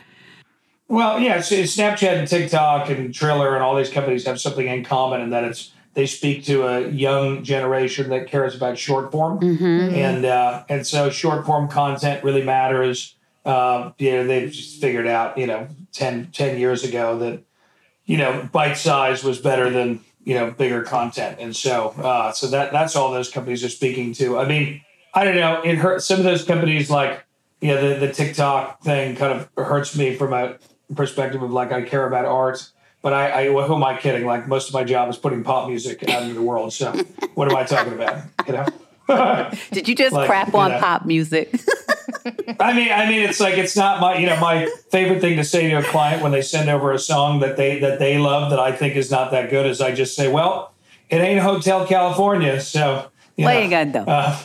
Well, 0.90 1.20
yeah, 1.20 1.38
it's, 1.38 1.52
it's 1.52 1.76
Snapchat 1.76 2.20
and 2.20 2.28
TikTok 2.28 2.90
and 2.90 3.14
Triller 3.14 3.56
and 3.56 3.64
all 3.64 3.76
these 3.76 3.90
companies 3.90 4.26
have 4.26 4.40
something 4.40 4.68
in 4.68 4.84
common 4.84 5.22
in 5.22 5.30
that 5.30 5.44
it's 5.44 5.72
they 5.94 6.08
speak 6.08 6.44
to 6.46 6.66
a 6.66 6.90
young 6.90 7.44
generation 7.44 8.10
that 8.10 8.28
cares 8.28 8.56
about 8.56 8.78
short 8.78 9.12
form, 9.12 9.42
and 9.96 10.26
uh, 10.26 10.64
and 10.68 10.86
so 10.86 11.10
short 11.10 11.46
form 11.46 11.68
content 11.68 12.24
really 12.24 12.44
matters. 12.44 13.16
Um, 13.46 13.94
you 14.00 14.12
know, 14.12 14.26
they've 14.26 14.52
just 14.52 14.80
figured 14.82 15.06
out, 15.06 15.38
you 15.38 15.46
know, 15.46 15.68
10, 15.92 16.30
10 16.32 16.58
years 16.58 16.84
ago 16.84 17.20
that 17.20 17.44
you 18.06 18.18
know 18.18 18.50
bite 18.52 18.78
size 18.78 19.24
was 19.24 19.40
better 19.40 19.70
than 19.70 20.04
you 20.24 20.36
know 20.36 20.52
bigger 20.52 20.84
content, 20.84 21.38
and 21.40 21.56
so 21.56 21.90
uh, 21.98 22.32
so 22.32 22.48
that 22.48 22.72
that's 22.72 22.96
all 22.96 23.12
those 23.12 23.30
companies 23.30 23.64
are 23.64 23.70
speaking 23.70 24.14
to. 24.14 24.38
I 24.38 24.46
mean, 24.48 24.82
I 25.14 25.24
don't 25.24 25.36
know. 25.36 25.62
It 25.62 25.78
hurt 25.78 26.02
some 26.04 26.20
of 26.20 26.24
those 26.24 26.44
companies 26.46 26.90
like 26.90 27.24
you 27.62 27.70
know 27.70 27.90
the 27.90 28.08
the 28.08 28.14
TikTok 28.14 28.82
thing 28.82 29.16
kind 29.16 29.34
of 29.40 29.50
hurts 29.66 29.98
me 29.98 30.16
from 30.16 30.34
a 30.34 30.58
perspective 30.96 31.42
of 31.42 31.52
like 31.52 31.72
I 31.72 31.82
care 31.82 32.08
about 32.08 32.26
art. 32.26 32.70
But 33.02 33.12
I, 33.12 33.42
I, 33.42 33.46
who 33.48 33.76
am 33.76 33.84
I 33.84 33.98
kidding? 33.98 34.26
Like 34.26 34.48
most 34.48 34.70
of 34.70 34.74
my 34.74 34.86
job 34.86 35.10
is 35.10 35.18
putting 35.18 35.44
pop 35.44 35.68
music 35.68 36.08
out 36.08 36.22
into 36.24 36.36
the 36.36 36.42
world. 36.42 36.72
So 36.72 36.94
what 37.36 37.52
am 37.52 37.58
I 37.58 37.66
talking 37.66 37.92
about? 37.92 38.24
You 38.48 38.54
know. 38.54 39.50
Did 39.74 39.90
you 39.90 39.96
just 39.96 40.14
Like, 40.14 40.30
crap 40.30 40.54
you 40.54 40.60
on 40.60 40.72
know. 40.72 40.80
pop 40.80 41.06
music? 41.06 41.54
I 42.60 42.74
mean, 42.74 42.92
I 42.92 43.08
mean, 43.08 43.22
it's 43.28 43.40
like 43.40 43.58
it's 43.58 43.76
not 43.76 44.00
my, 44.00 44.18
you 44.18 44.26
know, 44.28 44.40
my 44.40 44.68
favorite 44.90 45.22
thing 45.22 45.38
to 45.38 45.44
say 45.44 45.70
to 45.70 45.80
a 45.80 45.84
client 45.84 46.22
when 46.22 46.32
they 46.32 46.42
send 46.42 46.70
over 46.70 46.92
a 46.92 47.00
song 47.00 47.40
that 47.40 47.58
they 47.58 47.80
that 47.80 48.00
they 48.00 48.18
love 48.18 48.50
that 48.52 48.60
I 48.60 48.72
think 48.72 48.96
is 48.96 49.12
not 49.12 49.32
that 49.32 49.50
good 49.50 49.66
is 49.66 49.82
I 49.82 49.94
just 49.94 50.16
say, 50.16 50.28
well, 50.28 50.74
it 51.10 51.18
ain't 51.18 51.42
Hotel 51.42 51.86
California, 51.86 52.60
so 52.62 53.10
you 53.36 53.46
what 53.46 53.54
know, 53.54 53.60
you 53.62 53.70
gonna 53.70 54.06
uh, 54.08 54.44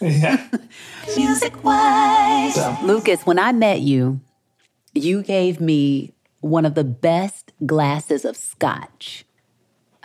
yeah. 0.00 0.48
Music 1.16 1.62
wise. 1.64 2.54
So. 2.54 2.76
Lucas, 2.82 3.24
when 3.26 3.38
I 3.38 3.52
met 3.52 3.80
you, 3.80 4.20
you 4.94 5.22
gave 5.22 5.60
me 5.60 6.12
one 6.40 6.66
of 6.66 6.74
the 6.74 6.84
best 6.84 7.52
glasses 7.64 8.24
of 8.24 8.36
scotch 8.36 9.24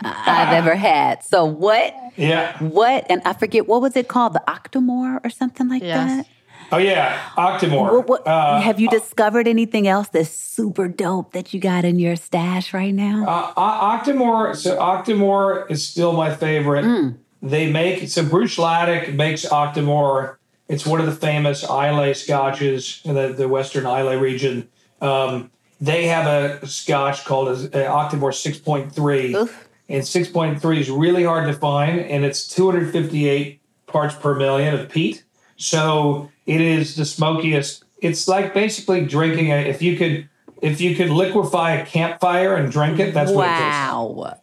I've 0.02 0.52
ever 0.54 0.74
had. 0.74 1.22
So 1.22 1.44
what 1.44 1.94
Yeah. 2.16 2.56
what 2.58 3.06
and 3.10 3.20
I 3.24 3.34
forget 3.34 3.68
what 3.68 3.82
was 3.82 3.96
it 3.96 4.08
called? 4.08 4.32
The 4.32 4.42
Octomore 4.48 5.20
or 5.24 5.30
something 5.30 5.68
like 5.68 5.82
Yes. 5.82 6.16
that? 6.16 6.26
Oh 6.72 6.78
yeah, 6.78 7.18
Octomore. 7.36 7.92
What, 7.92 8.08
what, 8.08 8.26
Uh, 8.26 8.60
have 8.60 8.78
you 8.78 8.88
discovered 8.88 9.48
anything 9.48 9.88
else 9.88 10.08
that's 10.08 10.30
super 10.30 10.88
dope 10.88 11.32
that 11.32 11.52
you 11.52 11.60
got 11.60 11.84
in 11.84 11.98
your 11.98 12.16
stash 12.16 12.72
right 12.72 12.94
now? 12.94 13.24
Uh, 13.26 13.98
Octomore. 13.98 14.54
So 14.56 14.78
Octomore 14.78 15.70
is 15.70 15.86
still 15.86 16.12
my 16.12 16.34
favorite. 16.34 16.84
Mm. 16.84 17.16
They 17.42 17.70
make 17.72 18.08
so 18.08 18.22
Bruichladdich 18.24 19.14
makes 19.14 19.44
Octomore. 19.46 20.36
It's 20.68 20.86
one 20.86 21.00
of 21.00 21.06
the 21.06 21.12
famous 21.12 21.64
Islay 21.64 22.14
scotches 22.14 23.00
in 23.04 23.14
the, 23.16 23.32
the 23.32 23.48
Western 23.48 23.86
Islay 23.86 24.16
region. 24.16 24.68
Um, 25.00 25.50
they 25.80 26.06
have 26.06 26.26
a 26.26 26.64
scotch 26.66 27.24
called 27.24 27.48
a, 27.48 27.52
a 27.52 27.90
Octomore 27.90 28.30
6.3, 28.30 29.34
Oof. 29.34 29.68
and 29.88 30.02
6.3 30.02 30.78
is 30.78 30.90
really 30.90 31.24
hard 31.24 31.46
to 31.46 31.54
find, 31.54 31.98
and 31.98 32.24
it's 32.24 32.46
258 32.46 33.60
parts 33.86 34.14
per 34.14 34.34
million 34.34 34.74
of 34.74 34.88
peat. 34.90 35.24
So 35.60 36.30
it 36.46 36.60
is 36.60 36.96
the 36.96 37.04
smokiest. 37.04 37.84
It's 38.00 38.26
like 38.26 38.54
basically 38.54 39.04
drinking 39.04 39.52
a. 39.52 39.56
If 39.56 39.82
you 39.82 39.96
could, 39.96 40.28
if 40.62 40.80
you 40.80 40.96
could 40.96 41.10
liquefy 41.10 41.72
a 41.74 41.84
campfire 41.86 42.56
and 42.56 42.72
drink 42.72 42.98
it, 42.98 43.12
that's 43.12 43.30
what 43.30 43.46
it 43.46 43.50
wow. 43.50 43.58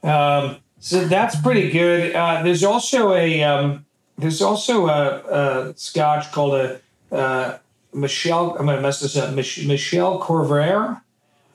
Um, 0.04 0.58
so 0.80 1.06
that's 1.06 1.36
pretty 1.42 1.72
good. 1.72 2.16
Uh, 2.16 2.44
there's 2.44 2.64
also 2.64 3.14
a 3.14 3.44
um, 3.44 3.86
there's 4.20 4.44
also 4.44 4.88
a, 4.88 5.70
a 5.70 5.74
scotch 5.76 6.32
called 6.32 6.54
a 6.54 6.80
uh, 7.12 7.58
Michel. 7.94 8.56
I'm 8.58 8.66
going 8.68 8.76
to 8.78 8.82
mess 8.84 9.00
this 9.00 9.18
up. 9.18 9.34
Mich- 9.34 9.66
Michel 9.66 10.20
Couvreur. 10.20 11.02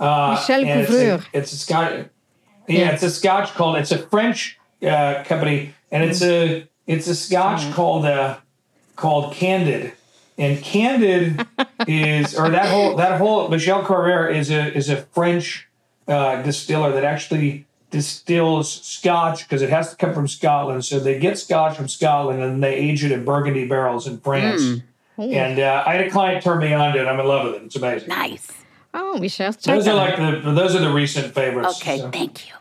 Uh, 0.01 0.37
Michel 0.41 0.65
and 0.65 0.81
it's 0.81 0.91
a- 0.91 0.95
It's 1.33 1.53
a 1.53 1.57
scotch. 1.57 2.07
Yeah, 2.69 2.91
it's 2.91 3.03
a 3.05 3.11
scotch 3.11 3.55
called. 3.55 3.77
It's 3.77 3.93
a 3.93 3.99
French 3.99 4.59
uh, 4.85 5.23
company, 5.25 5.75
and 5.93 6.03
it's 6.03 6.21
a 6.23 6.67
it's 6.89 7.07
a 7.07 7.15
scotch 7.15 7.73
called 7.75 8.07
uh, 8.07 8.39
called 9.03 9.35
Candid. 9.35 9.93
And 10.39 10.63
Candid 10.63 11.45
is, 11.87 12.39
or 12.39 12.49
that 12.49 12.69
whole 12.71 12.97
that 12.97 13.19
whole 13.19 13.49
Michel 13.49 13.83
Couvreur 13.83 14.35
is 14.35 14.51
a 14.51 14.73
is 14.75 14.89
a 14.89 14.97
French 14.97 15.69
uh, 16.09 16.41
distiller 16.43 16.93
that 16.93 17.05
actually 17.05 17.67
distills 17.91 18.73
Scotch 18.73 19.47
because 19.47 19.61
it 19.61 19.69
has 19.69 19.91
to 19.91 19.97
come 19.97 20.15
from 20.15 20.27
Scotland. 20.27 20.85
So 20.85 20.99
they 20.99 21.19
get 21.19 21.39
Scotch 21.39 21.77
from 21.77 21.89
Scotland 21.89 22.43
and 22.43 22.63
they 22.63 22.75
age 22.75 23.05
it 23.05 23.13
in 23.13 23.25
Burgundy 23.25 23.67
barrels 23.69 24.07
in 24.07 24.19
France. 24.21 24.81
And 25.19 25.59
uh, 25.59 25.85
I 25.87 25.95
had 25.97 26.07
a 26.07 26.11
client 26.11 26.43
turn 26.43 26.59
me 26.61 26.73
on 26.73 26.95
to 26.95 27.01
it. 27.03 27.07
I'm 27.07 27.21
in 27.21 27.27
love 27.27 27.45
with 27.47 27.55
it. 27.57 27.63
It's 27.67 27.77
amazing. 27.77 28.09
Nice. 28.09 28.51
Oh, 28.95 29.19
we 29.19 29.29
shall 29.29 29.53
check 29.53 29.75
Those 29.75 29.85
that 29.85 29.95
are 29.97 30.09
out. 30.09 30.19
like 30.19 30.43
the 30.45 30.51
those 30.53 30.75
are 30.75 30.81
the 30.81 30.93
recent 30.93 31.35
favorites. 31.35 31.81
Okay, 31.81 31.99
so. 31.99 32.11
thank 32.11 32.49
you. 32.49 32.55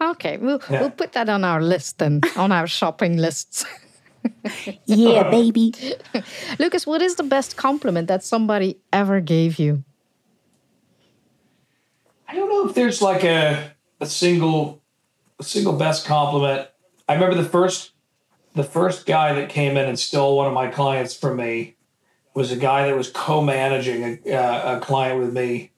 Okay, 0.00 0.36
we'll 0.36 0.60
Yeah. 0.70 0.80
we'll 0.80 0.90
put 1.02 1.12
that 1.12 1.28
on 1.28 1.42
our 1.44 1.60
list 1.60 1.98
then, 1.98 2.20
on 2.36 2.52
our 2.52 2.66
shopping 2.78 3.16
lists. 3.16 3.64
Yeah, 4.86 5.30
baby. 5.30 5.74
Lucas, 6.58 6.86
what 6.86 7.02
is 7.02 7.16
the 7.16 7.22
best 7.22 7.56
compliment 7.56 8.08
that 8.08 8.24
somebody 8.24 8.78
ever 8.92 9.20
gave 9.20 9.58
you? 9.58 9.84
I 12.26 12.34
don't 12.34 12.48
know 12.48 12.68
if 12.68 12.74
there's 12.74 13.00
like 13.00 13.24
a 13.24 13.72
a 14.00 14.06
single 14.06 14.82
a 15.38 15.44
single 15.44 15.74
best 15.74 16.06
compliment. 16.06 16.68
I 17.08 17.14
remember 17.14 17.36
the 17.36 17.48
first 17.48 17.92
the 18.54 18.64
first 18.64 19.06
guy 19.06 19.32
that 19.34 19.48
came 19.48 19.76
in 19.76 19.86
and 19.86 19.98
stole 19.98 20.36
one 20.36 20.46
of 20.46 20.52
my 20.52 20.68
clients 20.68 21.14
from 21.14 21.36
me 21.36 21.76
was 22.34 22.52
a 22.52 22.56
guy 22.56 22.86
that 22.86 22.96
was 22.96 23.10
co-managing 23.10 24.20
a, 24.26 24.34
uh, 24.34 24.76
a 24.76 24.80
client 24.80 25.20
with 25.20 25.32
me, 25.32 25.72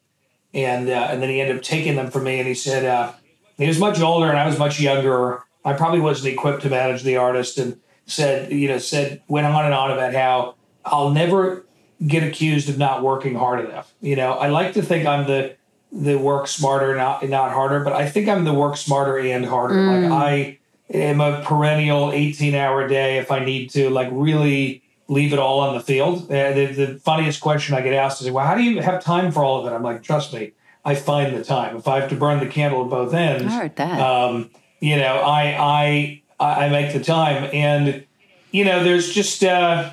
and 0.53 0.89
uh, 0.89 1.09
and 1.11 1.23
then 1.23 1.29
he 1.29 1.41
ended 1.41 1.57
up 1.57 1.63
taking 1.63 1.97
them 1.97 2.11
from 2.11 2.25
me. 2.25 2.39
And 2.39 2.49
he 2.49 2.55
said 2.55 2.85
uh, 2.85 3.13
he 3.57 3.67
was 3.67 3.79
much 3.79 4.01
older 4.01 4.29
and 4.29 4.39
I 4.39 4.47
was 4.47 4.59
much 4.59 4.81
younger. 4.81 5.43
I 5.65 5.75
probably 5.75 6.01
wasn't 6.01 6.33
equipped 6.33 6.63
to 6.63 6.71
manage 6.71 7.03
the 7.03 7.17
artist, 7.17 7.59
and 7.59 7.81
said 8.11 8.53
you 8.53 8.69
know 8.69 8.79
said 8.79 9.23
went 9.29 9.47
on 9.47 9.65
and 9.65 9.75
on 9.75 9.91
about 9.91 10.15
how 10.15 10.55
I'll 10.85 11.11
never 11.11 11.65
get 12.07 12.23
accused 12.23 12.69
of 12.69 12.79
not 12.79 13.03
working 13.03 13.35
hard 13.35 13.65
enough. 13.65 13.93
You 14.01 14.17
know, 14.17 14.33
I 14.33 14.49
like 14.49 14.73
to 14.75 14.83
think 14.83 15.07
I'm 15.07 15.27
the 15.27 15.57
the 15.93 16.17
work 16.17 16.47
smarter, 16.47 16.95
not 16.95 17.27
not 17.29 17.53
harder, 17.53 17.81
but 17.81 17.93
I 17.93 18.09
think 18.09 18.29
I'm 18.29 18.45
the 18.45 18.55
work 18.55 18.77
smarter 18.77 19.19
and 19.19 19.45
harder. 19.45 19.75
Like 19.75 20.13
I 20.13 20.59
am 20.93 21.21
a 21.21 21.43
perennial 21.43 22.13
18 22.13 22.55
hour 22.55 22.87
day 22.89 23.19
if 23.19 23.31
I 23.31 23.45
need 23.45 23.71
to, 23.71 23.91
like 23.91 24.09
really 24.11 24.83
leave 25.09 25.33
it 25.33 25.39
all 25.39 25.59
on 25.61 25.75
the 25.75 25.81
field. 25.83 26.31
Uh, 26.31 26.53
the, 26.53 26.67
the 26.67 26.99
funniest 27.01 27.41
question 27.41 27.75
I 27.75 27.81
get 27.83 27.93
asked 27.95 28.23
is, 28.23 28.31
"Well, 28.31 28.47
how 28.47 28.55
do 28.55 28.63
you 28.63 28.81
have 28.83 29.03
time 29.03 29.31
for 29.33 29.45
all 29.45 29.61
of 29.61 29.71
it?" 29.71 29.75
I'm 29.75 29.83
like, 29.83 30.03
"Trust 30.03 30.33
me, 30.33 30.53
I 30.85 30.95
find 30.95 31.37
the 31.37 31.45
time. 31.45 31.77
If 31.77 31.87
I 31.89 32.01
have 32.01 32.09
to 32.11 32.17
burn 32.17 32.39
the 32.41 32.47
candle 32.47 32.85
at 32.85 32.91
both 32.91 33.13
ends, 33.13 33.53
I 33.53 33.57
heard 33.59 33.77
that. 33.77 34.01
um, 34.01 34.51
you 34.81 34.97
know, 34.97 35.17
I 35.19 35.43
I 35.59 36.23
I 36.41 36.69
make 36.69 36.93
the 36.93 37.01
time, 37.03 37.51
and 37.53 38.05
you 38.51 38.65
know, 38.65 38.83
there's 38.83 39.13
just 39.13 39.45
uh, 39.45 39.91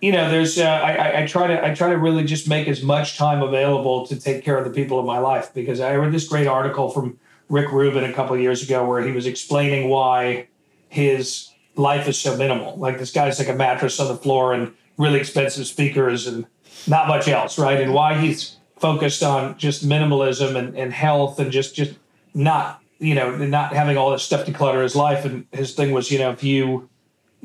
you 0.00 0.12
know, 0.12 0.30
there's 0.30 0.58
uh, 0.58 0.64
I, 0.64 0.92
I 0.92 1.22
I 1.22 1.26
try 1.26 1.46
to 1.46 1.64
I 1.64 1.74
try 1.74 1.90
to 1.90 1.98
really 1.98 2.24
just 2.24 2.48
make 2.48 2.68
as 2.68 2.82
much 2.82 3.16
time 3.16 3.42
available 3.42 4.06
to 4.06 4.18
take 4.18 4.44
care 4.44 4.58
of 4.58 4.64
the 4.64 4.70
people 4.70 5.00
in 5.00 5.06
my 5.06 5.18
life 5.18 5.52
because 5.54 5.80
I 5.80 5.94
read 5.94 6.12
this 6.12 6.28
great 6.28 6.46
article 6.46 6.90
from 6.90 7.18
Rick 7.48 7.72
Rubin 7.72 8.04
a 8.04 8.12
couple 8.12 8.36
years 8.36 8.62
ago 8.62 8.86
where 8.86 9.02
he 9.02 9.12
was 9.12 9.26
explaining 9.26 9.88
why 9.88 10.48
his 10.88 11.50
life 11.76 12.08
is 12.08 12.18
so 12.18 12.36
minimal. 12.36 12.76
Like 12.76 12.98
this 12.98 13.12
guy's 13.12 13.38
like 13.38 13.48
a 13.48 13.54
mattress 13.54 14.00
on 14.00 14.08
the 14.08 14.16
floor 14.16 14.52
and 14.52 14.72
really 14.96 15.18
expensive 15.18 15.66
speakers 15.66 16.26
and 16.26 16.46
not 16.86 17.08
much 17.08 17.28
else, 17.28 17.58
right? 17.58 17.80
And 17.80 17.92
why 17.92 18.18
he's 18.18 18.56
focused 18.78 19.22
on 19.22 19.56
just 19.58 19.86
minimalism 19.86 20.56
and, 20.56 20.76
and 20.76 20.92
health 20.92 21.38
and 21.38 21.50
just 21.50 21.74
just 21.74 21.94
not 22.34 22.82
you 22.98 23.14
know 23.14 23.36
not 23.36 23.72
having 23.72 23.96
all 23.96 24.10
this 24.10 24.22
stuff 24.22 24.46
to 24.46 24.52
clutter 24.52 24.82
his 24.82 24.96
life. 24.96 25.24
And 25.24 25.46
his 25.52 25.74
thing 25.74 25.92
was, 25.92 26.10
you 26.10 26.18
know, 26.18 26.30
if 26.30 26.42
you 26.42 26.88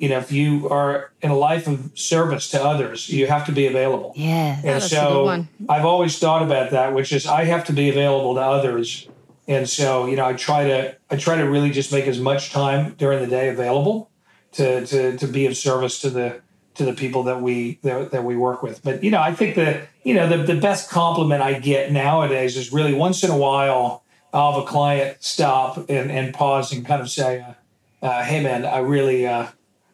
you 0.02 0.10
know, 0.10 0.18
if 0.18 0.32
you 0.32 0.68
are 0.70 1.12
in 1.22 1.30
a 1.30 1.36
life 1.36 1.68
of 1.68 1.91
service 1.93 2.49
to 2.52 2.64
others, 2.64 3.10
you 3.10 3.28
have 3.28 3.45
to 3.45 3.52
be 3.52 3.68
available. 3.68 4.14
Yeah. 4.16 4.56
And 4.56 4.64
that's 4.64 4.86
a 4.86 4.89
so 4.89 5.10
good 5.10 5.26
one. 5.26 5.49
I've 5.70 5.86
always 5.86 6.18
thought 6.18 6.41
about 6.41 6.72
that, 6.72 6.93
which 6.93 7.12
is 7.12 7.28
I 7.28 7.43
have 7.43 7.66
to 7.66 7.74
be 7.74 7.89
available 7.89 8.34
to 8.36 8.41
others. 8.41 9.08
And 9.47 9.70
so, 9.70 10.08
you 10.08 10.16
know, 10.16 10.26
I 10.26 10.34
try 10.34 10.68
to 10.68 10.95
I 11.10 11.18
try 11.18 11.36
to 11.36 11.43
really 11.43 11.70
just 11.70 11.91
make 11.91 12.08
as 12.08 12.20
much 12.20 12.52
time 12.52 12.95
during 12.97 13.20
the 13.20 13.28
day 13.28 13.49
available 13.49 14.10
to 14.54 14.86
to 14.88 15.18
to 15.18 15.28
be 15.28 15.45
of 15.45 15.56
service 15.56 15.99
to 16.02 16.10
the 16.10 16.41
to 16.76 16.86
the 16.86 16.93
people 16.93 17.24
that 17.24 17.41
we 17.41 17.80
that, 17.84 18.12
that 18.12 18.24
we 18.24 18.36
work 18.36 18.64
with. 18.64 18.82
But 18.84 19.04
you 19.04 19.12
know, 19.12 19.22
I 19.22 19.36
think 19.36 19.56
that 19.56 19.88
you 20.04 20.14
know 20.14 20.28
the 20.28 20.38
the 20.38 20.60
best 20.60 20.89
compliment 20.89 21.41
I 21.43 21.60
get 21.60 21.91
nowadays 21.91 22.58
is 22.58 22.72
really 22.72 22.93
once 22.93 23.24
in 23.24 23.30
a 23.30 23.38
while 23.38 24.04
I'll 24.34 24.53
have 24.53 24.63
a 24.63 24.65
client 24.65 25.17
stop 25.19 25.77
and 25.89 26.11
and 26.11 26.34
pause 26.34 26.71
and 26.71 26.86
kind 26.86 27.01
of 27.01 27.09
say, 27.09 27.41
uh, 27.41 28.05
uh, 28.05 28.23
"Hey, 28.23 28.41
man, 28.41 28.65
I 28.65 28.79
really." 28.79 29.27
Uh, 29.27 29.47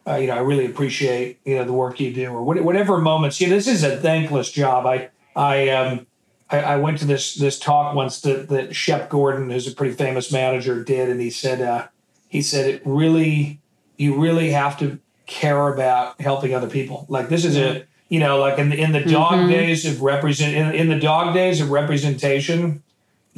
uh, 0.06 0.16
you 0.16 0.26
know, 0.26 0.34
I 0.36 0.40
really 0.40 0.64
appreciate 0.64 1.38
you 1.44 1.56
know 1.56 1.64
the 1.64 1.72
work 1.74 2.00
you 2.00 2.10
do, 2.14 2.30
or 2.30 2.42
what- 2.42 2.62
whatever 2.64 2.96
moments. 2.98 3.40
You 3.42 3.48
know, 3.48 3.54
this 3.56 3.66
is 3.68 3.82
a 3.82 3.98
thankless 3.98 4.50
job. 4.50 4.86
I 4.86 5.10
I 5.36 5.68
um 5.68 6.06
I, 6.50 6.60
I 6.60 6.76
went 6.76 6.98
to 7.00 7.04
this 7.04 7.34
this 7.34 7.58
talk 7.58 7.94
once 7.94 8.22
that 8.22 8.48
that 8.48 8.74
Shep 8.74 9.10
Gordon, 9.10 9.50
who's 9.50 9.66
a 9.70 9.74
pretty 9.74 9.94
famous 9.94 10.32
manager, 10.32 10.82
did, 10.82 11.10
and 11.10 11.20
he 11.20 11.28
said 11.28 11.60
uh, 11.60 11.88
he 12.28 12.40
said 12.40 12.70
it 12.70 12.82
really 12.86 13.60
you 13.98 14.18
really 14.18 14.50
have 14.52 14.78
to 14.78 14.98
care 15.26 15.68
about 15.68 16.18
helping 16.22 16.54
other 16.54 16.70
people. 16.70 17.04
Like 17.10 17.28
this 17.28 17.44
is 17.44 17.56
a 17.56 17.84
you 18.08 18.18
know 18.20 18.38
like 18.38 18.58
in 18.58 18.70
the, 18.70 18.80
in 18.80 18.92
the 18.92 19.04
dog 19.04 19.34
days 19.50 19.84
of 19.84 20.00
represent 20.00 20.54
in, 20.56 20.74
in 20.74 20.88
the 20.88 20.98
dog 20.98 21.34
days 21.34 21.60
of 21.60 21.70
representation 21.70 22.82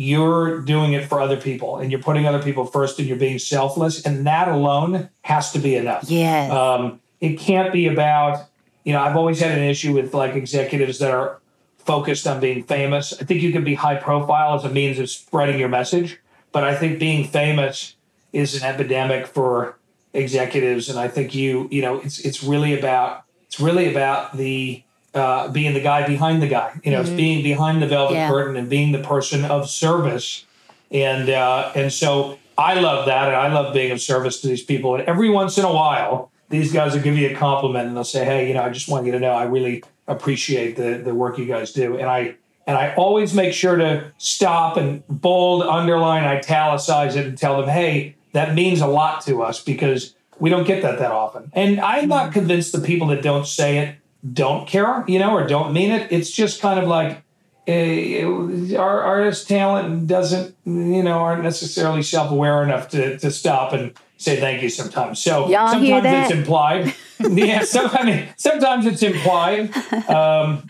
you're 0.01 0.63
doing 0.63 0.95
it 0.95 1.07
for 1.07 1.21
other 1.21 1.37
people 1.37 1.77
and 1.77 1.93
you're 1.93 2.01
putting 2.01 2.25
other 2.25 2.43
people 2.43 2.65
first 2.65 2.99
and 2.99 3.07
you're 3.07 3.19
being 3.19 3.39
selfless. 3.39 4.01
And 4.07 4.27
that 4.27 4.49
alone 4.49 5.11
has 5.21 5.53
to 5.53 5.59
be 5.59 5.77
enough. 5.77 6.05
Yes. 6.09 6.51
um, 6.51 7.01
it 7.21 7.39
can't 7.39 7.71
be 7.71 7.87
about 7.87 8.47
you 8.83 8.95
know 8.95 9.03
i've 9.03 9.15
always 9.15 9.39
had 9.41 9.51
an 9.59 9.63
issue 9.63 9.93
with 9.93 10.15
like 10.15 10.35
executives 10.35 11.01
that 11.01 11.11
are 11.11 11.39
focused 11.77 12.27
on 12.27 12.41
being 12.41 12.63
famous. 12.63 13.13
I 13.21 13.25
think 13.27 13.43
you 13.43 13.53
can 13.53 13.63
be 13.63 13.75
high 13.75 13.97
profile 13.97 14.55
as 14.55 14.65
a 14.65 14.71
means 14.71 14.99
of 14.99 15.11
spreading 15.11 15.61
your 15.61 15.69
message 15.69 16.19
but 16.51 16.65
i 16.65 16.75
think 16.75 16.99
being 16.99 17.27
famous 17.27 17.95
is 18.33 18.57
an 18.57 18.67
epidemic 18.67 19.27
for 19.27 19.77
executives. 20.15 20.89
And 20.89 20.99
i 20.99 21.09
think 21.09 21.35
you 21.35 21.69
you 21.71 21.83
know 21.83 22.01
it's 22.01 22.21
it's 22.21 22.43
really 22.43 22.73
about 22.79 23.25
it's 23.45 23.61
really 23.61 23.91
about 23.91 24.35
the 24.35 24.83
uh, 25.15 25.49
being 25.49 25.75
the 25.75 25.81
guy 25.81 26.07
behind 26.07 26.41
the 26.43 26.47
guy 26.49 26.79
you 26.85 26.91
know 26.91 27.01
it's 27.01 27.11
being 27.11 27.43
behind 27.43 27.83
the 27.83 27.87
velvet 27.87 28.15
Yeah. 28.15 28.29
curtain 28.29 28.57
and 28.57 28.69
being 28.69 28.93
the 28.93 29.01
person 29.01 29.45
of 29.45 29.69
service 29.69 30.45
and 30.91 31.29
uh, 31.31 31.73
and 31.75 31.93
so 31.93 32.39
I 32.59 32.75
love 32.79 33.07
that, 33.07 33.29
and 33.29 33.37
I 33.37 33.51
love 33.53 33.73
being 33.73 33.91
of 33.91 34.01
service 34.03 34.41
to 34.43 34.49
these 34.49 34.63
people. 34.63 34.95
And 34.95 35.05
every 35.05 35.31
once 35.31 35.57
in 35.57 35.65
a 35.65 35.73
while, 35.73 36.31
these 36.51 36.73
guys 36.73 36.93
will 36.95 37.01
give 37.01 37.17
you 37.17 37.31
a 37.31 37.35
compliment, 37.35 37.87
and 37.89 37.97
they'll 37.97 38.05
say, 38.05 38.25
"Hey, 38.25 38.49
you 38.49 38.55
know, 38.55 38.63
I 38.63 38.69
just 38.71 38.89
want 38.89 39.07
you 39.07 39.13
to 39.13 39.21
know 39.21 39.31
I 39.33 39.45
really 39.45 39.83
appreciate 40.09 40.77
the 40.77 40.99
the 41.03 41.15
work 41.15 41.39
you 41.39 41.47
guys 41.47 41.73
do." 41.73 41.97
And 41.97 42.07
I 42.09 42.35
and 42.67 42.77
I 42.77 42.93
always 42.97 43.33
make 43.35 43.53
sure 43.55 43.77
to 43.77 44.13
stop 44.19 44.77
and 44.77 45.03
bold, 45.09 45.63
underline, 45.63 46.25
italicize 46.25 47.17
it, 47.17 47.25
and 47.27 47.39
tell 47.39 47.59
them, 47.61 47.69
"Hey, 47.71 48.17
that 48.33 48.55
means 48.55 48.81
a 48.81 48.87
lot 48.87 49.23
to 49.27 49.43
us 49.43 49.63
because 49.63 50.15
we 50.39 50.51
don't 50.51 50.67
get 50.67 50.83
that 50.83 50.99
that 50.99 51.13
often." 51.13 51.51
And 51.55 51.81
I'm 51.81 52.09
not 52.09 52.33
convinced 52.33 52.73
the 52.73 52.81
people 52.81 53.07
that 53.09 53.23
don't 53.23 53.47
say 53.47 53.79
it 53.79 53.95
don't 54.33 54.67
care, 54.67 55.05
you 55.07 55.19
know, 55.19 55.35
or 55.35 55.47
don't 55.47 55.73
mean 55.73 55.91
it. 55.91 56.13
It's 56.13 56.31
just 56.31 56.61
kind 56.61 56.79
of 56.79 56.89
like 56.89 57.23
uh, 57.69 58.77
our 58.77 59.01
artist 59.03 59.49
talent 59.49 60.07
doesn't, 60.07 60.57
you 60.65 61.03
know, 61.03 61.19
aren't 61.19 61.43
necessarily 61.43 62.03
self-aware 62.03 62.63
enough 62.63 62.89
to, 62.91 63.19
to 63.19 63.31
stop 63.31 63.73
and 63.73 63.93
say 64.19 64.39
thank 64.39 64.63
you 64.63 64.69
sometimes. 64.69 65.23
So 65.23 65.49
Y'all 65.49 65.69
sometimes 65.69 66.05
it's 66.07 66.33
implied. 66.33 66.95
yeah, 67.19 67.63
so, 67.65 67.87
I 67.87 68.05
mean, 68.05 68.29
sometimes 68.37 68.87
it's 68.87 69.03
implied. 69.03 69.75
Um, 70.09 70.69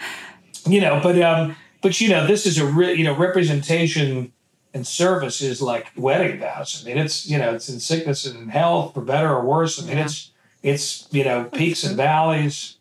you 0.66 0.80
know, 0.80 1.00
but 1.02 1.20
um, 1.22 1.56
but 1.80 2.00
you 2.00 2.08
know, 2.08 2.26
this 2.26 2.46
is 2.46 2.58
a 2.58 2.66
real, 2.66 2.94
you 2.94 3.04
know, 3.04 3.16
representation 3.16 4.32
and 4.74 4.86
service 4.86 5.40
is 5.40 5.60
like 5.60 5.90
wedding 5.96 6.38
vows. 6.38 6.82
I 6.82 6.88
mean, 6.88 6.98
it's 6.98 7.28
you 7.28 7.38
know, 7.38 7.54
it's 7.54 7.68
in 7.68 7.80
sickness 7.80 8.26
and 8.26 8.38
in 8.38 8.48
health, 8.50 8.94
for 8.94 9.00
better 9.00 9.30
or 9.30 9.44
worse. 9.44 9.82
I 9.82 9.86
mean, 9.86 9.98
it's 9.98 10.30
it's 10.62 11.08
you 11.10 11.24
know, 11.24 11.44
peaks 11.44 11.82
and 11.82 11.96
valleys 11.96 12.76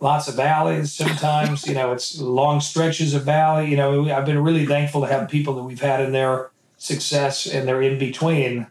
lots 0.00 0.28
of 0.28 0.34
valleys 0.34 0.92
sometimes 0.92 1.66
you 1.66 1.74
know 1.74 1.92
it's 1.92 2.20
long 2.20 2.60
stretches 2.60 3.14
of 3.14 3.24
valley 3.24 3.68
you 3.70 3.76
know 3.76 4.10
i've 4.12 4.24
been 4.26 4.42
really 4.42 4.64
thankful 4.66 5.00
to 5.00 5.06
have 5.06 5.28
people 5.28 5.54
that 5.54 5.62
we've 5.62 5.80
had 5.80 6.00
in 6.00 6.12
their 6.12 6.50
success 6.76 7.46
and 7.46 7.66
their 7.66 7.82
in 7.82 7.98
between 7.98 8.66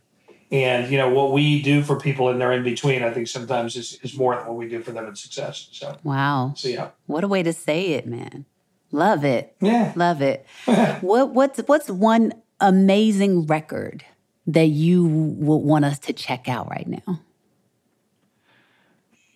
and 0.51 0.89
you 0.89 0.97
know 0.97 1.09
what 1.09 1.33
we 1.33 1.61
do 1.61 1.83
for 1.83 1.99
people 1.99 2.29
in 2.29 2.39
their 2.39 2.53
in 2.53 2.63
between 2.63 3.03
i 3.03 3.11
think 3.11 3.27
sometimes 3.27 3.75
is, 3.75 3.99
is 4.03 4.15
more 4.17 4.35
than 4.35 4.45
what 4.45 4.55
we 4.55 4.69
do 4.69 4.81
for 4.81 4.91
them 4.91 5.05
in 5.05 5.15
success 5.15 5.67
so 5.71 5.97
wow. 6.03 6.53
so 6.55 6.69
yeah 6.69 6.89
What 7.05 7.23
a 7.23 7.27
way 7.27 7.43
to 7.43 7.51
say 7.51 7.93
it, 7.93 8.07
man. 8.07 8.45
Love 8.91 9.25
it. 9.25 9.53
yeah 9.59 9.91
Love 9.97 10.21
it. 10.21 10.45
what 11.01 11.33
what's 11.33 11.59
what's 11.67 11.89
one 11.89 12.31
amazing 12.61 13.45
record 13.45 14.05
that 14.47 14.67
you 14.67 15.05
would 15.05 15.57
want 15.57 15.83
us 15.83 15.99
to 15.99 16.13
check 16.13 16.47
out 16.47 16.69
right 16.69 16.87
now? 16.87 17.19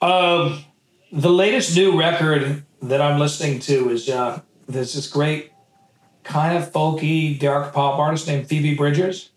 Um, 0.01 0.63
the 1.11 1.29
latest 1.31 1.75
new 1.75 1.99
record 1.99 2.63
that 2.81 3.01
I'm 3.01 3.19
listening 3.19 3.59
to 3.61 3.89
is 3.89 4.09
uh, 4.09 4.41
there's 4.67 4.93
this 4.93 5.07
great 5.07 5.51
kind 6.23 6.57
of 6.57 6.71
folky 6.71 7.37
dark 7.39 7.73
pop 7.73 7.99
artist 7.99 8.27
named 8.27 8.47
Phoebe 8.47 8.75
Bridgers, 8.75 9.29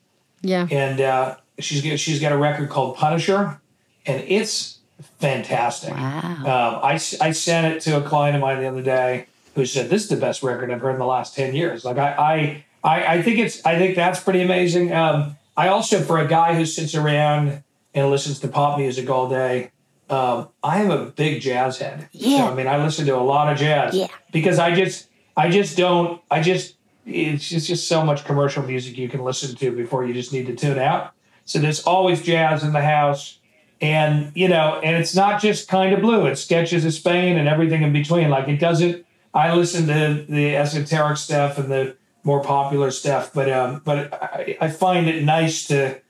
Yeah. 0.43 0.66
and 0.70 1.01
uh, 1.01 1.37
she's 1.59 1.83
got, 1.83 1.99
she's 1.99 2.20
got 2.20 2.33
a 2.33 2.37
record 2.37 2.68
called 2.70 2.97
Punisher, 2.97 3.61
and 4.07 4.22
it's 4.29 4.79
fantastic. 5.18 5.93
Wow. 5.95 6.20
Um, 6.41 6.81
I, 6.85 6.93
I 7.20 7.33
sent 7.33 7.75
it 7.75 7.81
to 7.83 7.97
a 7.99 8.03
client 8.03 8.37
of 8.37 8.43
mine 8.43 8.61
the 8.61 8.68
other 8.68 8.83
day 8.83 9.27
who 9.55 9.64
said 9.66 9.89
this 9.91 10.03
is 10.05 10.09
the 10.09 10.16
best 10.16 10.43
record 10.43 10.70
I've 10.70 10.81
heard 10.81 10.93
in 10.93 10.99
the 10.99 11.07
last 11.07 11.35
ten 11.35 11.55
years. 11.55 11.85
Like 11.85 11.97
I 11.99 12.12
I 12.12 12.64
I, 12.85 13.07
I 13.16 13.22
think 13.22 13.39
it's 13.39 13.64
I 13.64 13.79
think 13.79 13.97
that's 13.97 14.20
pretty 14.20 14.43
amazing. 14.43 14.93
Um, 14.93 15.37
I 15.57 15.68
also 15.68 16.01
for 16.03 16.18
a 16.18 16.27
guy 16.27 16.55
who 16.55 16.66
sits 16.66 16.95
around 16.95 17.62
and 17.95 18.11
listens 18.11 18.41
to 18.41 18.49
pop 18.49 18.79
music 18.79 19.09
all 19.09 19.29
day. 19.29 19.70
Um, 20.14 20.48
I 20.62 20.80
am 20.80 20.90
a 20.90 21.06
big 21.06 21.42
jazz 21.42 21.78
head. 21.78 22.08
Yeah. 22.12 22.38
So, 22.38 22.52
I 22.52 22.54
mean, 22.54 22.68
I 22.68 22.82
listen 22.82 23.04
to 23.06 23.16
a 23.16 23.26
lot 23.34 23.52
of 23.52 23.58
jazz. 23.58 23.94
Yeah. 23.94 24.06
Because 24.30 24.58
I 24.58 24.74
just, 24.74 25.08
I 25.36 25.50
just 25.50 25.76
don't, 25.76 26.20
I 26.30 26.40
just, 26.40 26.76
it's 27.04 27.48
just, 27.48 27.66
just 27.66 27.88
so 27.88 28.04
much 28.04 28.24
commercial 28.24 28.62
music 28.62 28.96
you 28.96 29.08
can 29.08 29.24
listen 29.24 29.56
to 29.56 29.72
before 29.72 30.06
you 30.06 30.14
just 30.14 30.32
need 30.32 30.46
to 30.46 30.54
tune 30.54 30.78
out. 30.78 31.12
So 31.46 31.58
there's 31.58 31.82
always 31.82 32.22
jazz 32.22 32.62
in 32.62 32.72
the 32.72 32.82
house. 32.82 33.40
And, 33.80 34.30
you 34.34 34.48
know, 34.48 34.80
and 34.84 34.96
it's 34.96 35.16
not 35.16 35.42
just 35.42 35.68
kind 35.68 35.92
of 35.92 36.00
blue, 36.00 36.26
it's 36.26 36.40
sketches 36.40 36.84
of 36.84 36.94
Spain 36.94 37.36
and 37.36 37.48
everything 37.48 37.82
in 37.82 37.92
between. 37.92 38.30
Like 38.30 38.48
it 38.48 38.58
doesn't, 38.58 39.04
I 39.34 39.52
listen 39.54 39.88
to 39.88 40.24
the 40.28 40.56
esoteric 40.56 41.18
stuff 41.18 41.58
and 41.58 41.70
the 41.70 41.96
more 42.22 42.40
popular 42.40 42.90
stuff, 42.92 43.32
but, 43.34 43.50
um, 43.50 43.82
but 43.84 44.14
I, 44.14 44.56
I 44.60 44.68
find 44.68 45.08
it 45.08 45.24
nice 45.24 45.66
to 45.66 46.00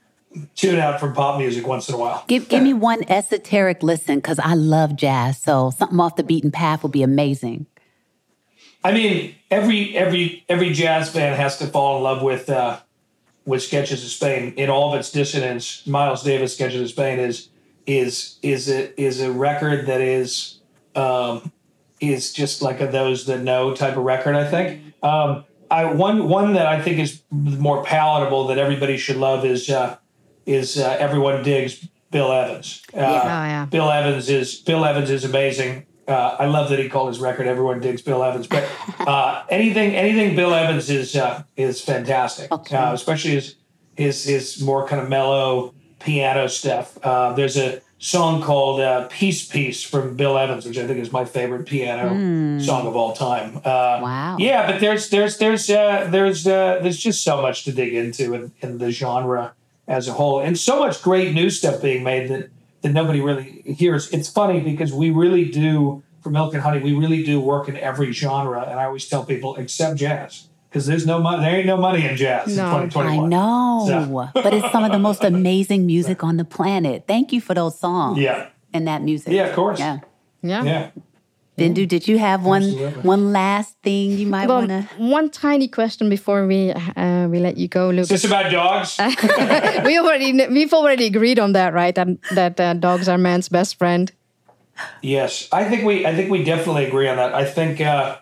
tune 0.55 0.79
out 0.79 1.01
from 1.01 1.15
pop 1.15 1.39
music 1.39 1.67
once 1.67 1.89
in 1.89 1.95
a 1.95 1.99
while. 1.99 2.25
Give 2.27 2.49
give 2.49 2.63
me 2.63 2.75
one 2.75 3.05
esoteric 3.09 3.83
listen 3.83 4.17
because 4.17 4.39
I 4.39 4.55
love 4.55 4.97
jazz. 4.97 5.39
So 5.39 5.71
something 5.71 5.99
off 6.01 6.17
the 6.17 6.23
beaten 6.23 6.51
path 6.51 6.83
would 6.83 6.93
be 6.93 7.03
amazing. 7.03 7.67
I 8.83 8.93
mean, 8.93 9.35
every 9.51 9.97
every 9.97 10.45
every 10.49 10.73
jazz 10.73 11.11
fan 11.11 11.37
has 11.37 11.59
to 11.59 11.67
fall 11.67 11.97
in 11.99 12.03
love 12.03 12.23
with 12.23 12.51
uh, 12.51 12.81
with 13.47 13.63
Sketches 13.63 14.05
of 14.05 14.11
Spain 14.11 14.53
in 14.57 14.71
all 14.71 14.93
of 14.93 14.99
its 14.99 15.11
dissonance. 15.11 15.87
Miles 15.87 16.23
Davis 16.23 16.55
Sketches 16.55 16.81
of 16.81 16.89
Spain 16.89 17.19
is 17.19 17.49
is 17.87 18.39
is 18.43 18.69
a 18.69 19.01
is 19.01 19.21
a 19.21 19.31
record 19.31 19.87
that 19.87 20.01
is 20.01 20.59
um, 20.95 21.53
is 22.01 22.33
just 22.33 22.63
like 22.63 22.81
a 22.81 22.87
those 22.87 23.27
that 23.27 23.41
know 23.41 23.75
type 23.75 23.97
of 23.97 24.05
record. 24.05 24.35
I 24.35 24.49
think. 24.49 24.83
Um, 25.03 25.45
I 25.71 25.87
one 25.87 26.29
one 26.29 26.53
that 26.55 26.67
I 26.67 26.81
think 26.81 26.99
is 26.99 27.23
more 27.31 27.83
palatable 27.85 28.49
that 28.49 28.59
everybody 28.59 28.97
should 28.97 29.17
love 29.17 29.45
is 29.45 29.69
uh, 29.71 29.97
is 30.47 30.79
uh, 30.79 30.97
everyone 30.99 31.43
digs 31.43 31.87
Bill 32.11 32.33
Evans. 32.33 32.83
Uh, 32.95 32.99
Oh, 32.99 33.03
yeah. 33.03 33.67
Bill 33.71 33.91
Evans 33.91 34.29
is 34.29 34.55
Bill 34.57 34.85
Evans 34.85 35.11
is 35.11 35.25
amazing. 35.25 35.87
Uh, 36.07 36.37
I 36.39 36.45
love 36.47 36.69
that 36.71 36.79
he 36.79 36.89
called 36.89 37.09
his 37.09 37.19
record 37.19 37.47
"Everyone 37.47 37.81
Digs 37.81 38.03
Bill 38.03 38.23
Evans." 38.23 38.47
But 38.47 38.69
uh, 39.01 39.43
anything 39.49 39.95
anything 39.97 40.37
Bill 40.37 40.53
Evans 40.55 40.91
is 40.91 41.17
uh, 41.17 41.43
is 41.57 41.81
fantastic, 41.81 42.53
Okay. 42.53 42.77
uh, 42.77 42.93
especially 42.93 43.33
his 43.33 43.55
his 43.97 44.25
his 44.25 44.61
more 44.63 44.87
kind 44.87 45.01
of 45.01 45.09
mellow 45.09 45.73
piano 46.01 46.47
stuff. 46.49 46.99
Uh, 47.03 47.33
there's 47.33 47.57
a 47.57 47.81
song 47.99 48.43
called 48.43 48.81
uh, 48.81 49.09
"Peace 49.09 49.47
Peace" 49.49 49.83
from 49.83 50.15
Bill 50.15 50.37
Evans, 50.37 50.67
which 50.67 50.77
I 50.77 50.87
think 50.87 51.01
is 51.01 51.11
my 51.11 51.25
favorite 51.25 51.65
piano 51.67 52.61
song 52.61 52.87
of 52.87 52.95
all 52.95 53.15
time. 53.15 53.57
Uh, 53.65 53.99
Wow. 54.03 54.37
Yeah, 54.39 54.71
but 54.71 54.81
there's 54.81 55.09
there's 55.09 55.39
there's 55.39 55.71
uh, 55.71 56.07
there's 56.11 56.47
uh, 56.47 56.81
there's 56.83 56.99
just 56.99 57.25
so 57.25 57.41
much 57.41 57.65
to 57.65 57.73
dig 57.73 57.95
into 57.95 58.35
in, 58.35 58.53
in 58.61 58.77
the 58.77 58.91
genre 58.91 59.55
as 59.87 60.09
a 60.09 60.13
whole, 60.13 60.41
and 60.41 60.59
so 60.59 60.79
much 60.81 61.03
great 61.03 61.35
new 61.35 61.51
stuff 61.51 61.83
being 61.83 62.03
made 62.05 62.29
that 62.31 62.49
that 62.83 62.93
nobody 62.93 63.21
really 63.21 63.63
hears. 63.65 64.11
It's 64.13 64.29
funny 64.29 64.61
because 64.61 64.93
we 64.93 65.11
really 65.11 65.47
do 65.51 66.03
for 66.23 66.31
Milk 66.31 66.55
and 66.55 66.63
Honey, 66.63 66.81
we 66.81 66.93
really 66.95 67.23
do 67.23 67.41
work 67.41 67.69
in 67.69 67.77
every 67.77 68.13
genre, 68.13 68.63
and 68.69 68.79
I 68.81 68.85
always 68.85 69.09
tell 69.09 69.25
people 69.25 69.57
except 69.57 69.97
jazz 69.97 70.49
because 70.71 70.87
there's 70.87 71.07
no 71.07 71.19
money. 71.21 71.43
There 71.43 71.57
ain't 71.57 71.67
no 71.67 71.77
money 71.77 72.07
in 72.07 72.17
jazz 72.17 72.57
No. 72.57 72.65
in 72.79 72.91
2021. 72.91 73.25
I 73.27 73.29
know, 73.29 73.85
So- 73.87 74.31
but 74.43 74.53
it's 74.55 74.71
some 74.73 74.85
of 74.85 74.93
the 74.93 74.99
most 74.99 75.23
amazing 75.25 75.87
music 75.87 76.25
on 76.25 76.37
the 76.39 76.45
planet. 76.45 77.05
Thank 77.07 77.33
you 77.33 77.41
for 77.41 77.55
those 77.55 77.79
songs 77.79 78.19
Yeah, 78.19 78.47
and 78.73 78.87
that 78.89 79.03
music. 79.03 79.33
Yeah, 79.33 79.45
of 79.49 79.55
course. 79.55 79.79
Yeah. 79.79 79.99
Yeah. 80.43 80.65
yeah. 80.65 80.89
Bindu, 81.57 81.87
did 81.87 82.09
you 82.09 82.19
have 82.19 82.45
one 82.45 82.65
Absolutely. 82.65 83.03
one 83.03 83.33
last 83.33 83.77
thing 83.83 84.11
you 84.11 84.27
might 84.27 84.49
Well, 84.49 84.67
want 84.67 84.71
to? 84.71 84.89
one 84.99 85.31
tiny 85.31 85.69
question 85.69 86.09
before 86.11 86.47
we 86.49 86.73
uh, 86.73 87.29
we 87.29 87.39
let 87.39 87.57
you 87.57 87.69
go, 87.69 87.91
Luke. 87.91 88.03
Is 88.03 88.09
this 88.09 88.25
about 88.25 88.51
dogs? 88.51 88.99
we 89.85 89.99
already 89.99 90.33
we've 90.49 90.75
already 90.75 91.07
agreed 91.07 91.39
on 91.39 91.53
that, 91.53 91.73
right? 91.73 91.95
That 91.95 92.09
that 92.33 92.59
uh, 92.59 92.75
dogs 92.75 93.09
are 93.09 93.19
man's 93.19 93.49
best 93.49 93.79
friend. 93.79 94.11
Yes, 95.01 95.49
I 95.53 95.65
think 95.69 95.85
we. 95.85 96.05
I 96.05 96.15
think 96.17 96.29
we 96.29 96.43
definitely 96.43 96.87
agree 96.87 97.07
on 97.07 97.17
that. 97.19 97.33
I 97.35 97.45
think 97.45 97.81
uh, 97.81 98.19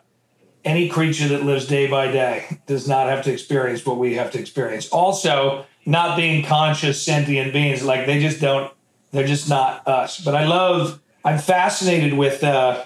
any 0.63 0.91
creature 0.91 1.29
that 1.29 1.43
lives 1.43 1.67
day 1.67 1.87
by 1.89 2.13
day 2.13 2.59
does 2.67 2.87
not 2.87 3.09
have 3.09 3.25
to 3.25 3.33
experience 3.33 3.87
what 3.87 3.97
we 3.97 4.13
have 4.17 4.31
to 4.33 4.39
experience. 4.39 4.91
Also, 4.91 5.65
not 5.87 6.19
being 6.19 6.45
conscious 6.45 7.03
sentient 7.03 7.55
beings, 7.55 7.83
like 7.83 8.05
they 8.05 8.21
just 8.21 8.43
don't. 8.43 8.71
They're 9.13 9.27
just 9.27 9.49
not 9.49 9.89
us. 9.89 10.21
But 10.23 10.35
I 10.35 10.45
love. 10.45 11.01
I'm 11.25 11.39
fascinated 11.39 12.13
with. 12.13 12.45
Uh, 12.45 12.85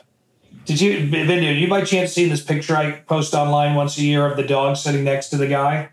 did 0.67 0.81
you, 0.81 0.99
Bindu? 1.09 1.27
Did 1.41 1.57
you 1.59 1.69
by 1.69 1.83
chance 1.85 2.13
see 2.13 2.29
this 2.29 2.43
picture 2.43 2.77
I 2.77 2.93
post 2.93 3.35
online 3.35 3.75
once 3.75 3.97
a 3.99 4.03
year 4.03 4.27
of 4.27 4.37
the 4.37 4.43
dog 4.43 4.77
sitting 4.77 5.05
next 5.05 5.29
to 5.31 5.37
the 5.37 5.47
guy? 5.47 5.89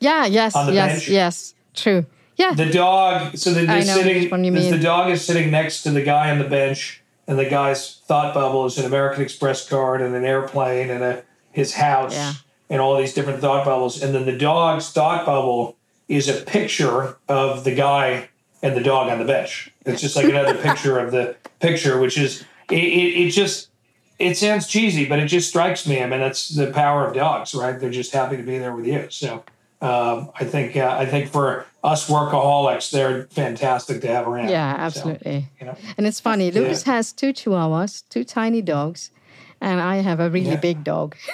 Yeah. 0.00 0.26
Yes. 0.26 0.54
Yes. 0.54 0.92
bench? 0.94 1.08
Yes. 1.08 1.54
True. 1.74 2.06
Yeah. 2.36 2.52
The 2.54 2.66
dog. 2.70 3.36
So 3.36 3.52
they're, 3.52 3.62
I 3.64 3.80
they're 3.82 3.86
know 3.86 4.02
sitting. 4.02 4.22
which 4.22 4.30
one 4.30 4.44
you 4.44 4.52
the- 4.52 4.70
The 4.70 4.78
dog 4.78 5.10
is 5.10 5.24
sitting 5.24 5.50
next 5.50 5.82
to 5.82 5.90
the 5.90 6.02
guy 6.02 6.30
on 6.30 6.38
the 6.38 6.44
bench, 6.48 7.02
and 7.26 7.38
the 7.38 7.48
guy's 7.48 7.96
thought 8.06 8.34
bubble 8.34 8.66
is 8.66 8.78
an 8.78 8.84
American 8.84 9.22
Express 9.22 9.68
card 9.68 10.00
and 10.02 10.14
an 10.14 10.24
airplane 10.24 10.90
and 10.90 11.02
a 11.02 11.22
his 11.52 11.74
house 11.74 12.12
Yeah. 12.14 12.34
and 12.68 12.80
all 12.82 12.96
these 12.98 13.14
different 13.14 13.40
thought 13.40 13.64
bubbles. 13.64 14.02
And 14.02 14.14
then 14.14 14.26
the 14.26 14.36
dog's 14.36 14.90
thought 14.90 15.24
bubble 15.24 15.76
is 16.08 16.28
a 16.28 16.34
picture 16.44 17.16
of 17.28 17.64
the 17.64 17.74
guy 17.74 18.28
and 18.62 18.76
the 18.76 18.82
dog 18.82 19.08
on 19.10 19.18
the 19.18 19.24
bench. 19.24 19.72
It's 19.86 20.02
just 20.02 20.14
like 20.16 20.26
another 20.26 20.54
picture 20.62 20.98
of 20.98 21.12
the 21.12 21.34
picture, 21.60 21.98
which 21.98 22.18
is 22.18 22.44
it, 22.70 22.74
it, 22.76 23.26
it 23.26 23.30
just 23.30 23.68
it 24.18 24.36
sounds 24.36 24.66
cheesy, 24.66 25.04
but 25.06 25.18
it 25.18 25.26
just 25.26 25.48
strikes 25.48 25.86
me. 25.86 26.02
I 26.02 26.06
mean, 26.06 26.20
that's 26.20 26.48
the 26.48 26.70
power 26.72 27.06
of 27.06 27.14
dogs, 27.14 27.54
right? 27.54 27.78
They're 27.78 27.90
just 27.90 28.12
happy 28.12 28.36
to 28.36 28.42
be 28.42 28.58
there 28.58 28.74
with 28.74 28.86
you. 28.86 29.06
So 29.10 29.44
um, 29.82 30.30
I 30.40 30.44
think 30.44 30.76
uh, 30.76 30.96
I 30.98 31.04
think 31.06 31.30
for 31.30 31.66
us 31.84 32.08
workaholics, 32.08 32.90
they're 32.90 33.24
fantastic 33.30 34.00
to 34.02 34.08
have 34.08 34.26
around. 34.26 34.48
yeah. 34.48 34.74
So, 34.88 35.00
Absolutely. 35.00 35.48
you 35.60 35.66
know, 35.66 35.76
And 35.98 36.06
it's 36.06 36.18
funny. 36.20 36.50
Lucas 36.50 36.82
has 36.84 37.12
two 37.12 37.32
chihuahuas, 37.32 38.02
two 38.08 38.24
tiny 38.24 38.62
dogs, 38.62 39.10
and 39.60 39.80
I 39.80 39.96
have 39.96 40.18
a 40.20 40.30
really 40.30 40.50
Yeah. 40.50 40.56
big 40.60 40.82
dog. 40.84 41.14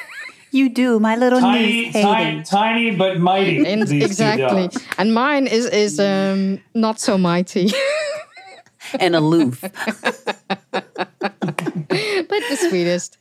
You 0.54 0.68
do, 0.68 1.00
my 1.00 1.16
little 1.16 1.40
tiny, 1.40 1.66
niece 1.66 1.94
tiny, 1.94 2.24
Hayden. 2.24 2.42
tiny, 2.44 2.90
but 2.94 3.18
mighty. 3.18 3.64
And 3.66 3.80
these 3.88 3.88
two 3.88 4.04
exactly. 4.04 4.68
dogs. 4.68 4.84
And 4.98 5.14
mine 5.14 5.46
is 5.46 5.64
is 5.64 5.98
um, 5.98 6.60
not 6.74 7.00
so 7.00 7.16
mighty, 7.16 7.70
and 9.00 9.16
aloof. 9.16 9.64
but 12.32 12.48
the 12.48 12.56
sweetest. 12.56 13.18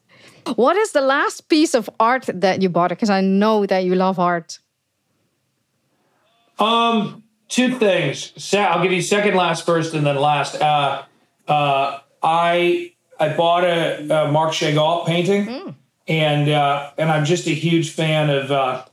What 0.56 0.78
is 0.78 0.94
the 0.94 1.02
last 1.02 1.50
piece 1.50 1.74
of 1.74 1.90
art 2.00 2.30
that 2.34 2.62
you 2.62 2.70
bought? 2.70 2.90
Because 2.90 3.10
I 3.10 3.22
know 3.22 3.66
that 3.66 3.84
you 3.84 3.94
love 3.94 4.18
art. 4.20 4.60
Um, 6.58 7.24
two 7.48 7.78
things. 7.78 8.34
I'll 8.54 8.82
give 8.82 8.92
you 8.92 9.02
second 9.02 9.36
last 9.36 9.66
first, 9.66 9.94
and 9.94 10.06
then 10.06 10.16
last. 10.16 10.60
Uh, 10.62 11.04
uh, 11.48 12.00
I 12.24 12.94
I 13.20 13.36
bought 13.36 13.64
a, 13.66 14.28
a 14.28 14.32
Marc 14.32 14.54
Chagall 14.54 15.06
painting, 15.06 15.76
and 16.08 16.50
uh, 16.50 16.92
and 16.98 17.12
I'm 17.12 17.26
just 17.26 17.48
a 17.48 17.54
huge 17.54 17.92
fan 17.92 18.30
of. 18.30 18.52
Uh, 18.52 18.86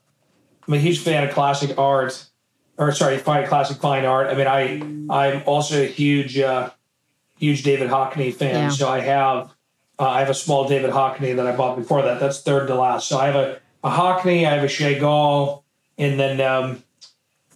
I'm 0.66 0.74
a 0.74 0.78
huge 0.78 0.98
fan 0.98 1.26
of 1.26 1.32
classic 1.32 1.78
art, 1.78 2.28
or 2.76 2.92
sorry, 2.92 3.18
fine 3.18 3.46
classic 3.46 3.78
fine 3.78 4.04
art. 4.04 4.26
I 4.28 4.34
mean, 4.34 4.46
I 4.46 4.82
I'm 5.14 5.42
also 5.46 5.82
a 5.82 5.86
huge 5.86 6.38
uh, 6.38 6.70
huge 7.38 7.62
David 7.62 7.88
Hockney 7.88 8.34
fan. 8.34 8.54
Yeah. 8.54 8.68
So 8.70 8.88
I 8.88 9.00
have 9.00 9.54
uh, 9.98 10.08
I 10.08 10.20
have 10.20 10.30
a 10.30 10.34
small 10.34 10.68
David 10.68 10.90
Hockney 10.90 11.34
that 11.36 11.46
I 11.46 11.54
bought 11.54 11.76
before 11.76 12.02
that. 12.02 12.20
That's 12.20 12.40
third 12.40 12.66
to 12.68 12.74
last. 12.74 13.08
So 13.08 13.18
I 13.18 13.26
have 13.26 13.36
a, 13.36 13.60
a 13.84 13.90
Hockney, 13.90 14.46
I 14.46 14.54
have 14.54 14.64
a 14.64 14.68
Chagall, 14.68 15.62
and 15.96 16.18
then 16.18 16.40
um, 16.40 16.82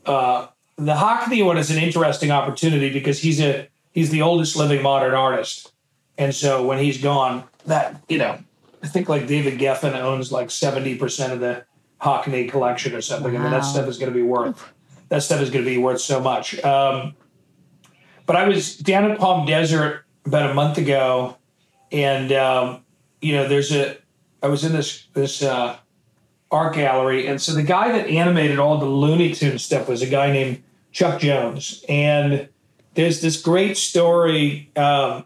uh, 0.06 0.48
the 0.76 0.94
Hockney 0.94 1.44
one 1.44 1.58
is 1.58 1.70
an 1.70 1.82
interesting 1.82 2.30
opportunity 2.30 2.92
because 2.92 3.20
he's 3.20 3.40
a 3.40 3.68
he's 3.92 4.10
the 4.10 4.22
oldest 4.22 4.56
living 4.56 4.82
modern 4.82 5.14
artist, 5.14 5.72
and 6.18 6.34
so 6.34 6.64
when 6.66 6.78
he's 6.78 7.00
gone, 7.00 7.44
that 7.66 8.02
you 8.08 8.18
know, 8.18 8.38
I 8.82 8.88
think 8.88 9.08
like 9.08 9.26
David 9.26 9.58
Geffen 9.58 9.94
owns 9.94 10.32
like 10.32 10.50
seventy 10.50 10.96
percent 10.96 11.32
of 11.32 11.40
the 11.40 11.64
Hockney 12.00 12.50
collection 12.50 12.94
or 12.94 13.00
something. 13.00 13.36
I 13.36 13.40
mean, 13.40 13.50
that 13.50 13.60
stuff 13.60 13.86
is 13.86 13.98
going 13.98 14.12
to 14.12 14.16
be 14.16 14.24
worth 14.24 14.72
that 15.12 15.22
stuff 15.22 15.42
is 15.42 15.50
going 15.50 15.62
to 15.62 15.70
be 15.70 15.76
worth 15.76 16.00
so 16.00 16.20
much. 16.20 16.58
Um, 16.64 17.14
but 18.24 18.34
I 18.34 18.48
was 18.48 18.78
down 18.78 19.10
at 19.10 19.18
Palm 19.18 19.44
Desert 19.44 20.06
about 20.24 20.50
a 20.50 20.54
month 20.54 20.78
ago, 20.78 21.36
and 21.92 22.32
um, 22.32 22.84
you 23.20 23.34
know, 23.34 23.46
there's 23.46 23.72
a 23.72 23.96
I 24.42 24.48
was 24.48 24.64
in 24.64 24.72
this 24.72 25.06
this 25.14 25.42
uh, 25.42 25.76
art 26.50 26.74
gallery, 26.74 27.26
and 27.26 27.40
so 27.40 27.52
the 27.52 27.62
guy 27.62 27.92
that 27.92 28.08
animated 28.08 28.58
all 28.58 28.78
the 28.78 28.86
Looney 28.86 29.32
Tunes 29.34 29.62
stuff 29.62 29.88
was 29.88 30.02
a 30.02 30.06
guy 30.06 30.32
named 30.32 30.62
Chuck 30.90 31.20
Jones, 31.20 31.84
and 31.88 32.48
there's 32.94 33.20
this 33.20 33.40
great 33.40 33.76
story. 33.76 34.70
Um, 34.76 35.24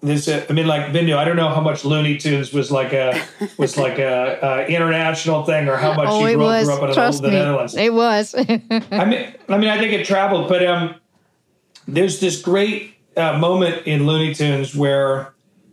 there's 0.00 0.26
a, 0.26 0.48
I 0.50 0.52
mean, 0.52 0.66
like 0.66 0.86
Bindu, 0.86 1.16
I 1.16 1.24
don't 1.24 1.36
know 1.36 1.48
how 1.48 1.60
much 1.60 1.84
Looney 1.84 2.18
Tunes 2.18 2.52
was 2.52 2.70
like 2.70 2.92
a 2.92 3.20
was 3.56 3.76
like 3.76 3.98
a, 3.98 4.38
a 4.42 4.66
international 4.66 5.44
thing, 5.44 5.68
or 5.68 5.76
how 5.76 5.94
much 5.94 6.08
oh, 6.08 6.26
it 6.26 6.34
grew, 6.34 6.44
was. 6.44 6.66
grew 6.66 6.76
up 6.76 6.88
in 6.88 6.94
Trust 6.94 7.22
the 7.22 7.28
me, 7.28 7.34
Netherlands. 7.34 7.76
it 7.76 7.92
was. 7.92 8.34
I 8.38 9.04
mean, 9.04 9.34
I 9.48 9.58
mean, 9.58 9.68
I 9.68 9.78
think 9.78 9.92
it 9.92 10.06
traveled, 10.06 10.48
but 10.48 10.64
um, 10.66 10.94
there's 11.86 12.20
this 12.20 12.40
great 12.40 12.94
uh, 13.16 13.38
moment 13.38 13.86
in 13.86 14.06
Looney 14.06 14.34
Tunes 14.34 14.74
where 14.74 15.31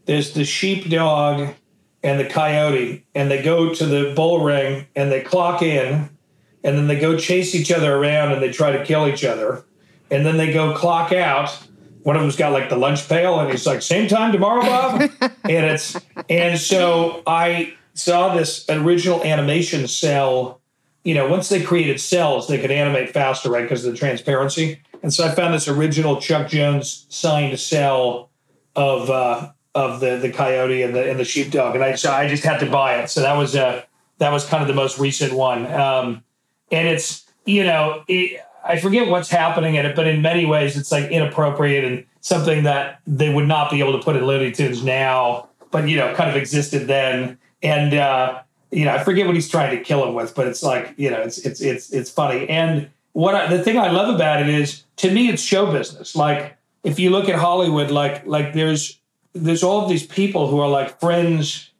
there's 0.10 0.34
the 0.34 0.44
sheepdog 0.44 1.54
and 2.02 2.20
the 2.20 2.26
coyote, 2.26 3.06
and 3.14 3.30
they 3.30 3.44
go 3.44 3.76
to 3.76 3.86
the 3.86 4.12
bull 4.16 4.44
ring 4.44 4.88
and 4.96 5.12
they 5.12 5.22
clock 5.22 5.62
in, 5.62 6.10
and 6.64 6.78
then 6.78 6.88
they 6.88 7.00
go 7.00 7.16
chase 7.16 7.54
each 7.54 7.72
other 7.72 7.96
around 7.96 8.32
and 8.32 8.42
they 8.42 8.52
try 8.52 8.72
to 8.72 8.84
kill 8.84 9.08
each 9.08 9.24
other, 9.24 9.64
and 10.10 10.26
then 10.26 10.38
they 10.38 10.52
go 10.52 10.76
clock 10.76 11.12
out. 11.12 11.52
One 12.02 12.16
of 12.16 12.24
them's 12.24 12.38
got 12.38 12.54
like 12.54 12.70
the 12.70 12.76
lunch 12.76 13.08
pail, 13.08 13.40
and 13.40 13.52
he's 13.52 13.68
like, 13.68 13.84
"Same 13.84 14.08
time 14.08 14.32
tomorrow, 14.32 14.64
Bob." 14.64 15.02
and 15.22 15.66
it's 15.68 15.96
and 16.28 16.60
so 16.60 17.22
I 17.28 17.76
saw 17.94 18.36
this 18.36 18.66
original 18.68 19.22
animation 19.24 19.88
cell 19.88 20.60
you 21.04 21.14
know, 21.14 21.28
once 21.28 21.50
they 21.50 21.62
created 21.64 22.02
cells, 22.02 22.48
they 22.48 22.60
could 22.60 22.72
animate 22.72 23.10
faster, 23.12 23.50
right, 23.50 23.62
because 23.62 23.86
of 23.86 23.94
the 23.94 23.98
transparency. 23.98 24.82
And 25.02 25.14
so 25.14 25.26
I 25.26 25.32
found 25.32 25.54
this 25.54 25.68
original 25.68 26.20
Chuck 26.20 26.50
Jones 26.50 27.06
signed 27.10 27.58
cell 27.58 28.30
of 28.76 29.10
uh, 29.10 29.52
of 29.80 30.00
the 30.00 30.18
the 30.18 30.32
coyote 30.32 30.84
and 30.84 30.94
the 30.96 31.10
and 31.10 31.20
the 31.20 31.26
sheepdog, 31.26 31.76
and 31.76 31.84
I 31.84 31.96
so 31.96 32.12
I 32.12 32.28
just 32.28 32.44
had 32.44 32.60
to 32.60 32.70
buy 32.70 32.92
it. 33.02 33.10
So 33.10 33.22
that 33.22 33.36
was 33.38 33.56
uh 33.56 33.84
that 34.18 34.32
was 34.32 34.46
kind 34.46 34.62
of 34.62 34.68
the 34.68 34.80
most 34.84 35.00
recent 35.00 35.34
one, 35.34 35.62
um, 35.72 36.24
and 36.72 36.88
it's 36.88 37.10
you 37.46 37.64
know 37.64 38.04
it, 38.08 38.42
I 38.64 38.80
forget 38.80 39.08
what's 39.08 39.30
happening 39.30 39.76
in 39.76 39.86
it, 39.86 39.96
but 39.96 40.06
in 40.06 40.22
many 40.22 40.46
ways 40.46 40.78
it's 40.78 40.92
like 40.92 41.10
inappropriate 41.10 41.86
and 41.86 42.06
something 42.22 42.64
that 42.64 43.00
they 43.08 43.34
would 43.34 43.48
not 43.48 43.72
be 43.72 43.80
able 43.80 43.94
to 43.98 44.04
put 44.04 44.16
in 44.16 44.26
Looney 44.26 44.52
Tunes 44.52 44.84
now, 44.84 45.48
but 45.72 45.88
you 45.88 45.98
know, 45.98 46.14
kind 46.16 46.30
of 46.30 46.36
existed 46.36 46.88
then, 46.88 47.38
and. 47.64 47.94
uh 47.94 48.42
you 48.72 48.86
know, 48.86 48.94
I 48.94 49.04
forget 49.04 49.26
what 49.26 49.34
he's 49.34 49.50
trying 49.50 49.76
to 49.76 49.84
kill 49.84 50.08
him 50.08 50.14
with, 50.14 50.36
but 50.36 50.48
it's 50.48 50.62
like, 50.62 50.94
you 50.96 51.10
know, 51.10 51.22
it's 51.22 51.40
it's 51.40 51.60
it's 51.60 51.92
it's 51.92 52.12
funny. 52.12 52.48
And 52.48 52.88
what 53.14 53.34
I, 53.34 53.48
the 53.48 53.64
thing 53.64 53.80
I 53.80 53.90
love 53.90 54.14
about 54.14 54.44
it 54.44 54.50
is, 54.50 54.84
to 54.98 55.12
me, 55.12 55.30
it's 55.30 55.42
show 55.42 55.72
business. 55.72 56.16
Like 56.16 56.56
if 56.84 57.00
you 57.00 57.10
look 57.10 57.30
at 57.30 57.40
Hollywood, 57.40 57.90
like 57.90 58.28
like 58.28 58.54
there's 58.54 58.99
there's 59.34 59.64
all 59.64 59.84
of 59.84 59.90
these 59.90 60.06
people 60.06 60.48
who 60.48 60.60
are 60.60 60.70
like 60.70 61.00
friends, 61.00 61.72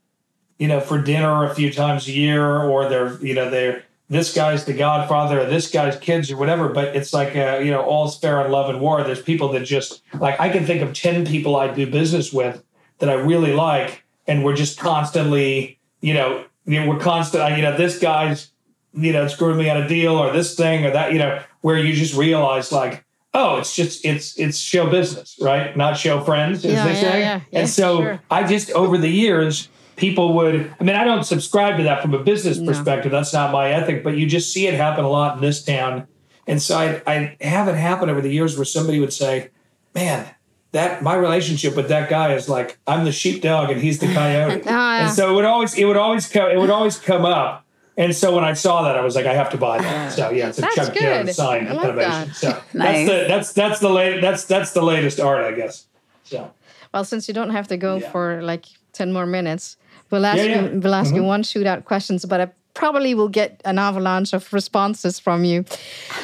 you 0.58 0.68
know, 0.68 0.80
for 0.80 1.02
dinner 1.02 1.46
a 1.46 1.56
few 1.56 1.72
times 1.72 2.08
a 2.08 2.12
year, 2.12 2.46
or 2.64 2.90
they're 2.90 3.18
you 3.24 3.34
know 3.34 3.50
they're 3.50 3.84
this 4.10 4.34
guy's 4.34 4.66
the 4.66 4.74
Godfather, 4.74 5.42
or 5.42 5.46
this 5.46 5.70
guy's 5.70 5.98
kids, 5.98 6.32
or 6.32 6.38
whatever. 6.38 6.70
But 6.70 6.96
it's 6.96 7.14
like 7.14 7.36
uh, 7.36 7.60
you 7.64 7.72
know, 7.72 7.82
all's 7.82 8.20
fair 8.20 8.44
in 8.46 8.52
love 8.52 8.70
and 8.70 8.82
war. 8.82 9.04
There's 9.04 9.22
people 9.22 9.50
that 9.54 9.62
just 9.62 10.02
like 10.16 10.40
I 10.40 10.50
can 10.50 10.66
think 10.66 10.82
of 10.82 10.94
ten 10.94 11.26
people 11.26 11.56
I 11.56 11.74
do 11.74 11.90
business 11.90 12.34
with 12.34 12.64
that 13.00 13.10
I 13.10 13.14
really 13.14 13.54
like, 13.54 14.04
and 14.28 14.44
we're 14.44 14.56
just 14.56 14.80
constantly, 14.80 15.80
you 16.02 16.14
know, 16.14 16.46
you 16.66 16.80
know, 16.80 16.88
we're 16.88 17.00
constant, 17.00 17.58
you 17.58 17.64
know, 17.64 17.76
this 17.76 17.98
guy's, 17.98 18.52
you 18.94 19.12
know, 19.12 19.28
screwing 19.28 19.58
me 19.58 19.70
on 19.70 19.78
a 19.78 19.88
deal 19.88 20.16
or 20.16 20.32
this 20.32 20.56
thing 20.56 20.86
or 20.86 20.92
that, 20.92 21.12
you 21.12 21.18
know, 21.18 21.42
where 21.62 21.78
you 21.78 21.94
just 21.94 22.16
realize 22.16 22.72
like, 22.72 23.04
oh, 23.34 23.58
it's 23.58 23.76
just 23.76 24.06
it's 24.06 24.38
it's 24.38 24.58
show 24.58 24.90
business, 24.90 25.38
right? 25.42 25.76
Not 25.76 25.98
show 25.98 26.22
friends, 26.22 26.66
as 26.66 26.74
Yeah, 26.74 26.86
they 26.86 26.94
yeah, 26.94 27.02
say. 27.12 27.20
yeah. 27.20 27.42
And 27.54 27.70
so 27.70 27.98
sure. 28.02 28.22
I 28.32 28.44
just 28.46 28.72
over 28.72 28.98
the 28.98 29.10
years, 29.10 29.70
people 29.96 30.34
would. 30.36 30.74
I 30.80 30.84
mean, 30.84 30.96
I 30.96 31.04
don't 31.04 31.24
subscribe 31.24 31.78
to 31.78 31.84
that 31.84 32.02
from 32.02 32.14
a 32.14 32.20
business 32.24 32.58
No. 32.58 32.66
perspective. 32.72 33.12
That's 33.12 33.34
not 33.34 33.52
my 33.52 33.72
ethic. 33.72 34.04
But 34.04 34.18
you 34.18 34.26
just 34.26 34.52
see 34.54 34.68
it 34.68 34.74
happen 34.74 35.04
a 35.06 35.10
lot 35.10 35.36
in 35.36 35.42
this 35.42 35.64
town. 35.64 36.08
And 36.48 36.62
so 36.62 36.78
I 36.78 37.02
I 37.06 37.36
have 37.42 37.68
it 37.68 37.76
happen 37.76 38.10
over 38.10 38.22
the 38.22 38.32
years 38.32 38.58
where 38.58 38.66
somebody 38.66 39.00
would 39.00 39.14
say, 39.14 39.50
"Man, 39.94 40.26
that 40.72 41.04
my 41.04 41.16
relationship 41.16 41.76
with 41.76 41.90
that 41.90 42.10
guy 42.10 42.34
is 42.34 42.50
like 42.50 42.80
I'm 42.88 43.06
the 43.06 43.12
sheepdog 43.12 43.70
and 43.70 43.80
he's 43.82 44.00
the 44.00 44.12
coyote." 44.14 44.64
Oh. 44.68 44.72
And 44.72 45.12
so 45.12 45.30
it 45.32 45.36
would 45.36 45.46
always 45.46 45.76
it 45.76 45.86
would 45.86 45.98
always 45.98 46.28
come 46.28 46.50
it 46.50 46.58
would 46.60 46.72
always 46.72 46.98
come 46.98 47.26
up. 47.26 47.66
And 48.00 48.16
so 48.16 48.34
when 48.34 48.46
I 48.46 48.54
saw 48.54 48.84
that, 48.84 48.96
I 48.96 49.02
was 49.02 49.16
like, 49.16 49.26
I 49.26 49.34
have 49.34 49.50
to 49.50 49.58
buy 49.58 49.78
that. 49.80 50.14
So 50.14 50.30
yeah, 50.32 50.48
it's 50.48 50.58
a 50.58 50.62
That's 50.62 50.76
Chuck 50.76 50.94
good. 50.94 51.02
Jones 51.26 51.36
sign 51.36 51.68
I 51.68 51.74
like 51.74 51.96
that. 51.98 52.34
So 52.34 52.48
Nice. 52.74 52.74
that's 52.74 53.10
the 53.10 53.26
that's 53.28 53.54
that's 53.54 53.80
the 53.82 53.90
late 53.90 54.22
that's 54.22 54.46
that's 54.46 54.72
the 54.72 54.82
latest 54.82 55.20
art, 55.20 55.44
I 55.44 55.52
guess. 55.52 55.86
So 56.24 56.50
Well, 56.94 57.04
since 57.04 57.28
you 57.28 57.34
don't 57.34 57.50
have 57.52 57.68
to 57.68 57.78
go 57.78 57.98
Yeah. 57.98 58.10
for 58.12 58.42
like 58.42 58.66
10 58.94 59.12
more 59.12 59.26
minutes, 59.26 59.76
we'll 60.12 60.26
ask 60.26 60.38
Yeah, 60.38 60.44
yeah. 60.46 60.62
you 60.72 60.80
we'll 60.80 60.96
ask 60.96 61.14
you 61.14 61.20
mm-hmm. 61.22 61.28
one 61.36 61.44
shootout 61.44 61.84
questions, 61.84 62.24
but 62.26 62.40
I 62.40 62.48
probably 62.74 63.14
will 63.14 63.28
get 63.28 63.62
an 63.66 63.78
avalanche 63.78 64.32
of 64.32 64.54
responses 64.54 65.20
from 65.20 65.44
you. 65.44 65.66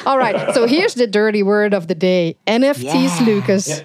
All 0.06 0.16
right. 0.16 0.54
so 0.54 0.66
here's 0.74 0.94
the 0.94 1.06
dirty 1.06 1.42
word 1.42 1.74
of 1.74 1.88
the 1.88 1.94
day. 1.94 2.36
NFTs, 2.46 3.20
Yeah. 3.20 3.26
Lucas. 3.26 3.68
Yeah. 3.68 3.82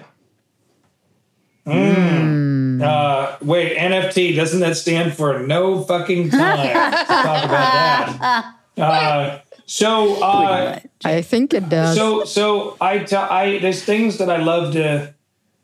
Uh, 3.32 3.44
wait, 3.44 3.76
NFT 3.76 4.34
doesn't 4.36 4.60
that 4.60 4.76
stand 4.76 5.14
for 5.14 5.38
no 5.40 5.82
fucking 5.82 6.30
time? 6.30 6.74
Let's 6.74 7.08
talk 7.08 7.44
about 7.44 8.18
that. 8.18 8.54
Uh, 8.78 9.40
so, 9.66 10.14
uh, 10.22 10.80
I 11.04 11.20
think 11.20 11.52
it 11.52 11.68
does. 11.68 11.94
so, 11.94 12.24
so 12.24 12.76
I, 12.80 13.00
t- 13.00 13.14
I, 13.14 13.58
there's 13.58 13.84
things 13.84 14.16
that 14.16 14.30
I 14.30 14.38
love 14.38 14.72
to, 14.72 15.14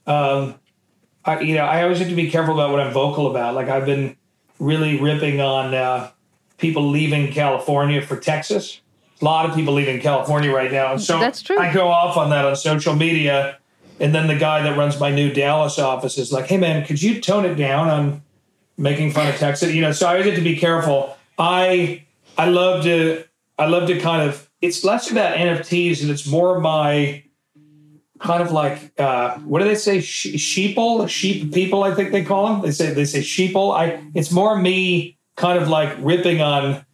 um, 0.07 0.57
I, 1.25 1.41
you 1.41 1.55
know, 1.55 1.65
I 1.65 1.83
always 1.85 1.99
have 2.01 2.09
to 2.09 2.15
be 2.15 2.31
careful 2.31 2.53
about 2.53 2.71
what 2.71 2.81
I'm 2.81 2.93
vocal 2.93 3.31
about. 3.31 3.55
Like 3.55 3.69
I've 3.69 3.87
been 3.87 4.15
really 4.59 5.01
ripping 5.01 5.41
on 5.41 5.73
uh, 5.73 6.11
people 6.59 6.91
leaving 6.91 7.33
California 7.33 8.03
for 8.03 8.19
Texas. 8.19 8.83
A 9.21 9.25
lot 9.25 9.49
of 9.49 9.57
people 9.57 9.73
leaving 9.73 10.01
California 10.01 10.53
right 10.55 10.71
now, 10.71 10.93
and 10.93 11.01
so 11.01 11.19
That's 11.19 11.41
true. 11.41 11.59
I 11.59 11.73
go 11.73 11.89
off 11.89 12.17
on 12.19 12.29
that 12.31 12.45
on 12.45 12.57
social 12.57 12.95
media. 12.95 13.59
And 14.01 14.15
then 14.15 14.27
the 14.27 14.37
guy 14.37 14.63
that 14.63 14.77
runs 14.77 14.99
my 15.01 15.11
new 15.11 15.33
Dallas 15.33 15.79
office 15.79 16.19
is 16.19 16.33
like, 16.33 16.47
"Hey 16.47 16.57
man, 16.57 16.85
could 16.85 17.03
you 17.03 17.21
tone 17.21 17.45
it 17.45 17.55
down 17.55 17.89
on 17.89 18.23
making 18.77 19.13
fun 19.13 19.29
of 19.29 19.37
Texas?" 19.37 19.73
You 19.73 19.83
know, 19.83 19.93
so 19.93 20.07
I 20.07 20.13
always 20.13 20.27
have 20.27 20.37
to 20.37 20.41
be 20.41 20.57
careful. 20.57 21.17
I 21.39 22.05
I 22.37 22.49
love 22.49 22.85
to 22.85 23.25
I 23.59 23.67
love 23.67 23.89
to 23.89 23.99
kind 23.99 24.29
of 24.29 24.49
it's 24.61 24.85
less 24.85 25.11
about 25.11 25.37
NFTs 25.37 26.03
and 26.03 26.11
it's 26.11 26.27
more 26.27 26.61
my 26.61 27.23
kind 28.19 28.43
of 28.43 28.53
like 28.53 28.93
uh, 28.99 29.37
what 29.39 29.61
do 29.61 29.65
they 29.65 29.75
say? 29.75 30.01
She- 30.01 30.35
sheeple? 30.37 31.09
Sheep 31.09 31.53
people 31.53 31.83
I 31.85 31.95
think 31.95 32.13
they 32.13 32.25
call 32.25 32.49
them. 32.49 32.63
They 32.63 32.71
say 32.73 32.93
they 32.93 33.05
say 33.05 33.21
sheeple. 33.21 33.75
I 33.77 34.03
it's 34.15 34.31
more 34.31 34.57
me 34.57 35.19
kind 35.37 35.61
of 35.61 35.69
like 35.69 35.97
ripping 36.01 36.41
on 36.41 36.85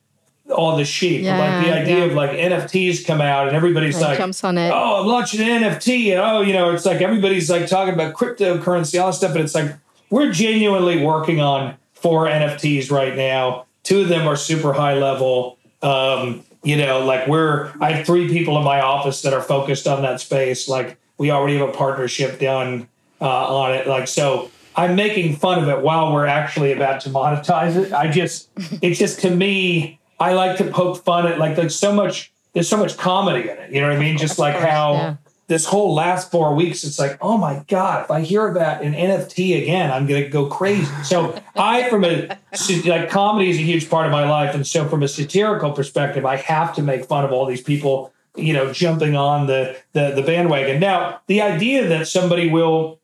all 0.50 0.76
the 0.76 0.84
sheep 0.84 1.24
like 1.24 1.64
the 1.64 1.72
idea 1.72 1.98
yeah. 1.98 2.04
of 2.04 2.12
like 2.12 2.30
NFTs 2.32 3.06
come 3.06 3.20
out 3.20 3.46
and 3.48 3.56
everybody's 3.56 3.94
Like, 3.98 4.10
like 4.10 4.18
jumps 4.18 4.44
on 4.44 4.58
it. 4.58 4.70
oh 4.70 5.00
I'm 5.00 5.06
launching 5.06 5.40
an 5.40 5.62
NFT 5.62 6.10
and 6.12 6.20
oh 6.20 6.42
you 6.42 6.52
know 6.52 6.72
it's 6.72 6.84
like 6.84 7.00
everybody's 7.00 7.48
like 7.48 7.66
talking 7.66 7.94
about 7.94 8.14
cryptocurrency 8.14 9.00
all 9.00 9.06
this 9.08 9.16
stuff 9.16 9.32
But 9.32 9.40
it's 9.40 9.54
like 9.54 9.74
we're 10.10 10.30
genuinely 10.30 11.02
working 11.02 11.40
on 11.40 11.76
four 11.94 12.26
NFTs 12.26 12.90
right 12.90 13.16
now. 13.16 13.64
Two 13.82 14.02
of 14.02 14.08
them 14.08 14.28
are 14.28 14.36
super 14.36 14.72
high 14.74 14.94
level. 14.94 15.58
Um, 15.82 16.44
you 16.62 16.76
know 16.76 17.04
like 17.04 17.26
we're 17.26 17.72
I 17.80 17.92
have 17.92 18.06
three 18.06 18.28
people 18.28 18.58
in 18.58 18.64
my 18.64 18.80
office 18.80 19.22
that 19.22 19.32
are 19.32 19.42
focused 19.42 19.86
on 19.86 20.02
that 20.02 20.20
space. 20.20 20.68
Like 20.68 20.98
we 21.16 21.30
already 21.30 21.56
have 21.56 21.68
a 21.68 21.72
partnership 21.72 22.38
done 22.38 22.88
uh, 23.20 23.56
on 23.56 23.72
it. 23.72 23.86
Like 23.86 24.08
so 24.08 24.50
I'm 24.76 24.94
making 24.94 25.36
fun 25.36 25.62
of 25.62 25.68
it 25.68 25.80
while 25.80 26.12
we're 26.12 26.26
actually 26.26 26.72
about 26.72 27.00
to 27.02 27.10
monetize 27.10 27.76
it. 27.76 27.92
I 27.92 28.10
just 28.10 28.50
it's 28.82 28.98
just 28.98 29.20
to 29.20 29.30
me 29.30 30.00
I 30.18 30.32
like 30.32 30.58
to 30.58 30.64
poke 30.70 31.04
fun 31.04 31.26
at 31.26 31.38
like 31.38 31.56
there's 31.56 31.76
so 31.76 31.92
much 31.92 32.32
there's 32.52 32.68
so 32.68 32.76
much 32.76 32.96
comedy 32.96 33.48
in 33.48 33.56
it 33.56 33.72
you 33.72 33.80
know 33.80 33.88
what 33.88 33.96
I 33.96 34.00
mean 34.00 34.18
just 34.18 34.38
like 34.38 34.56
how 34.56 34.92
yeah. 34.92 35.16
this 35.46 35.66
whole 35.66 35.94
last 35.94 36.30
four 36.30 36.54
weeks, 36.54 36.84
it's 36.84 36.98
like, 36.98 37.18
oh 37.20 37.36
my 37.36 37.64
God, 37.68 38.04
if 38.04 38.10
I 38.10 38.20
hear 38.20 38.48
about 38.48 38.82
an 38.82 38.94
NFT 38.94 39.62
again, 39.62 39.90
I'm 39.90 40.06
going 40.06 40.22
to 40.22 40.28
go 40.28 40.46
crazy. 40.46 40.90
So 41.02 41.38
I, 41.56 41.88
from 41.90 42.04
a, 42.04 42.28
like 42.86 43.10
comedy 43.10 43.50
is 43.50 43.58
a 43.58 43.62
huge 43.62 43.90
part 43.90 44.06
of 44.06 44.12
my 44.12 44.28
life. 44.28 44.54
And 44.54 44.66
so 44.66 44.88
from 44.88 45.02
a 45.02 45.08
satirical 45.08 45.72
perspective, 45.72 46.24
I 46.24 46.36
have 46.36 46.74
to 46.76 46.82
make 46.82 47.04
fun 47.04 47.24
of 47.24 47.32
all 47.32 47.44
these 47.44 47.60
people, 47.60 48.12
you 48.36 48.52
know, 48.52 48.72
jumping 48.72 49.16
on 49.16 49.46
the, 49.46 49.76
the, 49.92 50.12
the 50.12 50.22
bandwagon. 50.22 50.80
Now, 50.80 51.20
the 51.26 51.42
idea 51.42 51.88
that 51.88 52.08
somebody 52.08 52.48
will 52.48 53.00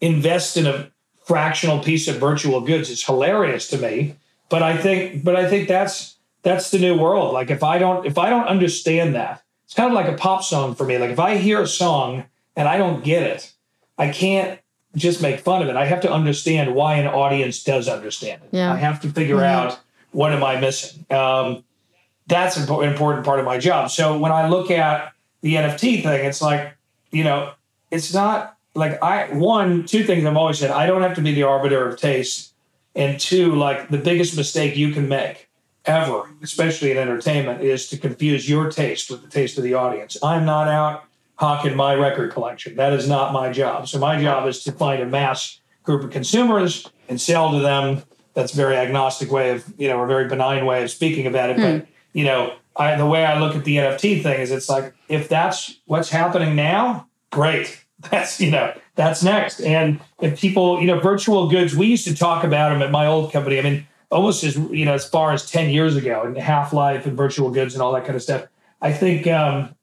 invest 0.00 0.56
in 0.56 0.66
a 0.66 0.90
fractional 1.24 1.80
piece 1.82 2.08
of 2.08 2.16
virtual 2.16 2.60
goods 2.60 2.90
is 2.90 3.04
hilarious 3.04 3.68
to 3.68 3.78
me. 3.78 4.16
But 4.52 4.62
I 4.62 4.76
think, 4.76 5.24
but 5.24 5.34
I 5.34 5.48
think 5.48 5.66
that's, 5.66 6.16
that's 6.42 6.70
the 6.70 6.78
new 6.78 6.94
world. 6.94 7.32
Like 7.32 7.50
if 7.50 7.62
I 7.62 7.78
don't, 7.78 8.04
if 8.04 8.18
I 8.18 8.28
don't 8.28 8.46
understand 8.46 9.14
that, 9.14 9.42
it's 9.64 9.72
kind 9.72 9.88
of 9.88 9.94
like 9.94 10.08
a 10.08 10.18
pop 10.18 10.44
song 10.44 10.74
for 10.74 10.84
me. 10.84 10.98
Like 10.98 11.08
if 11.08 11.18
I 11.18 11.38
hear 11.38 11.62
a 11.62 11.66
song 11.66 12.24
and 12.54 12.68
I 12.68 12.76
don't 12.76 13.02
get 13.02 13.22
it, 13.22 13.50
I 13.96 14.10
can't 14.10 14.60
just 14.94 15.22
make 15.22 15.40
fun 15.40 15.62
of 15.62 15.68
it. 15.70 15.76
I 15.76 15.86
have 15.86 16.02
to 16.02 16.12
understand 16.12 16.74
why 16.74 16.96
an 16.96 17.06
audience 17.06 17.64
does 17.64 17.88
understand 17.88 18.42
it. 18.42 18.50
Yeah. 18.52 18.70
I 18.70 18.76
have 18.76 19.00
to 19.00 19.08
figure 19.08 19.42
out 19.42 19.80
what 20.10 20.34
am 20.34 20.44
I 20.44 20.60
missing. 20.60 21.06
Um, 21.08 21.64
that's 22.26 22.58
an 22.58 22.68
important 22.84 23.24
part 23.24 23.38
of 23.38 23.46
my 23.46 23.56
job. 23.56 23.90
So 23.90 24.18
when 24.18 24.32
I 24.32 24.48
look 24.48 24.70
at 24.70 25.14
the 25.40 25.54
NFT 25.54 26.02
thing, 26.02 26.26
it's 26.26 26.42
like, 26.42 26.74
you 27.10 27.24
know, 27.24 27.52
it's 27.90 28.12
not 28.12 28.58
like 28.74 29.02
I 29.02 29.32
one, 29.32 29.86
two 29.86 30.04
things 30.04 30.26
I've 30.26 30.36
always 30.36 30.58
said. 30.58 30.70
I 30.70 30.84
don't 30.84 31.00
have 31.00 31.14
to 31.14 31.22
be 31.22 31.32
the 31.32 31.44
arbiter 31.44 31.88
of 31.88 31.98
taste. 31.98 32.51
And 32.94 33.18
two, 33.18 33.54
like 33.54 33.88
the 33.88 33.98
biggest 33.98 34.36
mistake 34.36 34.76
you 34.76 34.92
can 34.92 35.08
make 35.08 35.48
ever, 35.84 36.30
especially 36.42 36.90
in 36.90 36.98
entertainment, 36.98 37.62
is 37.62 37.88
to 37.88 37.96
confuse 37.96 38.48
your 38.48 38.70
taste 38.70 39.10
with 39.10 39.22
the 39.22 39.28
taste 39.28 39.56
of 39.58 39.64
the 39.64 39.74
audience. 39.74 40.16
I'm 40.22 40.44
not 40.44 40.68
out 40.68 41.04
hawking 41.36 41.74
my 41.74 41.94
record 41.94 42.32
collection. 42.32 42.76
That 42.76 42.92
is 42.92 43.08
not 43.08 43.32
my 43.32 43.50
job. 43.50 43.88
So 43.88 43.98
my 43.98 44.20
job 44.20 44.46
is 44.46 44.62
to 44.64 44.72
find 44.72 45.02
a 45.02 45.06
mass 45.06 45.60
group 45.82 46.04
of 46.04 46.10
consumers 46.10 46.88
and 47.08 47.20
sell 47.20 47.50
to 47.52 47.60
them. 47.60 48.02
That's 48.34 48.52
a 48.52 48.56
very 48.56 48.76
agnostic 48.76 49.30
way 49.30 49.50
of, 49.50 49.64
you 49.76 49.88
know, 49.88 50.00
a 50.02 50.06
very 50.06 50.28
benign 50.28 50.64
way 50.66 50.82
of 50.82 50.90
speaking 50.90 51.26
about 51.26 51.50
it. 51.50 51.56
But, 51.56 51.80
hmm. 51.80 51.90
you 52.12 52.24
know, 52.24 52.54
I, 52.76 52.96
the 52.96 53.06
way 53.06 53.24
I 53.24 53.38
look 53.38 53.56
at 53.56 53.64
the 53.64 53.76
NFT 53.76 54.22
thing 54.22 54.40
is 54.40 54.50
it's 54.50 54.68
like, 54.68 54.94
if 55.08 55.28
that's 55.28 55.80
what's 55.86 56.10
happening 56.10 56.54
now, 56.54 57.08
great. 57.30 57.78
That's, 58.10 58.40
you 58.40 58.50
know, 58.50 58.74
that's 58.94 59.22
next. 59.22 59.60
And 59.60 60.00
if 60.20 60.40
people, 60.40 60.80
you 60.80 60.86
know, 60.86 61.00
virtual 61.00 61.48
goods, 61.48 61.74
we 61.74 61.86
used 61.86 62.06
to 62.06 62.14
talk 62.14 62.44
about 62.44 62.70
them 62.70 62.82
at 62.82 62.90
my 62.90 63.06
old 63.06 63.32
company. 63.32 63.58
I 63.58 63.62
mean, 63.62 63.86
almost 64.10 64.44
as, 64.44 64.56
you 64.56 64.84
know, 64.84 64.94
as 64.94 65.08
far 65.08 65.32
as 65.32 65.50
10 65.50 65.70
years 65.70 65.96
ago 65.96 66.22
and 66.22 66.36
Half 66.36 66.72
Life 66.72 67.06
and 67.06 67.16
virtual 67.16 67.50
goods 67.50 67.74
and 67.74 67.82
all 67.82 67.92
that 67.92 68.04
kind 68.04 68.16
of 68.16 68.22
stuff. 68.22 68.46
I 68.82 68.92
think, 68.92 69.26
um, 69.26 69.74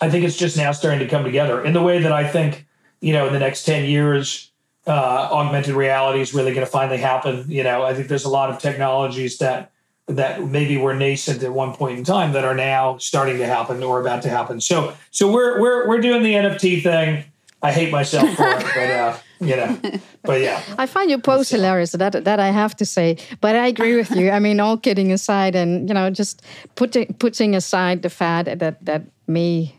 I 0.00 0.08
think 0.08 0.24
it's 0.24 0.36
just 0.36 0.56
now 0.56 0.70
starting 0.72 1.00
to 1.00 1.08
come 1.08 1.24
together 1.24 1.64
in 1.64 1.72
the 1.72 1.82
way 1.82 2.00
that 2.00 2.12
I 2.12 2.26
think, 2.26 2.66
you 3.00 3.12
know, 3.12 3.26
in 3.26 3.32
the 3.32 3.38
next 3.38 3.64
10 3.64 3.88
years, 3.88 4.50
uh, 4.86 5.28
augmented 5.32 5.74
reality 5.74 6.20
is 6.20 6.32
really 6.32 6.52
going 6.52 6.64
to 6.64 6.70
finally 6.70 6.98
happen. 6.98 7.44
You 7.48 7.64
know, 7.64 7.82
I 7.82 7.94
think 7.94 8.08
there's 8.08 8.24
a 8.24 8.30
lot 8.30 8.50
of 8.50 8.58
technologies 8.58 9.38
that 9.38 9.72
that 10.06 10.42
maybe 10.42 10.76
were 10.76 10.94
nascent 10.94 11.42
at 11.42 11.52
one 11.52 11.72
point 11.72 11.98
in 11.98 12.04
time 12.04 12.32
that 12.32 12.44
are 12.44 12.54
now 12.54 12.98
starting 12.98 13.38
to 13.38 13.46
happen 13.46 13.80
or 13.82 14.00
about 14.00 14.22
to 14.22 14.28
happen. 14.28 14.60
So, 14.60 14.94
so 15.10 15.30
we're 15.30 15.60
we're 15.60 15.86
we're 15.86 16.00
doing 16.00 16.22
the 16.22 16.34
NFT 16.34 16.82
thing. 16.82 17.24
I 17.62 17.72
hate 17.72 17.90
myself 17.92 18.34
for 18.36 18.46
it, 18.48 18.64
but 18.74 18.90
uh, 18.90 19.16
you 19.40 19.56
know, 19.56 19.78
but 20.22 20.40
yeah. 20.40 20.62
I 20.78 20.86
find 20.86 21.10
your 21.10 21.18
post 21.20 21.50
hilarious. 21.50 21.92
That 21.92 22.24
that 22.24 22.40
I 22.40 22.50
have 22.50 22.74
to 22.76 22.84
say, 22.84 23.16
but 23.40 23.54
I 23.54 23.66
agree 23.66 23.96
with 23.96 24.10
you. 24.12 24.30
I 24.30 24.38
mean, 24.38 24.60
all 24.60 24.76
kidding 24.78 25.12
aside, 25.12 25.54
and 25.54 25.88
you 25.88 25.94
know, 25.94 26.10
just 26.10 26.42
putting 26.74 27.12
putting 27.14 27.54
aside 27.54 28.02
the 28.02 28.10
fad 28.10 28.46
that 28.46 28.84
that 28.84 29.02
may. 29.26 29.74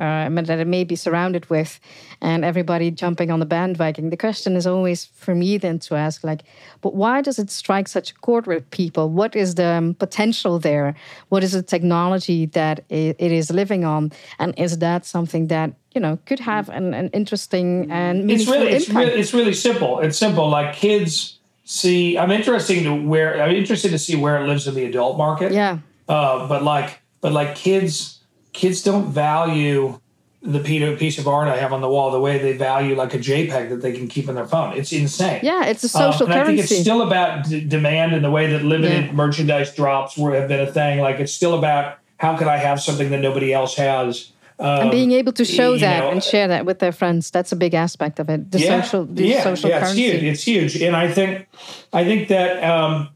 Uh, 0.00 0.04
I 0.04 0.28
that 0.28 0.60
it 0.60 0.68
may 0.68 0.84
be 0.84 0.94
surrounded 0.94 1.50
with, 1.50 1.80
and 2.20 2.44
everybody 2.44 2.88
jumping 2.92 3.32
on 3.32 3.40
the 3.40 3.46
bandwagon. 3.46 4.10
The 4.10 4.16
question 4.16 4.54
is 4.54 4.64
always 4.64 5.06
for 5.06 5.34
me 5.34 5.58
then 5.58 5.80
to 5.80 5.96
ask, 5.96 6.22
like, 6.22 6.44
but 6.82 6.94
why 6.94 7.20
does 7.20 7.36
it 7.40 7.50
strike 7.50 7.88
such 7.88 8.12
a 8.12 8.14
chord 8.14 8.46
with 8.46 8.70
people? 8.70 9.08
What 9.10 9.34
is 9.34 9.56
the 9.56 9.66
um, 9.66 9.94
potential 9.94 10.60
there? 10.60 10.94
What 11.30 11.42
is 11.42 11.50
the 11.50 11.64
technology 11.64 12.46
that 12.46 12.78
i- 12.92 13.16
it 13.18 13.32
is 13.32 13.50
living 13.50 13.84
on? 13.84 14.12
And 14.38 14.54
is 14.56 14.78
that 14.78 15.04
something 15.04 15.48
that 15.48 15.72
you 15.94 16.00
know 16.00 16.18
could 16.26 16.40
have 16.40 16.68
an, 16.68 16.94
an 16.94 17.08
interesting 17.10 17.90
and 17.90 18.30
it's 18.30 18.46
really 18.46 18.68
it's 18.68 18.88
impact? 18.88 19.06
really 19.08 19.20
it's 19.20 19.34
really 19.34 19.54
simple. 19.54 20.00
It's 20.00 20.18
simple. 20.18 20.48
Like 20.48 20.74
kids 20.74 21.38
see. 21.64 22.18
I'm 22.18 22.30
interested 22.30 22.82
to 22.84 22.94
where 22.94 23.42
I'm 23.42 23.54
interested 23.54 23.90
to 23.90 23.98
see 23.98 24.16
where 24.16 24.42
it 24.42 24.46
lives 24.46 24.66
in 24.68 24.74
the 24.74 24.84
adult 24.84 25.16
market. 25.18 25.52
yeah. 25.52 25.78
Uh, 26.08 26.46
but 26.48 26.62
like 26.62 27.00
but 27.20 27.32
like 27.32 27.54
kids 27.54 28.20
kids 28.52 28.82
don't 28.82 29.10
value 29.10 30.00
the 30.40 30.60
piece 30.96 31.18
of 31.18 31.26
art 31.26 31.48
I 31.48 31.56
have 31.56 31.72
on 31.72 31.80
the 31.80 31.88
wall 31.88 32.10
the 32.12 32.20
way 32.20 32.38
they 32.38 32.52
value 32.56 32.94
like 32.94 33.12
a 33.12 33.18
JPEG 33.18 33.68
that 33.70 33.82
they 33.82 33.92
can 33.92 34.06
keep 34.08 34.28
in 34.28 34.34
their 34.36 34.46
phone. 34.46 34.76
It's 34.76 34.92
insane. 34.92 35.40
Yeah, 35.42 35.64
it's 35.66 35.82
a 35.82 35.98
Um, 35.98 36.12
social 36.12 36.26
and 36.26 36.34
I 36.40 36.44
think 36.46 36.60
it's 36.60 36.74
still 36.78 37.02
about 37.02 37.44
d- 37.48 37.64
demand 37.64 38.14
and 38.14 38.24
the 38.24 38.30
way 38.30 38.46
that 38.52 38.62
limited 38.62 39.06
Yeah. 39.06 39.12
merchandise 39.12 39.74
drops 39.74 40.16
were, 40.16 40.34
have 40.34 40.46
been 40.48 40.60
a 40.60 40.70
thing. 40.70 41.00
Like 41.00 41.18
it's 41.18 41.32
still 41.32 41.58
about 41.58 41.98
how 42.18 42.36
can 42.36 42.48
I 42.48 42.56
have 42.56 42.80
something 42.80 43.10
that 43.10 43.20
nobody 43.20 43.52
else 43.52 43.74
has. 43.76 44.30
Um, 44.60 44.82
and 44.82 44.90
being 44.90 45.12
able 45.12 45.32
to 45.32 45.44
show 45.44 45.74
you 45.74 45.80
that 45.80 46.00
know, 46.00 46.10
and 46.10 46.22
share 46.22 46.48
that 46.48 46.66
with 46.66 46.80
their 46.80 46.90
friends 46.90 47.30
that's 47.30 47.52
a 47.52 47.56
big 47.56 47.74
aspect 47.74 48.18
of 48.18 48.28
it 48.28 48.50
the 48.50 48.58
social 48.58 49.04
the 49.04 49.26
yeah, 49.26 49.44
social 49.44 49.70
yeah, 49.70 49.80
currency 49.80 50.04
It's 50.04 50.42
huge. 50.42 50.64
It's 50.64 50.74
huge, 50.74 50.82
and 50.82 50.96
I 50.96 51.10
think 51.10 51.46
I 51.92 52.04
think 52.04 52.28
that 52.28 52.64
um, 52.64 53.10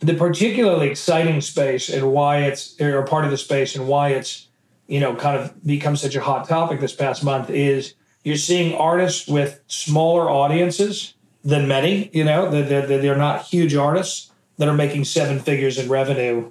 the 0.00 0.14
particularly 0.14 0.88
exciting 0.88 1.40
space 1.40 1.88
and 1.88 2.10
why 2.10 2.38
it's 2.38 2.80
or 2.80 3.04
part 3.04 3.24
of 3.24 3.30
the 3.30 3.38
space 3.38 3.76
and 3.76 3.86
why 3.86 4.10
it's 4.10 4.48
you 4.88 4.98
know, 4.98 5.14
kind 5.14 5.38
of 5.38 5.64
become 5.64 5.94
such 5.94 6.16
a 6.16 6.20
hot 6.20 6.48
topic 6.48 6.80
this 6.80 6.94
past 6.94 7.22
month 7.22 7.50
is 7.50 7.94
you're 8.24 8.36
seeing 8.36 8.74
artists 8.74 9.28
with 9.28 9.60
smaller 9.68 10.28
audiences 10.28 11.14
than 11.44 11.68
many, 11.68 12.10
you 12.12 12.24
know, 12.24 12.50
they're, 12.50 12.86
they're, 12.86 12.98
they're 12.98 13.16
not 13.16 13.42
huge 13.42 13.74
artists 13.74 14.32
that 14.56 14.66
are 14.66 14.74
making 14.74 15.04
seven 15.04 15.38
figures 15.38 15.78
in 15.78 15.88
revenue. 15.88 16.50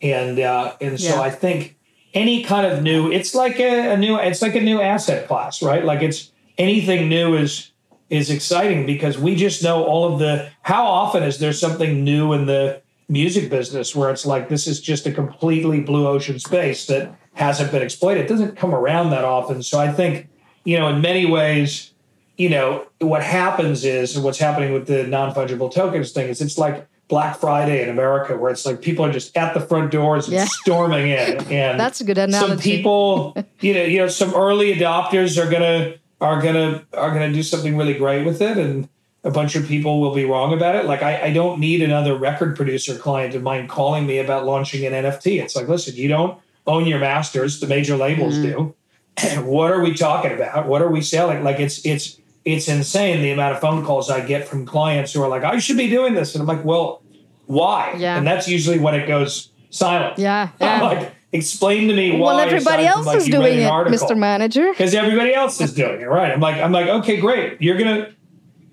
And, 0.00 0.38
uh, 0.38 0.74
and 0.80 1.00
so 1.00 1.16
Yeah. 1.16 1.20
I 1.22 1.30
think 1.30 1.76
any 2.14 2.42
kind 2.42 2.66
of 2.66 2.82
new, 2.82 3.10
it's 3.10 3.34
like 3.34 3.58
a, 3.60 3.92
a 3.92 3.96
new, 3.96 4.18
it's 4.18 4.42
like 4.42 4.54
a 4.54 4.60
new 4.60 4.80
asset 4.80 5.28
class, 5.28 5.62
right? 5.62 5.84
Like 5.84 6.02
it's 6.02 6.32
anything 6.56 7.08
new 7.08 7.34
is, 7.36 7.72
is 8.10 8.30
exciting 8.30 8.86
because 8.86 9.18
we 9.18 9.36
just 9.36 9.62
know 9.62 9.84
all 9.84 10.12
of 10.12 10.18
the, 10.18 10.50
how 10.62 10.86
often 10.86 11.22
is 11.22 11.38
there 11.38 11.52
something 11.52 12.02
new 12.04 12.32
in 12.32 12.46
the 12.46 12.80
music 13.08 13.50
business 13.50 13.94
where 13.94 14.10
it's 14.10 14.26
like, 14.26 14.48
this 14.48 14.66
is 14.66 14.80
just 14.80 15.06
a 15.06 15.12
completely 15.12 15.80
blue 15.80 16.06
ocean 16.06 16.38
space 16.38 16.86
that 16.86 17.14
hasn't 17.34 17.70
been 17.70 17.82
exploited. 17.82 18.24
It 18.24 18.28
doesn't 18.28 18.56
come 18.56 18.74
around 18.74 19.10
that 19.10 19.24
often. 19.24 19.62
So 19.62 19.78
I 19.78 19.92
think, 19.92 20.28
you 20.64 20.78
know, 20.78 20.88
in 20.88 21.00
many 21.00 21.26
ways, 21.26 21.92
you 22.36 22.48
know, 22.48 22.86
what 23.00 23.22
happens 23.22 23.84
is, 23.84 24.18
what's 24.18 24.38
happening 24.38 24.72
with 24.72 24.86
the 24.86 25.06
non 25.06 25.34
fungible 25.34 25.72
tokens 25.72 26.12
thing 26.12 26.28
is 26.28 26.40
it's 26.40 26.58
like 26.58 26.86
Black 27.08 27.38
Friday 27.38 27.82
in 27.82 27.88
America, 27.88 28.36
where 28.36 28.50
it's 28.50 28.66
like 28.66 28.82
people 28.82 29.04
are 29.04 29.12
just 29.12 29.34
at 29.36 29.54
the 29.54 29.60
front 29.60 29.90
doors 29.90 30.26
and 30.26 30.34
Yeah. 30.34 30.44
storming 30.44 31.08
in. 31.08 31.42
And 31.50 31.80
That's 31.80 32.00
a 32.00 32.04
good 32.04 32.18
analogy. 32.18 32.48
some 32.48 32.58
people, 32.58 33.34
you 33.60 33.74
know, 33.74 33.82
you 33.82 33.98
know, 33.98 34.08
some 34.08 34.34
early 34.34 34.74
adopters 34.74 35.42
are 35.42 35.50
gonna 35.50 35.94
are 36.20 36.42
gonna 36.42 36.82
are 36.92 37.10
gonna 37.10 37.32
do 37.32 37.42
something 37.42 37.76
really 37.76 37.94
great 37.94 38.26
with 38.26 38.42
it, 38.42 38.58
and 38.58 38.88
a 39.24 39.30
bunch 39.30 39.56
of 39.56 39.66
people 39.66 40.00
will 40.00 40.14
be 40.14 40.24
wrong 40.24 40.52
about 40.52 40.74
it. 40.74 40.84
Like 40.84 41.02
I, 41.02 41.24
I 41.24 41.32
don't 41.32 41.58
need 41.58 41.82
another 41.82 42.14
record 42.14 42.54
producer 42.56 42.96
client 42.96 43.34
of 43.34 43.42
mine 43.42 43.68
calling 43.68 44.06
me 44.06 44.18
about 44.18 44.44
launching 44.44 44.84
an 44.84 44.92
NFT. 44.92 45.42
It's 45.42 45.56
like, 45.56 45.66
listen, 45.66 45.96
you 45.96 46.08
don't 46.08 46.38
own 46.66 46.86
your 46.86 46.98
masters. 46.98 47.60
The 47.60 47.66
major 47.66 47.96
labels 47.96 48.34
mm. 48.36 48.42
do. 48.42 48.74
what 49.42 49.70
are 49.70 49.80
we 49.80 49.94
talking 49.94 50.32
about? 50.32 50.66
What 50.66 50.82
are 50.82 50.90
we 50.90 51.00
selling? 51.00 51.42
Like 51.42 51.58
it's 51.58 51.84
it's 51.86 52.17
it's 52.54 52.66
insane 52.68 53.20
the 53.22 53.30
amount 53.30 53.54
of 53.54 53.60
phone 53.60 53.84
calls 53.84 54.10
I 54.10 54.20
get 54.20 54.48
from 54.48 54.64
clients 54.64 55.12
who 55.12 55.22
are 55.22 55.28
like, 55.28 55.44
I 55.44 55.58
should 55.58 55.76
be 55.76 55.88
doing 55.88 56.14
this, 56.14 56.34
and 56.34 56.40
I'm 56.42 56.48
like, 56.48 56.64
well, 56.64 57.02
why? 57.46 57.94
Yeah. 57.98 58.16
And 58.16 58.26
that's 58.26 58.48
usually 58.48 58.78
when 58.78 58.94
it 58.94 59.06
goes 59.06 59.50
silent. 59.70 60.18
Yeah, 60.18 60.50
I'm 60.60 60.80
yeah. 60.80 60.82
like, 60.82 61.12
explain 61.32 61.88
to 61.88 61.94
me 61.94 62.12
why. 62.12 62.34
well, 62.34 62.38
everybody 62.40 62.86
else 62.86 63.06
like, 63.06 63.18
is 63.18 63.26
doing 63.26 63.58
it. 63.58 63.68
Mr. 63.68 64.16
Manager. 64.16 64.70
Because 64.70 64.94
everybody 64.94 65.34
else 65.34 65.60
is 65.60 65.74
doing 65.74 66.00
it, 66.00 66.06
right? 66.08 66.32
I'm 66.32 66.40
like, 66.40 66.56
I'm 66.56 66.72
like, 66.72 66.88
okay, 66.88 67.20
great. 67.20 67.60
You're 67.60 67.76
gonna 67.78 68.14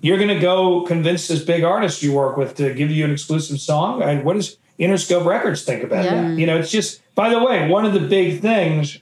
you're 0.01 0.17
gonna 0.19 0.39
go 0.39 0.83
convince 0.85 1.27
this 1.27 1.43
big 1.43 1.63
artist 1.63 2.01
you 2.01 2.13
work 2.13 2.37
with 2.37 2.55
to 2.55 2.73
give 2.73 2.91
you 2.91 3.03
an 3.05 3.11
exclusive 3.11 3.59
song. 3.59 4.01
And 4.01 4.23
what 4.23 4.35
does 4.35 4.57
Interscope 4.79 5.25
Records 5.25 5.63
think 5.63 5.83
about 5.83 6.05
Yeah. 6.05 6.21
that? 6.21 6.39
You 6.39 6.45
know, 6.47 6.57
it's 6.57 6.71
just. 6.71 7.01
By 7.15 7.29
the 7.29 7.41
way, 7.41 7.69
one 7.69 7.85
of 7.85 7.93
the 7.93 8.01
big 8.01 8.41
things, 8.41 8.99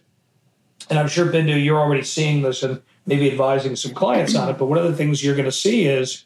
and 0.90 1.00
I'm 1.00 1.08
sure 1.08 1.26
Bindu, 1.26 1.64
you're 1.64 1.80
already 1.80 2.04
seeing 2.04 2.42
this 2.42 2.64
and 2.64 2.82
maybe 3.06 3.30
advising 3.30 3.76
some 3.76 3.94
clients 3.94 4.36
on 4.36 4.50
it. 4.50 4.58
But 4.58 4.66
one 4.66 4.78
of 4.78 4.86
the 4.86 4.96
things 4.96 5.24
you're 5.24 5.36
going 5.36 5.46
to 5.46 5.52
see 5.52 5.86
is 5.86 6.26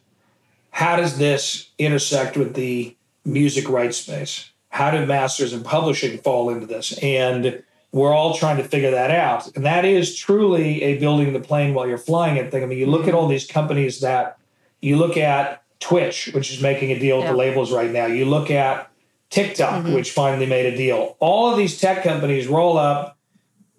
how 0.72 0.96
does 0.96 1.18
this 1.18 1.70
intersect 1.78 2.38
with 2.38 2.54
the 2.54 2.96
music 3.26 3.70
rights 3.70 3.98
space? 3.98 4.52
How 4.70 4.92
do 4.92 5.06
masters 5.06 5.54
and 5.54 5.66
publishing 5.66 6.20
fall 6.20 6.50
into 6.50 6.66
this? 6.66 6.98
And 7.02 7.64
we're 7.92 8.14
all 8.14 8.36
trying 8.36 8.58
to 8.58 8.64
figure 8.64 8.92
that 8.92 9.12
out. 9.12 9.56
And 9.56 9.66
that 9.66 9.86
is 9.86 10.16
truly 10.16 10.84
a 10.84 11.00
building 11.00 11.34
the 11.34 11.40
plane 11.40 11.74
while 11.74 11.88
you're 11.88 11.98
flying 11.98 12.38
it 12.38 12.52
thing. 12.52 12.64
I 12.64 12.66
mean, 12.66 12.78
you 12.78 12.86
look 12.86 13.08
at 13.08 13.14
all 13.14 13.28
these 13.28 13.48
companies 13.48 14.02
that 14.02 14.38
you 14.82 14.98
look 14.98 15.18
at 15.18 15.64
Twitch, 15.80 16.30
which 16.34 16.52
is 16.52 16.62
making 16.62 16.92
a 16.92 17.00
deal 17.00 17.18
with 17.18 17.26
Yeah. 17.26 17.32
the 17.32 17.38
labels 17.38 17.72
right 17.72 17.92
now. 17.92 18.06
You 18.06 18.26
look 18.26 18.52
at 18.52 18.90
TikTok, 19.30 19.84
mm-hmm. 19.84 19.94
which 19.94 20.12
finally 20.12 20.46
made 20.46 20.66
a 20.72 20.76
deal. 20.76 21.16
All 21.20 21.50
of 21.50 21.58
these 21.58 21.80
tech 21.80 22.04
companies 22.04 22.48
roll 22.48 22.78
up, 22.78 23.17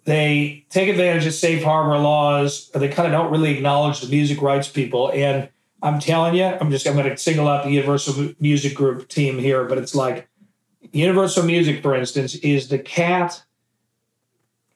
they 0.09 0.65
take 0.69 0.89
advantage 0.89 1.25
of 1.25 1.33
safe 1.33 1.63
harbor 1.63 1.97
laws, 1.97 2.69
but 2.71 2.79
they 2.79 2.89
kind 2.89 3.07
of 3.07 3.11
don't 3.11 3.31
really 3.31 3.55
acknowledge 3.55 4.01
the 4.01 4.07
music 4.07 4.41
rights 4.41 4.67
people. 4.67 5.11
And 5.13 5.49
I'm 5.81 5.99
telling 5.99 6.35
you, 6.35 6.45
I'm 6.45 6.71
just 6.71 6.87
I'm 6.87 6.95
going 6.95 7.09
to 7.09 7.17
single 7.17 7.47
out 7.47 7.63
the 7.63 7.71
Universal 7.71 8.33
Music 8.39 8.75
Group 8.75 9.07
team 9.07 9.37
here, 9.37 9.63
but 9.65 9.77
it's 9.77 9.95
like 9.95 10.27
Universal 10.91 11.43
Music, 11.43 11.81
for 11.81 11.95
instance, 11.95 12.35
is 12.35 12.69
the 12.69 12.79
cat 12.79 13.43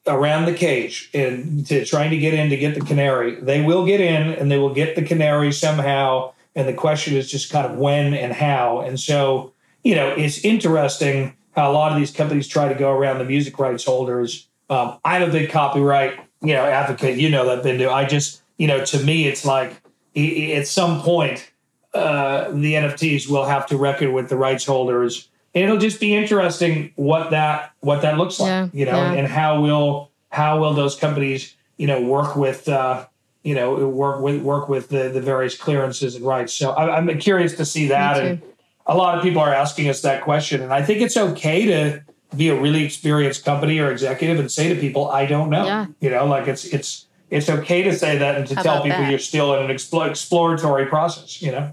around 0.06 0.44
the 0.44 0.54
cage 0.54 1.10
and 1.14 1.66
to 1.66 1.84
trying 1.84 2.10
to 2.10 2.18
get 2.18 2.34
in 2.34 2.50
to 2.50 2.56
get 2.56 2.74
the 2.74 2.80
canary. 2.80 3.40
They 3.40 3.62
will 3.62 3.86
get 3.86 4.00
in 4.00 4.32
and 4.34 4.50
they 4.50 4.58
will 4.58 4.74
get 4.74 4.96
the 4.96 5.02
canary 5.02 5.52
somehow. 5.52 6.32
And 6.54 6.68
the 6.68 6.74
question 6.74 7.16
is 7.16 7.30
just 7.30 7.50
kind 7.50 7.66
of 7.66 7.78
when 7.78 8.14
and 8.14 8.32
how. 8.32 8.80
And 8.80 9.00
so, 9.00 9.52
you 9.82 9.94
know, 9.94 10.08
it's 10.08 10.44
interesting 10.44 11.34
how 11.56 11.70
a 11.70 11.72
lot 11.72 11.92
of 11.92 11.98
these 11.98 12.10
companies 12.10 12.46
try 12.46 12.68
to 12.68 12.74
go 12.74 12.92
around 12.92 13.18
the 13.18 13.24
music 13.24 13.58
rights 13.58 13.84
holders. 13.84 14.48
Um, 14.70 14.98
I'm 15.04 15.22
a 15.22 15.28
big 15.30 15.50
copyright, 15.50 16.18
you 16.40 16.54
know, 16.54 16.64
advocate. 16.64 17.18
You 17.18 17.30
know 17.30 17.44
that, 17.46 17.64
Bindu. 17.64 17.92
I 17.92 18.04
just, 18.06 18.42
you 18.58 18.66
know, 18.66 18.84
to 18.84 18.98
me, 19.02 19.26
it's 19.26 19.44
like 19.44 19.80
at 20.16 20.66
some 20.66 21.00
point, 21.00 21.50
uh, 21.92 22.50
the 22.50 22.74
NFTs 22.74 23.28
will 23.28 23.44
have 23.44 23.66
to 23.66 23.76
reckon 23.76 24.12
with 24.12 24.28
the 24.28 24.36
rights 24.36 24.64
holders, 24.64 25.28
and 25.54 25.64
it'll 25.64 25.78
just 25.78 26.00
be 26.00 26.14
interesting 26.14 26.92
what 26.96 27.30
that 27.30 27.72
what 27.80 28.02
that 28.02 28.18
looks 28.18 28.40
like, 28.40 28.48
Yeah, 28.48 28.68
you 28.72 28.86
know, 28.86 28.96
yeah. 28.96 29.12
and 29.12 29.28
how 29.28 29.60
will 29.60 30.10
how 30.30 30.60
will 30.60 30.74
those 30.74 30.96
companies, 30.96 31.54
you 31.76 31.86
know, 31.86 32.00
work 32.00 32.36
with. 32.36 32.68
Uh, 32.68 33.06
you 33.44 33.54
know, 33.54 33.86
work 33.86 34.22
with 34.22 34.40
work 34.40 34.70
with 34.70 34.88
the, 34.88 35.10
the 35.10 35.20
various 35.20 35.54
clearances 35.54 36.16
and 36.16 36.24
rights. 36.24 36.54
So 36.54 36.70
I, 36.70 36.96
I'm 36.96 37.18
curious 37.18 37.54
to 37.56 37.66
see 37.66 37.88
that. 37.88 38.16
And 38.16 38.42
a 38.86 38.96
lot 38.96 39.18
of 39.18 39.22
people 39.22 39.42
are 39.42 39.52
asking 39.52 39.90
us 39.90 40.00
that 40.00 40.22
question, 40.22 40.62
and 40.62 40.72
I 40.72 40.82
think 40.82 41.02
it's 41.02 41.16
okay 41.16 41.66
to 41.66 42.02
be 42.36 42.48
a 42.48 42.60
really 42.60 42.84
experienced 42.84 43.44
company 43.44 43.78
or 43.78 43.90
executive 43.90 44.38
and 44.38 44.50
say 44.50 44.72
to 44.72 44.80
people, 44.80 45.10
"I 45.10 45.26
don't 45.26 45.50
know." 45.50 45.64
Yeah. 45.64 45.86
You 46.00 46.10
know, 46.10 46.26
like 46.26 46.48
it's 46.48 46.64
it's 46.66 47.06
it's 47.30 47.48
okay 47.48 47.82
to 47.82 47.94
say 47.96 48.18
that 48.18 48.36
and 48.36 48.46
to 48.48 48.54
How 48.56 48.62
tell 48.62 48.82
people 48.82 48.98
that? 48.98 49.10
you're 49.10 49.18
still 49.18 49.54
in 49.54 49.68
an 49.68 49.76
explo- 49.76 50.08
exploratory 50.08 50.86
process. 50.86 51.40
You 51.42 51.52
know. 51.52 51.72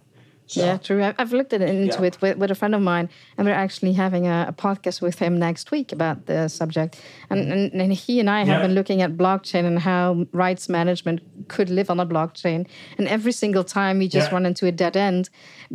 So, 0.52 0.66
Yeah, 0.66 0.78
true. 0.78 1.02
I- 1.02 1.14
I've 1.18 1.32
looked 1.32 1.54
at 1.54 1.62
it 1.62 1.70
into 1.70 2.00
Yeah. 2.02 2.08
it 2.08 2.22
with, 2.22 2.38
with 2.38 2.52
a 2.52 2.56
friend 2.56 2.76
of 2.76 2.82
mine, 2.82 3.10
and 3.38 3.48
we're 3.48 3.54
actually 3.66 3.94
having 3.94 4.28
a, 4.28 4.46
a 4.50 4.54
podcast 4.54 5.02
with 5.02 5.18
him 5.20 5.40
next 5.40 5.72
week 5.72 5.94
about 5.94 6.26
the 6.26 6.50
subject. 6.50 7.00
And, 7.30 7.40
and, 7.54 7.72
and 7.82 7.94
he 7.94 8.20
and 8.20 8.30
I 8.30 8.40
have 8.40 8.48
Yeah. 8.60 8.62
been 8.68 8.76
looking 8.76 9.02
at 9.02 9.16
blockchain 9.16 9.64
and 9.66 9.80
how 9.80 10.26
rights 10.34 10.68
management 10.68 11.22
could 11.48 11.70
live 11.70 11.90
on 11.90 12.00
a 12.02 12.06
blockchain. 12.06 12.68
And 12.98 13.08
every 13.08 13.32
single 13.32 13.64
time 13.64 14.00
we 14.00 14.08
just 14.10 14.28
Yeah. 14.28 14.34
run 14.36 14.46
into 14.46 14.68
a 14.68 14.72
dead 14.74 14.98
end, 14.98 15.30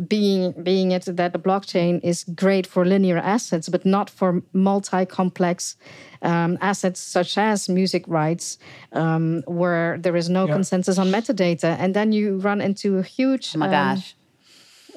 being 0.07 0.53
being 0.61 0.91
it 0.91 1.05
that 1.05 1.33
the 1.33 1.39
blockchain 1.39 1.99
is 2.03 2.23
great 2.35 2.67
for 2.67 2.85
linear 2.85 3.17
assets, 3.17 3.69
but 3.69 3.83
not 3.83 4.09
for 4.11 4.43
multi-complex 4.53 5.75
um, 6.21 6.57
assets 6.61 6.99
such 6.99 7.37
as 7.37 7.69
music 7.69 8.03
rights, 8.07 8.57
um, 8.93 9.43
where 9.47 9.97
there 9.99 10.15
is 10.15 10.29
no 10.29 10.45
Yeah. 10.47 10.53
consensus 10.53 10.97
on 10.97 11.07
metadata, 11.11 11.75
and 11.79 11.93
then 11.93 12.11
you 12.11 12.37
run 12.37 12.59
into 12.61 12.97
a 12.97 13.03
huge. 13.03 13.51
Oh 13.55 13.59
my 13.59 13.65
um, 13.67 13.71
gosh. 13.71 14.15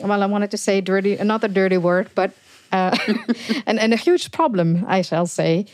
Well, 0.03 0.23
I 0.23 0.27
wanted 0.27 0.51
to 0.51 0.57
say 0.57 0.81
dirty, 0.81 1.17
another 1.17 1.49
dirty 1.49 1.79
word, 1.79 2.11
but 2.15 2.33
uh, 2.73 2.97
and, 3.67 3.79
and 3.79 3.93
a 3.93 3.97
huge 3.97 4.31
problem, 4.33 4.85
I 4.87 5.03
shall 5.03 5.27
say. 5.27 5.67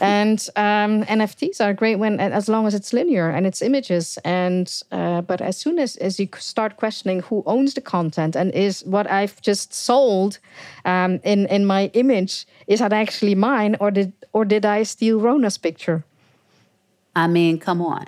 and 0.00 0.46
um, 0.56 1.04
NFTs 1.04 1.64
are 1.64 1.72
great 1.72 1.96
when, 1.96 2.20
as 2.20 2.48
long 2.48 2.66
as 2.66 2.74
it's 2.74 2.92
linear 2.92 3.30
and 3.30 3.46
it's 3.46 3.62
images. 3.62 4.18
And 4.24 4.70
uh, 4.92 5.22
but 5.22 5.40
as 5.40 5.56
soon 5.56 5.78
as 5.78 5.96
as 5.96 6.20
you 6.20 6.28
start 6.38 6.76
questioning 6.76 7.20
who 7.20 7.42
owns 7.46 7.74
the 7.74 7.80
content 7.80 8.36
and 8.36 8.52
is 8.52 8.84
what 8.84 9.10
I've 9.10 9.40
just 9.40 9.72
sold 9.72 10.38
um, 10.84 11.20
in 11.24 11.46
in 11.46 11.64
my 11.64 11.90
image 11.94 12.46
is 12.66 12.80
that 12.80 12.92
actually 12.92 13.34
mine 13.34 13.76
or 13.80 13.90
did 13.90 14.12
or 14.32 14.44
did 14.44 14.66
I 14.66 14.82
steal 14.82 15.20
Rona's 15.20 15.56
picture? 15.58 16.04
I 17.16 17.26
mean, 17.26 17.58
come 17.58 17.80
on. 17.80 18.06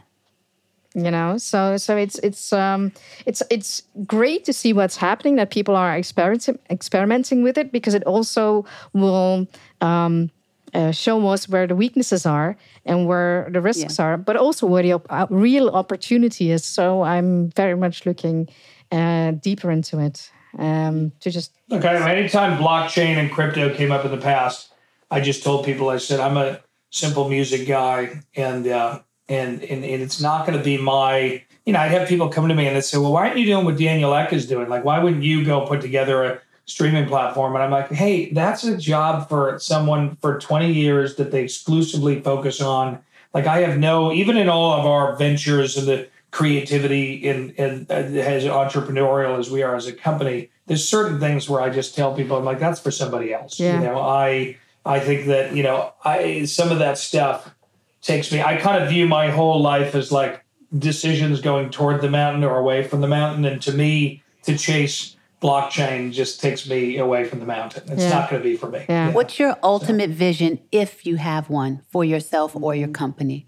You 0.94 1.10
know 1.10 1.38
so 1.38 1.76
so 1.76 1.96
it's 1.96 2.18
it's 2.18 2.52
um 2.52 2.92
it's 3.26 3.42
it's 3.50 3.82
great 4.06 4.44
to 4.44 4.52
see 4.52 4.72
what's 4.72 4.96
happening 4.96 5.36
that 5.36 5.50
people 5.50 5.76
are 5.76 5.96
experimenting 5.96 6.58
experimenting 6.68 7.42
with 7.42 7.56
it 7.56 7.70
because 7.70 7.94
it 7.94 8.02
also 8.04 8.64
will 8.92 9.46
um 9.80 10.30
uh, 10.72 10.92
show 10.92 11.26
us 11.28 11.48
where 11.48 11.66
the 11.66 11.74
weaknesses 11.74 12.24
are 12.24 12.56
and 12.86 13.06
where 13.08 13.48
the 13.50 13.60
risks 13.60 13.98
are 13.98 14.16
but 14.16 14.36
also 14.36 14.66
where 14.66 14.84
the 14.84 14.92
op- 14.92 15.06
uh, 15.10 15.26
real 15.28 15.68
opportunity 15.70 16.52
is 16.52 16.64
so 16.64 17.02
i'm 17.02 17.50
very 17.50 17.76
much 17.76 18.06
looking 18.06 18.48
uh, 18.92 19.32
deeper 19.32 19.70
into 19.70 19.98
it 19.98 20.30
um 20.58 21.12
to 21.20 21.30
just 21.30 21.52
Okay. 21.72 21.96
Anytime 21.96 22.58
blockchain 22.58 23.16
and 23.16 23.30
crypto 23.30 23.72
came 23.72 23.92
up 23.92 24.04
in 24.04 24.10
the 24.10 24.16
past, 24.16 24.72
I 25.10 25.20
just 25.20 25.44
told 25.44 25.64
people 25.64 25.88
I 25.88 25.98
said 25.98 26.18
I'm 26.18 26.36
a 26.36 26.60
simple 26.90 27.28
music 27.28 27.68
guy, 27.68 28.22
and 28.34 28.66
uh, 28.66 29.00
and 29.30 29.62
and, 29.62 29.84
and 29.84 30.02
it's 30.02 30.20
not 30.20 30.46
going 30.46 30.58
to 30.58 30.64
be 30.64 30.76
my. 30.76 31.42
You 31.66 31.74
know, 31.74 31.78
I'd 31.78 31.92
have 31.92 32.08
people 32.08 32.28
come 32.28 32.48
to 32.48 32.54
me 32.54 32.66
and 32.66 32.76
they'd 32.76 32.82
say, 32.82 32.98
"Well, 32.98 33.12
why 33.12 33.28
aren't 33.28 33.38
you 33.38 33.46
doing 33.46 33.64
what 33.64 33.78
Daniel 33.78 34.14
Ek 34.14 34.32
is 34.32 34.46
doing? 34.46 34.68
Like, 34.68 34.84
why 34.84 34.98
wouldn't 34.98 35.22
you 35.22 35.44
go 35.44 35.66
put 35.66 35.80
together 35.80 36.24
a 36.24 36.40
streaming 36.66 37.06
platform?" 37.06 37.54
And 37.54 37.62
I'm 37.62 37.70
like, 37.70 37.90
"Hey, 37.90 38.30
that's 38.32 38.64
a 38.64 38.76
job 38.76 39.28
for 39.28 39.58
someone 39.60 40.16
for 40.16 40.38
20 40.38 40.72
years 40.72 41.16
that 41.16 41.30
they 41.30 41.44
exclusively 41.44 42.20
focus 42.20 42.60
on. 42.60 42.98
Like, 43.32 43.46
I 43.46 43.60
have 43.60 43.78
no, 43.78 44.12
even 44.12 44.36
in 44.36 44.48
all 44.48 44.72
of 44.72 44.86
our 44.86 45.14
ventures 45.16 45.76
and 45.76 45.86
the 45.86 46.08
creativity 46.32 47.28
and 47.28 47.52
and 47.58 47.90
uh, 47.90 47.94
as 47.94 48.44
entrepreneurial 48.44 49.38
as 49.38 49.50
we 49.50 49.62
are 49.62 49.76
as 49.76 49.86
a 49.86 49.92
company, 49.92 50.50
there's 50.66 50.88
certain 50.88 51.20
things 51.20 51.48
where 51.48 51.60
I 51.60 51.70
just 51.70 51.94
tell 51.94 52.14
people, 52.14 52.36
I'm 52.36 52.44
like, 52.44 52.58
that's 52.58 52.80
for 52.80 52.90
somebody 52.90 53.32
else. 53.32 53.60
Yeah. 53.60 53.78
You 53.78 53.86
know, 53.86 54.00
I 54.00 54.56
I 54.84 55.00
think 55.00 55.26
that 55.26 55.54
you 55.54 55.62
know, 55.62 55.92
I 56.04 56.44
some 56.46 56.70
of 56.70 56.78
that 56.78 56.98
stuff 56.98 57.54
takes 58.02 58.32
me. 58.32 58.42
I 58.42 58.56
kind 58.56 58.82
of 58.82 58.88
view 58.88 59.06
my 59.06 59.30
whole 59.30 59.60
life 59.60 59.94
as 59.94 60.10
like 60.12 60.44
decisions 60.78 61.40
going 61.40 61.70
toward 61.70 62.00
the 62.00 62.10
mountain 62.10 62.44
or 62.44 62.56
away 62.58 62.82
from 62.82 63.00
the 63.00 63.08
mountain, 63.08 63.44
and 63.44 63.60
to 63.62 63.72
me, 63.72 64.22
to 64.44 64.56
chase 64.56 65.16
blockchain 65.42 66.12
just 66.12 66.40
takes 66.40 66.68
me 66.68 66.98
away 66.98 67.24
from 67.24 67.40
the 67.40 67.46
mountain. 67.46 67.82
It's 67.90 68.02
Yeah. 68.02 68.10
not 68.10 68.30
going 68.30 68.42
to 68.42 68.48
be 68.48 68.56
for 68.56 68.68
me. 68.68 68.84
Yeah. 68.88 69.06
you 69.06 69.10
know? 69.10 69.16
What's 69.16 69.38
your 69.38 69.56
ultimate 69.62 70.10
vision 70.10 70.60
if 70.70 71.06
you 71.06 71.16
have 71.16 71.48
one 71.48 71.80
for 71.90 72.04
yourself 72.04 72.54
or 72.54 72.74
your 72.74 72.88
company, 72.88 73.46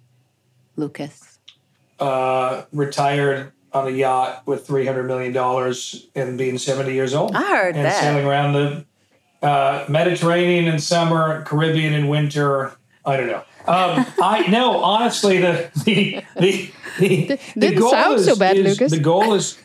Lucas? 0.76 1.38
uh, 2.00 2.64
retired 2.72 3.52
on 3.72 3.86
a 3.86 3.90
yacht 3.90 4.42
with 4.46 4.66
three 4.66 4.84
hundred 4.84 5.04
million 5.04 5.32
dollars 5.32 6.08
and 6.16 6.36
being 6.36 6.58
seventy 6.58 6.92
years 6.94 7.14
old. 7.14 7.34
I 7.36 7.42
heard 7.42 7.76
and 7.76 7.84
that. 7.86 8.00
sailing 8.02 8.26
around 8.26 8.52
the 8.54 8.84
uh, 9.46 9.84
Mediterranean 9.88 10.66
in 10.66 10.78
summer, 10.80 11.42
Caribbean 11.44 11.92
in 11.92 12.08
winter. 12.08 12.72
I 13.04 13.16
don't 13.16 13.28
know. 13.28 13.44
Um, 13.66 14.06
I 14.20 14.46
no, 14.48 14.78
honestly, 14.78 15.38
the 15.38 15.70
the 15.84 16.22
the 16.38 16.70
the, 16.98 17.40
the 17.56 17.74
goal 17.74 17.90
sound 17.90 18.18
is, 18.18 18.26
so 18.26 18.36
bad, 18.36 18.56
is- 18.56 18.80
Lucas. 18.80 18.92
The 18.92 18.98
goal 18.98 19.34
is 19.34 19.58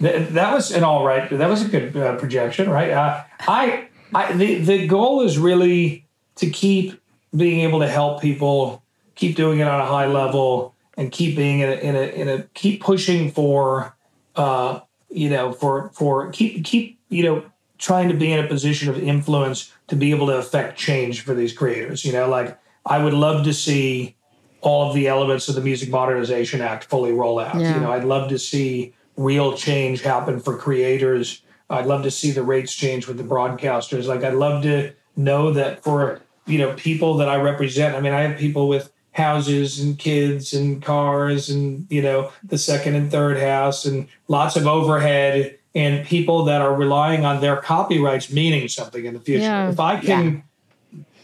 that, 0.00 0.34
that 0.34 0.52
was 0.52 0.72
an 0.72 0.84
all 0.84 1.06
right. 1.06 1.30
That 1.30 1.48
was 1.48 1.64
a 1.64 1.68
good 1.68 1.96
uh, 1.96 2.16
projection, 2.16 2.68
right? 2.68 2.90
Uh, 2.90 3.22
I, 3.40 3.88
I 4.14 4.32
the 4.32 4.56
the 4.56 4.86
goal 4.86 5.22
is 5.22 5.38
really 5.38 6.06
to 6.36 6.50
keep 6.50 7.00
being 7.34 7.60
able 7.60 7.80
to 7.80 7.88
help 7.88 8.20
people, 8.20 8.82
keep 9.14 9.36
doing 9.36 9.60
it 9.60 9.68
on 9.68 9.80
a 9.80 9.86
high 9.86 10.06
level, 10.06 10.74
and 10.96 11.10
keep 11.10 11.36
being 11.36 11.60
in 11.60 11.68
a 11.68 11.74
in 11.74 11.96
a, 11.96 12.00
in 12.00 12.28
a 12.28 12.42
keep 12.54 12.82
pushing 12.82 13.30
for, 13.30 13.96
uh, 14.36 14.80
you 15.08 15.30
know, 15.30 15.52
for 15.52 15.90
for 15.94 16.30
keep 16.32 16.64
keep 16.64 16.98
you 17.08 17.22
know 17.22 17.44
trying 17.78 18.08
to 18.08 18.14
be 18.14 18.32
in 18.32 18.44
a 18.44 18.48
position 18.48 18.88
of 18.88 18.98
influence 18.98 19.72
to 19.88 19.96
be 19.96 20.10
able 20.10 20.26
to 20.26 20.36
affect 20.36 20.78
change 20.78 21.22
for 21.22 21.32
these 21.34 21.52
creators. 21.52 22.04
You 22.04 22.12
know, 22.12 22.28
like 22.28 22.58
I 22.86 23.02
would 23.02 23.14
love 23.14 23.44
to 23.44 23.54
see 23.54 24.16
all 24.60 24.88
of 24.88 24.94
the 24.94 25.08
elements 25.08 25.48
of 25.48 25.54
the 25.54 25.60
Music 25.60 25.90
Modernization 25.90 26.60
Act 26.60 26.84
fully 26.84 27.12
roll 27.12 27.38
out. 27.38 27.58
Yeah. 27.58 27.74
You 27.74 27.80
know, 27.80 27.92
I'd 27.92 28.04
love 28.04 28.28
to 28.30 28.38
see 28.38 28.94
real 29.16 29.56
change 29.56 30.02
happen 30.02 30.40
for 30.40 30.56
creators. 30.56 31.42
I'd 31.68 31.86
love 31.86 32.02
to 32.04 32.10
see 32.10 32.30
the 32.30 32.42
rates 32.42 32.74
change 32.74 33.06
with 33.06 33.16
the 33.16 33.24
broadcasters. 33.24 34.06
Like 34.06 34.24
I'd 34.24 34.34
love 34.34 34.62
to 34.62 34.92
know 35.16 35.52
that 35.52 35.82
for 35.82 36.20
you 36.46 36.58
know 36.58 36.74
people 36.74 37.16
that 37.18 37.28
I 37.28 37.36
represent. 37.36 37.94
I 37.94 38.00
mean, 38.00 38.12
I 38.12 38.22
have 38.22 38.38
people 38.38 38.68
with 38.68 38.92
houses 39.12 39.78
and 39.78 39.98
kids 39.98 40.54
and 40.54 40.82
cars 40.82 41.50
and 41.50 41.86
you 41.90 42.00
know 42.00 42.32
the 42.42 42.56
second 42.58 42.94
and 42.94 43.10
third 43.10 43.38
house 43.38 43.84
and 43.84 44.08
lots 44.28 44.56
of 44.56 44.66
overhead 44.66 45.58
and 45.74 46.06
people 46.06 46.44
that 46.44 46.62
are 46.62 46.74
relying 46.74 47.24
on 47.24 47.40
their 47.40 47.56
copyrights 47.56 48.30
meaning 48.30 48.68
something 48.68 49.04
in 49.04 49.14
the 49.14 49.20
future. 49.20 49.44
Yeah. 49.44 49.70
If 49.70 49.80
I 49.80 50.00
can 50.00 50.44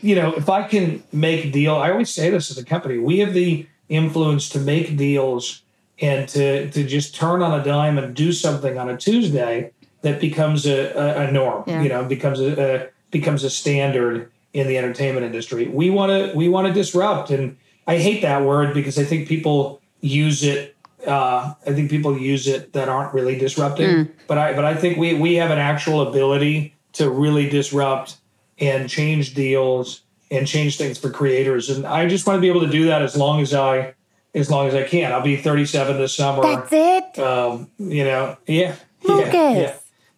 you 0.00 0.14
know, 0.14 0.34
if 0.34 0.48
I 0.48 0.62
can 0.62 1.02
make 1.12 1.52
deal, 1.52 1.74
I 1.74 1.90
always 1.90 2.10
say 2.10 2.30
this 2.30 2.50
as 2.50 2.58
a 2.58 2.64
company, 2.64 2.98
we 2.98 3.18
have 3.18 3.34
the 3.34 3.66
influence 3.88 4.48
to 4.50 4.58
make 4.58 4.96
deals 4.96 5.62
and 6.00 6.28
to 6.28 6.70
to 6.70 6.84
just 6.84 7.14
turn 7.14 7.42
on 7.42 7.58
a 7.58 7.64
dime 7.64 7.98
and 7.98 8.14
do 8.14 8.32
something 8.32 8.78
on 8.78 8.88
a 8.88 8.96
Tuesday 8.96 9.72
that 10.02 10.20
becomes 10.20 10.66
a, 10.66 10.92
a, 10.92 11.26
a 11.26 11.32
norm. 11.32 11.64
Yeah. 11.66 11.82
You 11.82 11.88
know, 11.88 12.04
becomes 12.04 12.40
a, 12.40 12.84
a 12.84 12.88
becomes 13.10 13.44
a 13.44 13.50
standard 13.50 14.30
in 14.52 14.68
the 14.68 14.78
entertainment 14.78 15.26
industry. 15.26 15.66
We 15.66 15.90
want 15.90 16.10
to 16.10 16.36
we 16.36 16.48
want 16.48 16.68
to 16.68 16.72
disrupt, 16.72 17.30
and 17.30 17.56
I 17.86 17.98
hate 17.98 18.22
that 18.22 18.42
word 18.42 18.74
because 18.74 18.98
I 18.98 19.04
think 19.04 19.28
people 19.28 19.80
use 20.00 20.42
it. 20.44 20.76
Uh, 21.06 21.54
I 21.66 21.72
think 21.72 21.90
people 21.90 22.18
use 22.18 22.46
it 22.46 22.72
that 22.72 22.88
aren't 22.88 23.14
really 23.14 23.36
disrupting. 23.38 23.86
But 24.26 24.38
I 24.38 24.54
but 24.54 24.64
I 24.64 24.74
think 24.74 24.98
we 24.98 25.14
we 25.14 25.34
have 25.34 25.50
an 25.50 25.58
actual 25.58 26.06
ability 26.06 26.74
to 26.94 27.10
really 27.10 27.48
disrupt 27.48 28.17
and 28.60 28.88
change 28.88 29.34
deals 29.34 30.02
and 30.30 30.46
change 30.46 30.76
things 30.76 30.98
for 30.98 31.10
creators. 31.10 31.70
And 31.70 31.86
I 31.86 32.06
just 32.08 32.26
want 32.26 32.36
to 32.36 32.40
be 32.40 32.48
able 32.48 32.60
to 32.60 32.70
do 32.70 32.86
that 32.86 33.02
as 33.02 33.16
long 33.16 33.40
as 33.40 33.54
I 33.54 33.94
as 34.34 34.50
long 34.50 34.68
as 34.68 34.74
I 34.74 34.82
can. 34.84 35.12
I'll 35.12 35.22
be 35.22 35.36
37 35.36 35.96
this 35.98 36.14
summer. 36.14 36.42
That's 36.42 36.70
it, 36.70 37.18
Um, 37.18 37.70
you 37.78 38.04
know, 38.04 38.36
yeah. 38.46 38.76
yeah, 39.02 39.14
Lucas. 39.14 39.32
yeah. 39.32 39.74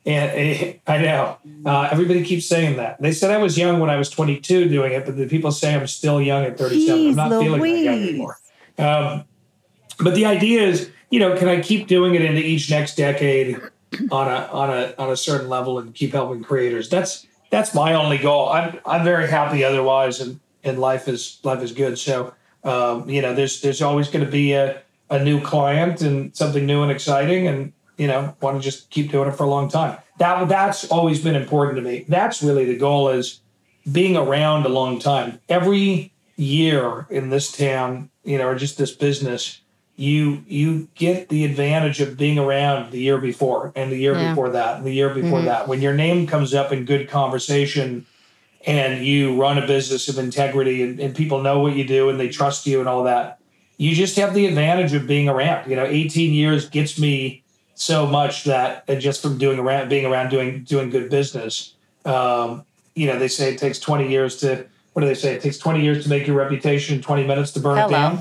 And 0.07 0.31
eh, 0.33 0.75
I 0.87 0.99
know 0.99 1.37
uh, 1.67 1.89
everybody 1.93 2.25
keeps 2.25 2.47
saying 2.47 2.77
that. 2.79 3.01
They 3.01 3.13
said 3.13 3.31
I 3.31 3.37
was 3.37 3.57
young 3.57 3.81
when 3.81 3.91
I 3.91 3.97
was 3.97 4.09
22 4.11 4.69
doing 4.69 4.93
it, 4.93 5.05
but 5.05 5.17
the 5.17 5.29
people 5.29 5.53
say 5.53 5.75
I'm 5.75 5.87
still 5.87 6.21
young 6.21 6.45
at 6.45 6.59
37. 6.59 7.01
I'm 7.01 7.13
Jeez 7.13 7.17
not 7.17 7.43
feeling 7.43 7.61
that 7.63 7.79
young 7.81 8.03
anymore. 8.03 8.39
Um, 8.79 9.25
but 9.99 10.15
the 10.15 10.25
idea 10.25 10.63
is, 10.63 10.91
you 11.11 11.21
know, 11.21 11.37
can 11.37 11.49
I 11.49 11.61
keep 11.61 11.87
doing 11.87 12.15
it 12.15 12.23
into 12.23 12.41
each 12.41 12.71
next 12.71 12.97
decade 12.97 13.61
on 14.11 14.27
a 14.29 14.49
on 14.53 14.71
a 14.71 14.95
on 14.99 15.11
a 15.11 15.17
certain 15.17 15.49
level 15.51 15.79
and 15.79 15.95
keep 15.95 16.13
helping 16.13 16.43
creators? 16.43 16.89
That's 16.89 17.27
that's 17.51 17.75
my 17.75 17.95
only 17.95 18.19
goal. 18.19 18.49
I'm 18.49 18.81
I'm 18.87 19.05
very 19.05 19.29
happy 19.29 19.63
otherwise, 19.65 20.21
and 20.21 20.41
and 20.65 20.79
life 20.79 21.09
is 21.09 21.39
life 21.43 21.63
is 21.63 21.73
good. 21.73 21.99
So 21.99 22.33
um, 22.65 23.09
you 23.09 23.23
know, 23.23 23.35
there's 23.35 23.61
there's 23.61 23.83
always 23.83 24.09
going 24.09 24.25
to 24.25 24.31
be 24.31 24.53
a 24.53 24.83
a 25.11 25.23
new 25.23 25.41
client 25.41 26.01
and 26.03 26.35
something 26.37 26.65
new 26.65 26.83
and 26.83 26.91
exciting, 26.91 27.47
and 27.47 27.73
you 27.97 28.07
know, 28.07 28.35
want 28.41 28.57
to 28.57 28.63
just 28.63 28.91
keep 28.91 29.11
doing 29.11 29.29
it 29.29 29.33
for 29.33 29.45
a 29.45 29.49
long 29.49 29.69
time. 29.69 29.99
That 30.19 30.49
that's 30.49 30.91
always 30.91 31.23
been 31.23 31.37
important 31.37 31.77
to 31.77 31.83
me. 31.83 32.05
That's 32.09 32.43
really 32.43 32.65
the 32.65 32.77
goal 32.77 33.09
is 33.09 33.41
being 33.91 34.17
around 34.17 34.67
a 34.67 34.69
long 34.69 34.99
time. 34.99 35.41
Every 35.49 36.13
year 36.37 37.07
in 37.11 37.31
this 37.31 37.53
town, 37.53 38.11
you 38.25 38.39
know, 38.39 38.49
or 38.49 38.55
just 38.55 38.79
this 38.79 38.93
business, 38.93 39.61
you 40.01 40.43
you 40.49 40.89
get 40.95 41.29
the 41.29 41.45
advantage 41.45 42.01
of 42.01 42.17
being 42.17 42.39
around 42.39 42.91
the 42.91 42.99
year 42.99 43.19
before 43.19 43.71
and 43.77 43.93
the 43.93 43.97
year 43.99 44.15
Yeah. 44.15 44.31
before 44.31 44.49
that 44.51 44.79
and 44.79 44.87
the 44.87 44.93
year 44.93 45.11
before 45.11 45.43
that. 45.43 45.69
When 45.69 45.83
your 45.83 45.93
name 45.93 46.27
comes 46.27 46.55
up 46.55 46.73
in 46.73 46.87
good 46.87 47.09
conversation 47.11 48.07
and 48.67 49.05
you 49.05 49.39
run 49.39 49.59
a 49.59 49.67
business 49.67 50.09
of 50.09 50.19
integrity 50.19 50.83
and, 50.83 50.99
and 50.99 51.15
people 51.15 51.43
know 51.43 51.59
what 51.59 51.75
you 51.77 51.85
do 51.87 52.09
and 52.09 52.19
they 52.19 52.31
trust 52.31 52.67
you 52.67 52.81
and 52.81 52.89
all 52.89 53.05
that, 53.05 53.41
you 53.77 53.95
just 53.95 54.17
have 54.17 54.33
the 54.33 54.47
advantage 54.47 54.95
of 54.95 55.07
being 55.07 55.29
around. 55.29 55.69
You 55.69 55.77
know, 55.77 55.85
18 55.85 56.33
years 56.33 56.69
gets 56.71 56.99
me 56.99 57.43
so 57.75 58.07
much 58.07 58.45
that 58.45 58.85
and 58.89 59.03
just 59.03 59.21
from 59.21 59.37
doing 59.37 59.59
around 59.59 59.91
being 59.91 60.07
around 60.07 60.31
doing 60.31 60.65
doing 60.65 60.89
good 60.89 61.11
business. 61.11 61.75
Um, 62.07 62.65
you 62.95 63.07
know, 63.07 63.19
they 63.19 63.29
say 63.29 63.53
it 63.53 63.59
takes 63.59 63.79
20 63.79 64.09
years 64.09 64.39
to 64.39 64.65
what 64.95 65.03
do 65.03 65.09
they 65.09 65.15
say? 65.15 65.35
It 65.35 65.43
takes 65.43 65.59
20 65.59 65.83
years 65.83 66.05
to 66.05 66.09
make 66.09 66.27
your 66.27 66.37
reputation, 66.37 67.03
20 67.03 67.27
minutes 67.27 67.53
to 67.53 67.61
burn 67.61 67.77
Hello. 67.77 67.89
it 67.89 67.93
down. 67.93 68.19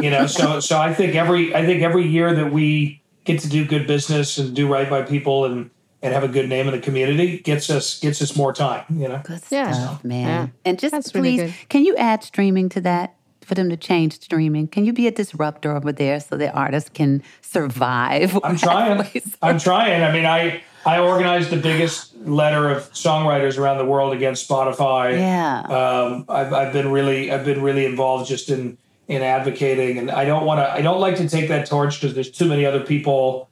You 0.00 0.10
know, 0.10 0.26
so 0.26 0.60
so 0.60 0.78
I 0.78 0.92
think 0.94 1.14
every 1.14 1.54
I 1.54 1.64
think 1.66 1.82
every 1.82 2.06
year 2.06 2.34
that 2.34 2.52
we 2.52 3.00
get 3.24 3.40
to 3.40 3.48
do 3.48 3.64
good 3.64 3.86
business 3.86 4.38
and 4.38 4.54
do 4.54 4.66
right 4.72 4.88
by 4.88 5.02
people 5.02 5.44
and 5.44 5.70
and 6.02 6.12
have 6.12 6.24
a 6.24 6.28
good 6.28 6.48
name 6.48 6.66
in 6.66 6.72
the 6.74 6.80
community 6.80 7.38
gets 7.38 7.70
us 7.70 8.00
gets 8.00 8.20
us 8.20 8.36
more 8.36 8.52
time, 8.52 8.84
you 8.90 9.08
know. 9.08 9.20
Good 9.24 9.40
Yeah. 9.50 9.72
stuff, 9.72 10.04
man. 10.04 10.26
Yeah. 10.26 10.46
And 10.70 10.78
just 10.78 10.92
That's 10.92 11.12
please, 11.12 11.40
good. 11.40 11.54
can 11.68 11.84
you 11.84 11.94
add 11.96 12.24
streaming 12.24 12.68
to 12.70 12.80
that 12.80 13.14
for 13.42 13.54
them 13.54 13.70
to 13.70 13.76
change 13.76 14.20
streaming? 14.20 14.66
Can 14.68 14.84
you 14.84 14.92
be 14.92 15.06
a 15.06 15.10
disruptor 15.12 15.76
over 15.76 15.92
there 15.92 16.18
so 16.20 16.36
that 16.36 16.54
artists 16.54 16.90
can 16.92 17.22
survive? 17.40 18.38
I'm 18.42 18.56
trying. 18.68 19.08
I'm 19.42 19.58
trying. 19.58 20.02
I 20.02 20.12
mean, 20.12 20.26
I 20.26 20.62
I 20.84 20.98
organized 20.98 21.50
the 21.50 21.56
biggest 21.56 22.16
letter 22.24 22.68
of 22.68 22.92
songwriters 22.92 23.56
around 23.58 23.78
the 23.78 23.84
world 23.84 24.12
against 24.12 24.48
Spotify. 24.48 25.12
Yeah. 25.18 25.60
Um, 25.60 26.24
I've, 26.28 26.52
I've 26.52 26.72
been 26.72 26.90
really 26.90 27.30
I've 27.30 27.44
been 27.44 27.62
really 27.62 27.84
involved 27.86 28.28
just 28.28 28.48
in 28.50 28.76
in 29.08 29.22
advocating, 29.22 29.98
and 29.98 30.10
I 30.10 30.24
don't 30.24 30.44
want 30.46 30.58
to. 30.60 30.72
I 30.72 30.80
don't 30.82 31.00
like 31.00 31.16
to 31.16 31.28
take 31.28 31.48
that 31.48 31.66
torch 31.66 32.00
because 32.00 32.14
there's 32.14 32.30
too 32.30 32.46
many 32.46 32.64
other 32.64 32.80
people, 32.80 33.48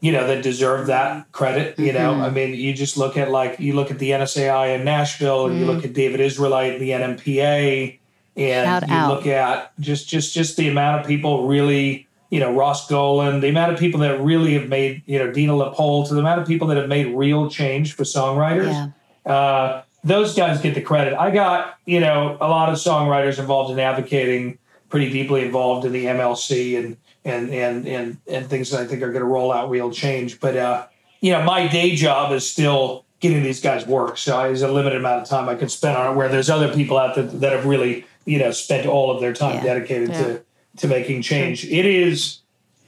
you 0.00 0.12
know, 0.12 0.26
that 0.26 0.42
deserve 0.42 0.86
that 0.86 1.30
credit. 1.32 1.78
You 1.78 1.92
know, 1.92 2.12
I 2.14 2.30
mean, 2.30 2.54
you 2.54 2.72
just 2.72 2.96
look 2.96 3.16
at 3.16 3.30
like 3.30 3.58
you 3.60 3.74
look 3.74 3.90
at 3.90 3.98
the 3.98 4.10
NSAI 4.10 4.78
in 4.78 4.84
Nashville, 4.84 5.46
and 5.46 5.58
you 5.58 5.66
look 5.66 5.84
at 5.84 5.92
David 5.92 6.20
Israelite 6.20 6.78
the 6.78 6.90
NMPA, 6.90 7.98
and 8.36 8.66
Shout 8.66 8.88
you 8.88 8.94
out. 8.94 9.10
look 9.14 9.26
at 9.26 9.78
just 9.80 10.08
just 10.08 10.34
just 10.34 10.56
the 10.56 10.68
amount 10.68 11.00
of 11.00 11.06
people 11.06 11.46
really. 11.46 12.04
You 12.28 12.40
know, 12.40 12.52
Ross 12.52 12.88
Golan, 12.88 13.38
the 13.38 13.48
amount 13.48 13.72
of 13.72 13.78
people 13.78 14.00
that 14.00 14.20
really 14.20 14.54
have 14.54 14.68
made, 14.68 15.00
you 15.06 15.16
know, 15.16 15.30
Dina 15.32 15.52
LaPolt, 15.52 16.08
to 16.08 16.14
the 16.14 16.18
amount 16.20 16.40
of 16.40 16.46
people 16.48 16.66
that 16.66 16.76
have 16.76 16.88
made 16.88 17.14
real 17.14 17.48
change 17.48 17.92
for 17.94 18.02
songwriters 18.02 18.90
Yeah. 19.24 19.32
uh, 19.32 19.82
those 20.02 20.34
guys 20.34 20.60
get 20.60 20.74
the 20.74 20.80
credit. 20.80 21.14
I 21.16 21.30
got 21.30 21.78
you 21.86 22.00
know 22.00 22.36
a 22.40 22.48
lot 22.48 22.68
of 22.68 22.76
songwriters 22.78 23.38
involved 23.38 23.70
in 23.70 23.78
advocating, 23.78 24.58
pretty 24.88 25.10
deeply 25.10 25.44
involved 25.44 25.84
in 25.84 25.92
the 25.92 26.04
MLC 26.06 26.78
and 26.78 26.96
and 27.24 27.50
and 27.50 27.86
and 27.88 28.18
and 28.28 28.46
things 28.48 28.70
that 28.70 28.80
I 28.80 28.86
think 28.86 29.02
are 29.02 29.08
going 29.12 29.20
to 29.22 29.28
roll 29.28 29.52
out 29.52 29.68
real 29.70 29.90
change. 29.90 30.40
But 30.40 30.56
uh, 30.56 30.86
you 31.20 31.32
know, 31.32 31.42
my 31.42 31.66
day 31.66 31.94
job 31.96 32.32
is 32.32 32.48
still 32.50 33.04
getting 33.20 33.42
these 33.42 33.60
guys 33.60 33.86
work. 33.86 34.18
So 34.18 34.36
there's 34.42 34.62
a 34.62 34.68
limited 34.70 34.98
amount 35.00 35.22
of 35.22 35.28
time 35.28 35.48
I 35.48 35.54
can 35.54 35.68
spend 35.68 35.96
on 35.96 36.12
it. 36.12 36.16
Where 36.16 36.28
there's 36.28 36.50
other 36.50 36.72
people 36.72 36.98
out 36.98 37.14
there 37.14 37.24
that 37.24 37.52
have 37.52 37.66
really 37.66 38.04
you 38.26 38.38
know 38.38 38.50
spent 38.50 38.86
all 38.86 39.10
of 39.10 39.20
their 39.20 39.32
time 39.32 39.56
Yeah. 39.56 39.62
dedicated 39.64 40.08
Yeah. 40.10 40.22
to 40.22 40.42
to 40.78 40.88
making 40.88 41.22
change. 41.22 41.64
It 41.64 41.86
is 41.86 42.40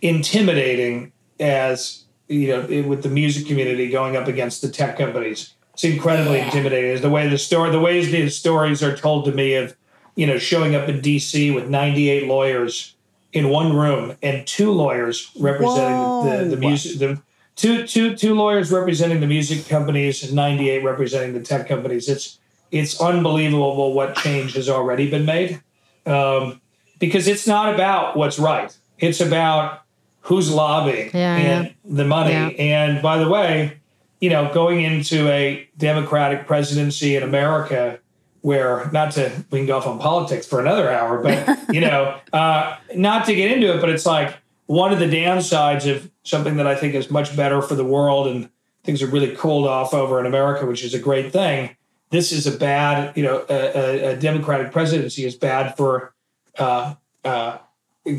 intimidating 0.03 1.13
as 1.41 2.05
you 2.29 2.49
know 2.49 2.67
it- 2.69 2.87
with 2.87 3.03
the 3.03 3.09
music 3.09 3.47
community 3.47 3.89
going 3.89 4.17
up 4.17 4.29
against 4.29 4.63
the 4.63 4.69
tech 4.69 4.99
companies. 4.99 5.55
It's 5.75 5.85
incredibly 5.85 6.39
Yeah. 6.39 6.47
intimidating. 6.47 6.91
Is 6.91 7.01
the 7.03 7.09
way 7.11 7.29
the 7.29 7.39
story, 7.39 7.71
the 7.71 7.79
ways 7.81 8.11
these 8.11 8.35
stories 8.37 8.83
are 8.83 8.97
told 8.97 9.25
to 9.27 9.33
me 9.33 9.55
of 9.55 9.77
you 10.19 10.27
know 10.27 10.37
showing 10.37 10.75
up 10.75 10.89
in 10.89 11.01
D.C. 11.01 11.53
with 11.53 11.69
98 11.69 12.27
lawyers 12.27 12.97
in 13.33 13.49
one 13.51 13.75
room 13.75 14.17
and 14.21 14.45
two 14.47 14.73
lawyers 14.73 15.31
representing 15.39 16.29
the, 16.29 16.57
the 16.57 16.57
music. 16.57 16.99
The, 16.99 17.23
Two, 17.59 17.89
two, 17.89 18.15
two 18.15 18.37
lawyers 18.37 18.71
representing 18.71 19.19
the 19.19 19.27
music 19.27 19.67
companies 19.67 20.23
and 20.23 20.33
98 20.33 20.85
representing 20.85 21.33
the 21.33 21.41
tech 21.41 21.67
companies. 21.67 22.09
It's 22.09 22.39
it's 22.71 23.01
unbelievable 23.01 23.95
what 23.95 24.15
change 24.15 24.55
has 24.55 24.69
already 24.69 25.11
been 25.11 25.25
made. 25.25 25.61
Um, 26.07 26.61
because 27.01 27.27
it's 27.27 27.49
not 27.49 27.75
about 27.75 28.17
what's 28.17 28.39
right. 28.39 28.77
It's 29.01 29.21
about 29.21 29.83
who's 30.21 30.55
lobbying 30.55 31.11
Yeah, 31.13 31.37
and 31.37 31.67
yeah. 31.67 31.73
the 31.85 32.05
money. 32.05 32.31
Yeah. 32.31 32.47
And 32.47 33.03
by 33.03 33.19
the 33.19 33.29
way, 33.29 33.81
you 34.21 34.31
know, 34.31 34.55
going 34.55 34.83
into 34.83 35.29
a 35.29 35.69
Democratic 35.77 36.47
presidency 36.47 37.17
in 37.17 37.25
America, 37.25 37.99
where 38.43 38.89
not 38.93 39.13
to 39.13 39.45
we 39.51 39.59
can 39.59 39.67
go 39.67 39.77
off 39.77 39.87
on 39.87 39.99
politics 39.99 40.47
for 40.47 40.61
another 40.61 40.91
hour, 40.91 41.23
but 41.23 41.59
you 41.73 41.81
know, 41.81 42.19
uh, 42.33 42.77
not 42.95 43.27
to 43.27 43.35
get 43.35 43.51
into 43.51 43.75
it, 43.75 43.81
but 43.81 43.91
it's 43.91 44.07
like 44.07 44.37
one 44.67 44.93
of 44.93 44.99
the 44.99 45.07
downsides 45.07 45.91
of 45.91 46.11
something 46.25 46.57
that 46.57 46.67
I 46.67 46.75
think 46.75 46.95
is 46.95 47.11
much 47.11 47.35
better 47.37 47.63
for 47.63 47.75
the 47.75 47.85
world 47.85 48.27
and 48.27 48.51
things 48.85 49.03
are 49.03 49.07
really 49.07 49.35
cooled 49.35 49.67
off 49.67 49.93
over 49.95 50.21
in 50.21 50.27
America, 50.27 50.67
which 50.67 50.85
is 50.85 50.95
a 50.95 50.99
great 50.99 51.33
thing. 51.33 51.77
This 52.11 52.33
is 52.33 52.47
a 52.47 52.57
bad, 52.57 53.17
you 53.17 53.23
know, 53.23 53.45
a, 53.49 54.13
a, 54.13 54.17
Democratic 54.17 54.73
presidency 54.73 55.27
is 55.27 55.35
bad 55.35 55.77
for 55.77 56.15
uh, 56.59 56.95
uh, 57.25 57.59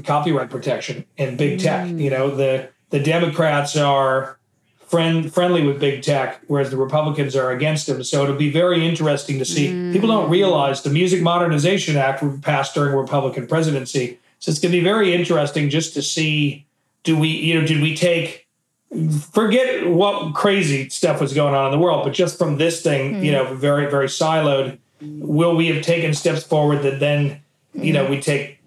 copyright 0.04 0.50
protection 0.50 1.06
and 1.18 1.38
big 1.38 1.60
tech. 1.60 1.88
You 1.88 2.10
know, 2.10 2.36
the 2.36 2.70
the 2.90 3.00
Democrats 3.00 3.76
are 3.76 4.39
friend 4.90 5.32
friendly 5.32 5.66
with 5.66 5.80
big 5.80 6.02
tech, 6.02 6.42
whereas 6.48 6.72
the 6.72 6.78
Republicans 6.78 7.36
are 7.36 7.52
against 7.52 7.86
them. 7.86 8.04
So 8.04 8.24
it'll 8.24 8.36
be 8.36 8.52
very 8.52 8.88
interesting 8.88 9.38
to 9.38 9.46
see. 9.46 9.68
People 9.94 10.10
don't 10.10 10.28
mm. 10.28 10.32
realize 10.32 10.82
the 10.82 10.90
Music 10.90 11.22
Modernization 11.22 11.96
Act 11.96 12.24
was 12.24 12.40
passed 12.40 12.74
during 12.74 12.96
Republican 12.96 13.46
presidency. 13.46 14.20
So 14.40 14.50
it's 14.50 14.60
going 14.60 14.72
to 14.72 14.78
be 14.78 14.84
very 14.84 15.14
interesting 15.14 15.70
just 15.70 15.94
to 15.94 16.02
see. 16.02 16.66
Do 17.04 17.18
we, 17.18 17.30
you 17.30 17.60
know, 17.60 17.66
did 17.66 17.82
we 17.82 17.96
take 17.96 18.48
forget 19.32 19.88
what 19.88 20.34
crazy 20.34 20.90
stuff 20.90 21.22
was 21.22 21.34
going 21.34 21.54
on 21.54 21.68
in 21.68 21.72
the 21.72 21.78
world, 21.78 22.04
but 22.04 22.14
just 22.14 22.38
from 22.38 22.58
this 22.58 22.82
thing, 22.82 23.24
you 23.24 23.32
mm. 23.32 23.36
know, 23.36 23.54
very, 23.54 23.90
very 23.90 24.08
siloed, 24.08 24.78
will 25.02 25.56
we 25.56 25.68
have 25.68 25.84
taken 25.84 26.14
steps 26.14 26.44
forward 26.44 26.82
that 26.82 27.00
then, 27.00 27.42
you 27.74 27.94
know, 27.94 28.10
we 28.10 28.20
take 28.20 28.59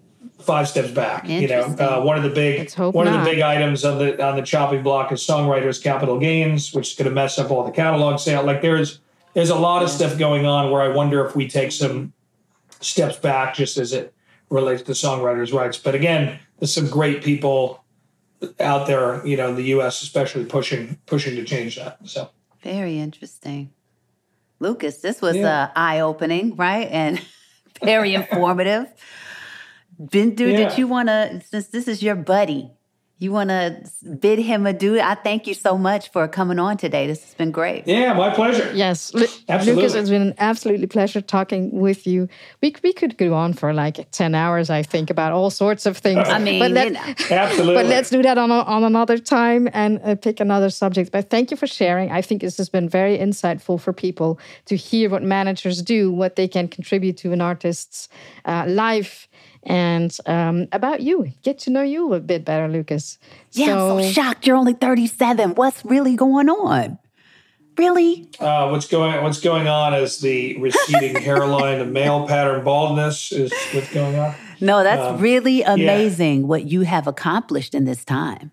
five 0.43 0.67
steps 0.67 0.91
back? 0.91 1.27
You 1.27 1.47
know, 1.47 1.63
uh, 1.79 2.01
one 2.01 2.17
of 2.17 2.23
the 2.23 2.29
big 2.29 2.71
one 2.73 3.07
of 3.07 3.13
the 3.13 3.23
big 3.23 3.39
items 3.39 3.83
on 3.85 3.97
the 3.97 4.23
on 4.23 4.35
the 4.35 4.41
chopping 4.43 4.83
block 4.83 5.11
is 5.11 5.21
songwriters 5.25 5.81
capital 5.81 6.19
gains, 6.19 6.73
which 6.73 6.91
is 6.91 6.95
going 6.97 7.09
to 7.09 7.13
mess 7.15 7.39
up 7.39 7.51
all 7.51 7.63
the 7.63 7.71
catalog 7.71 8.19
sale. 8.19 8.43
Like 8.43 8.61
there's 8.61 8.99
there's 9.33 9.49
a 9.49 9.55
lot 9.55 9.81
of 9.83 9.89
stuff 9.89 10.17
going 10.17 10.45
on 10.45 10.71
where 10.71 10.81
I 10.81 10.89
wonder 10.89 11.25
if 11.25 11.35
we 11.35 11.47
take 11.47 11.71
some 11.71 12.13
steps 12.81 13.17
back 13.17 13.55
just 13.55 13.77
as 13.77 13.93
it 13.93 14.13
relates 14.49 14.83
to 14.83 14.91
songwriters' 14.91 15.53
rights. 15.53 15.77
But 15.77 15.95
again, 15.95 16.37
there's 16.59 16.73
some 16.73 16.87
great 16.89 17.23
people 17.23 17.83
out 18.59 18.87
there, 18.87 19.25
you 19.25 19.37
know, 19.37 19.49
in 19.49 19.55
the 19.55 19.63
U.S. 19.75 20.01
especially 20.03 20.45
pushing 20.45 20.99
pushing 21.05 21.35
to 21.35 21.43
change 21.43 21.77
that. 21.77 21.97
So 22.03 22.29
Very 22.61 22.99
interesting. 22.99 23.71
Lucas, 24.59 24.97
this 24.99 25.21
was 25.21 25.35
Yeah. 25.35 25.63
uh, 25.63 25.69
eye 25.75 25.99
opening, 26.01 26.55
right? 26.55 26.87
And 26.91 27.21
very 27.83 28.13
informative. 28.13 28.87
Bindu, 30.01 30.51
Yeah. 30.51 30.69
did 30.69 30.77
you 30.77 30.87
want 30.87 31.09
to, 31.09 31.41
since 31.49 31.67
this 31.67 31.87
is 31.87 32.01
your 32.01 32.15
buddy, 32.15 32.71
you 33.19 33.31
want 33.31 33.51
to 33.51 33.77
bid 34.19 34.39
him 34.39 34.65
adieu? 34.65 34.99
I 34.99 35.15
thank 35.15 35.47
you 35.47 35.53
so 35.53 35.77
much 35.77 36.11
for 36.11 36.27
coming 36.27 36.59
on 36.59 36.75
today. 36.75 37.07
This 37.07 37.23
has 37.23 37.33
been 37.35 37.51
great. 37.51 37.87
yeah, 37.87 38.11
my 38.11 38.29
pleasure. 38.31 38.69
Yes, 38.73 39.13
Absolutely. 39.47 39.83
Lucas, 39.83 39.95
it's 39.95 40.09
been 40.09 40.21
an 40.23 40.33
absolutely 40.39 40.87
pleasure 40.87 41.21
talking 41.21 41.71
with 41.71 42.05
you. 42.05 42.27
We 42.61 42.75
we 42.83 42.91
could 42.91 43.17
go 43.17 43.33
on 43.33 43.53
for 43.53 43.71
like 43.71 44.11
ten 44.11 44.35
hours, 44.35 44.69
I 44.69 44.83
think, 44.83 45.09
about 45.09 45.31
all 45.31 45.49
sorts 45.51 45.85
of 45.85 45.97
things. 45.99 46.27
I 46.27 46.37
mean, 46.37 46.59
but, 46.59 46.69
you 46.69 46.75
let, 46.75 46.91
know. 46.91 47.13
Absolutely. 47.29 47.75
but 47.75 47.85
let's 47.85 48.09
do 48.09 48.21
that 48.23 48.37
on 48.37 48.51
a, 48.51 48.61
on 48.63 48.83
another 48.83 49.17
time 49.17 49.69
and 49.73 50.01
uh, 50.03 50.15
pick 50.15 50.41
another 50.41 50.69
subject. 50.69 51.11
But 51.11 51.29
thank 51.29 51.49
you 51.51 51.55
for 51.55 51.67
sharing. 51.67 52.11
I 52.11 52.21
think 52.21 52.41
this 52.41 52.57
has 52.57 52.67
been 52.67 52.89
very 52.89 53.17
insightful 53.17 53.79
for 53.79 53.93
people 53.93 54.37
to 54.65 54.75
hear 54.75 55.09
what 55.09 55.23
managers 55.23 55.81
do, 55.81 56.11
what 56.11 56.35
they 56.35 56.47
can 56.49 56.67
contribute 56.67 57.15
to 57.17 57.31
an 57.31 57.39
artist's 57.39 58.09
uh, 58.43 58.65
life. 58.67 59.29
And 59.65 60.15
um, 60.25 60.67
about 60.71 61.01
you, 61.01 61.31
get 61.41 61.57
to 61.59 61.69
know 61.69 61.81
you 61.81 62.13
a 62.13 62.19
bit 62.19 62.43
better, 62.43 62.67
Lucas. 62.67 63.17
Yeah, 63.51 63.71
I'm 63.73 64.01
so 64.01 64.11
shocked. 64.11 64.45
You're 64.45 64.57
only 64.57 64.73
37. 64.73 65.55
What's 65.55 65.85
really 65.85 66.15
going 66.15 66.49
on? 66.49 66.99
Really? 67.77 68.27
Uh, 68.39 68.69
what's 68.69 68.87
going 68.87 69.23
What's 69.23 69.39
going 69.41 69.67
on 69.67 69.93
is 69.95 70.19
the 70.19 70.57
receding 70.59 71.15
hairline, 71.21 71.79
the 71.79 71.85
male 71.85 72.27
pattern 72.27 72.63
baldness 72.63 73.31
is 73.31 73.51
what's 73.73 73.91
going 73.91 74.15
on. 74.19 74.35
No, 74.61 74.83
that's 74.83 75.01
Um, 75.01 75.19
really 75.19 75.63
amazing 75.63 76.47
what 76.47 76.65
you 76.65 76.81
have 76.81 77.07
accomplished 77.07 77.73
in 77.73 77.85
this 77.85 78.05
time. 78.05 78.51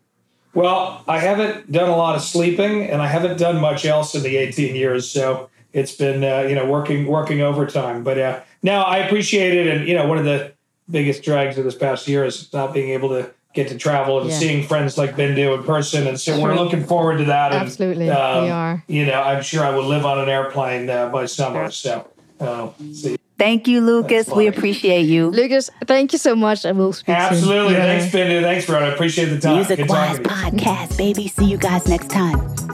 Well, 0.55 1.05
I 1.07 1.19
haven't 1.19 1.71
done 1.71 1.89
a 1.91 1.97
lot 1.97 2.17
of 2.17 2.23
sleeping, 2.23 2.83
and 2.83 3.01
I 3.03 3.07
haven't 3.07 3.39
done 3.39 3.61
much 3.61 3.85
else 3.85 4.15
in 4.15 4.23
the 4.23 4.37
18 4.37 4.75
years. 4.75 5.09
So 5.09 5.49
it's 5.73 5.93
been 5.93 6.25
uh, 6.25 6.41
you 6.49 6.55
know 6.55 6.65
working 6.67 7.07
working 7.07 7.43
overtime. 7.43 8.03
But 8.03 8.19
uh, 8.19 8.41
now 8.63 8.83
I 8.83 8.99
appreciate 8.99 9.55
it, 9.55 9.67
and 9.67 9.87
you 9.87 9.95
know 9.95 10.07
one 10.07 10.19
of 10.19 10.25
the 10.25 10.53
biggest 10.91 11.23
drags 11.23 11.59
of 11.59 11.65
this 11.65 11.75
past 11.75 12.07
year 12.09 12.25
is 12.25 12.53
not 12.53 12.73
being 12.75 12.91
able 12.91 13.09
to 13.11 13.31
get 13.53 13.69
to 13.69 13.77
travel 13.77 14.21
and 14.21 14.31
Yeah. 14.31 14.37
seeing 14.39 14.67
friends 14.67 14.97
like 14.97 15.17
Bindu 15.17 15.57
in 15.57 15.65
person, 15.65 16.07
and 16.07 16.19
so 16.21 16.41
we're 16.41 16.55
looking 16.55 16.85
forward 16.85 17.19
to 17.19 17.25
that. 17.25 17.53
and, 17.53 17.63
Absolutely, 17.63 18.05
we 18.07 18.11
um, 18.11 18.51
are. 18.51 18.85
You 18.87 19.07
know, 19.07 19.21
I'm 19.21 19.43
sure 19.43 19.65
I 19.65 19.71
will 19.71 19.87
live 19.87 20.07
on 20.07 20.21
an 20.21 20.29
airplane 20.29 20.89
uh, 20.89 21.09
by 21.09 21.27
summer. 21.27 21.71
So. 21.71 22.07
Uh, 22.39 22.69
see. 22.93 23.17
Thank 23.39 23.67
you, 23.67 23.81
Lucas. 23.81 24.29
We 24.29 24.47
appreciate 24.49 25.07
you. 25.07 25.29
Lucas, 25.31 25.71
thank 25.87 26.13
you 26.13 26.19
so 26.19 26.37
much, 26.37 26.67
and 26.67 26.79
we'll 26.79 26.93
speak 26.93 27.17
soon. 27.17 27.17
Absolutely. 27.17 27.73
Yeah. 27.73 27.99
Thanks, 27.99 28.15
Bindu. 28.15 28.43
Thanks, 28.43 28.69
Ron. 28.69 28.83
I 28.83 28.89
appreciate 28.89 29.27
the 29.27 29.41
time. 29.41 29.57
Music 29.57 29.79
Good 29.79 29.89
Wise 29.89 30.19
talking 30.19 30.59
to 30.59 30.65
you. 30.65 30.71
Podcast, 30.71 30.99
baby. 30.99 31.27
See 31.29 31.47
you 31.47 31.57
guys 31.57 31.89
next 31.89 32.11
time. 32.11 32.39
time, 32.39 32.69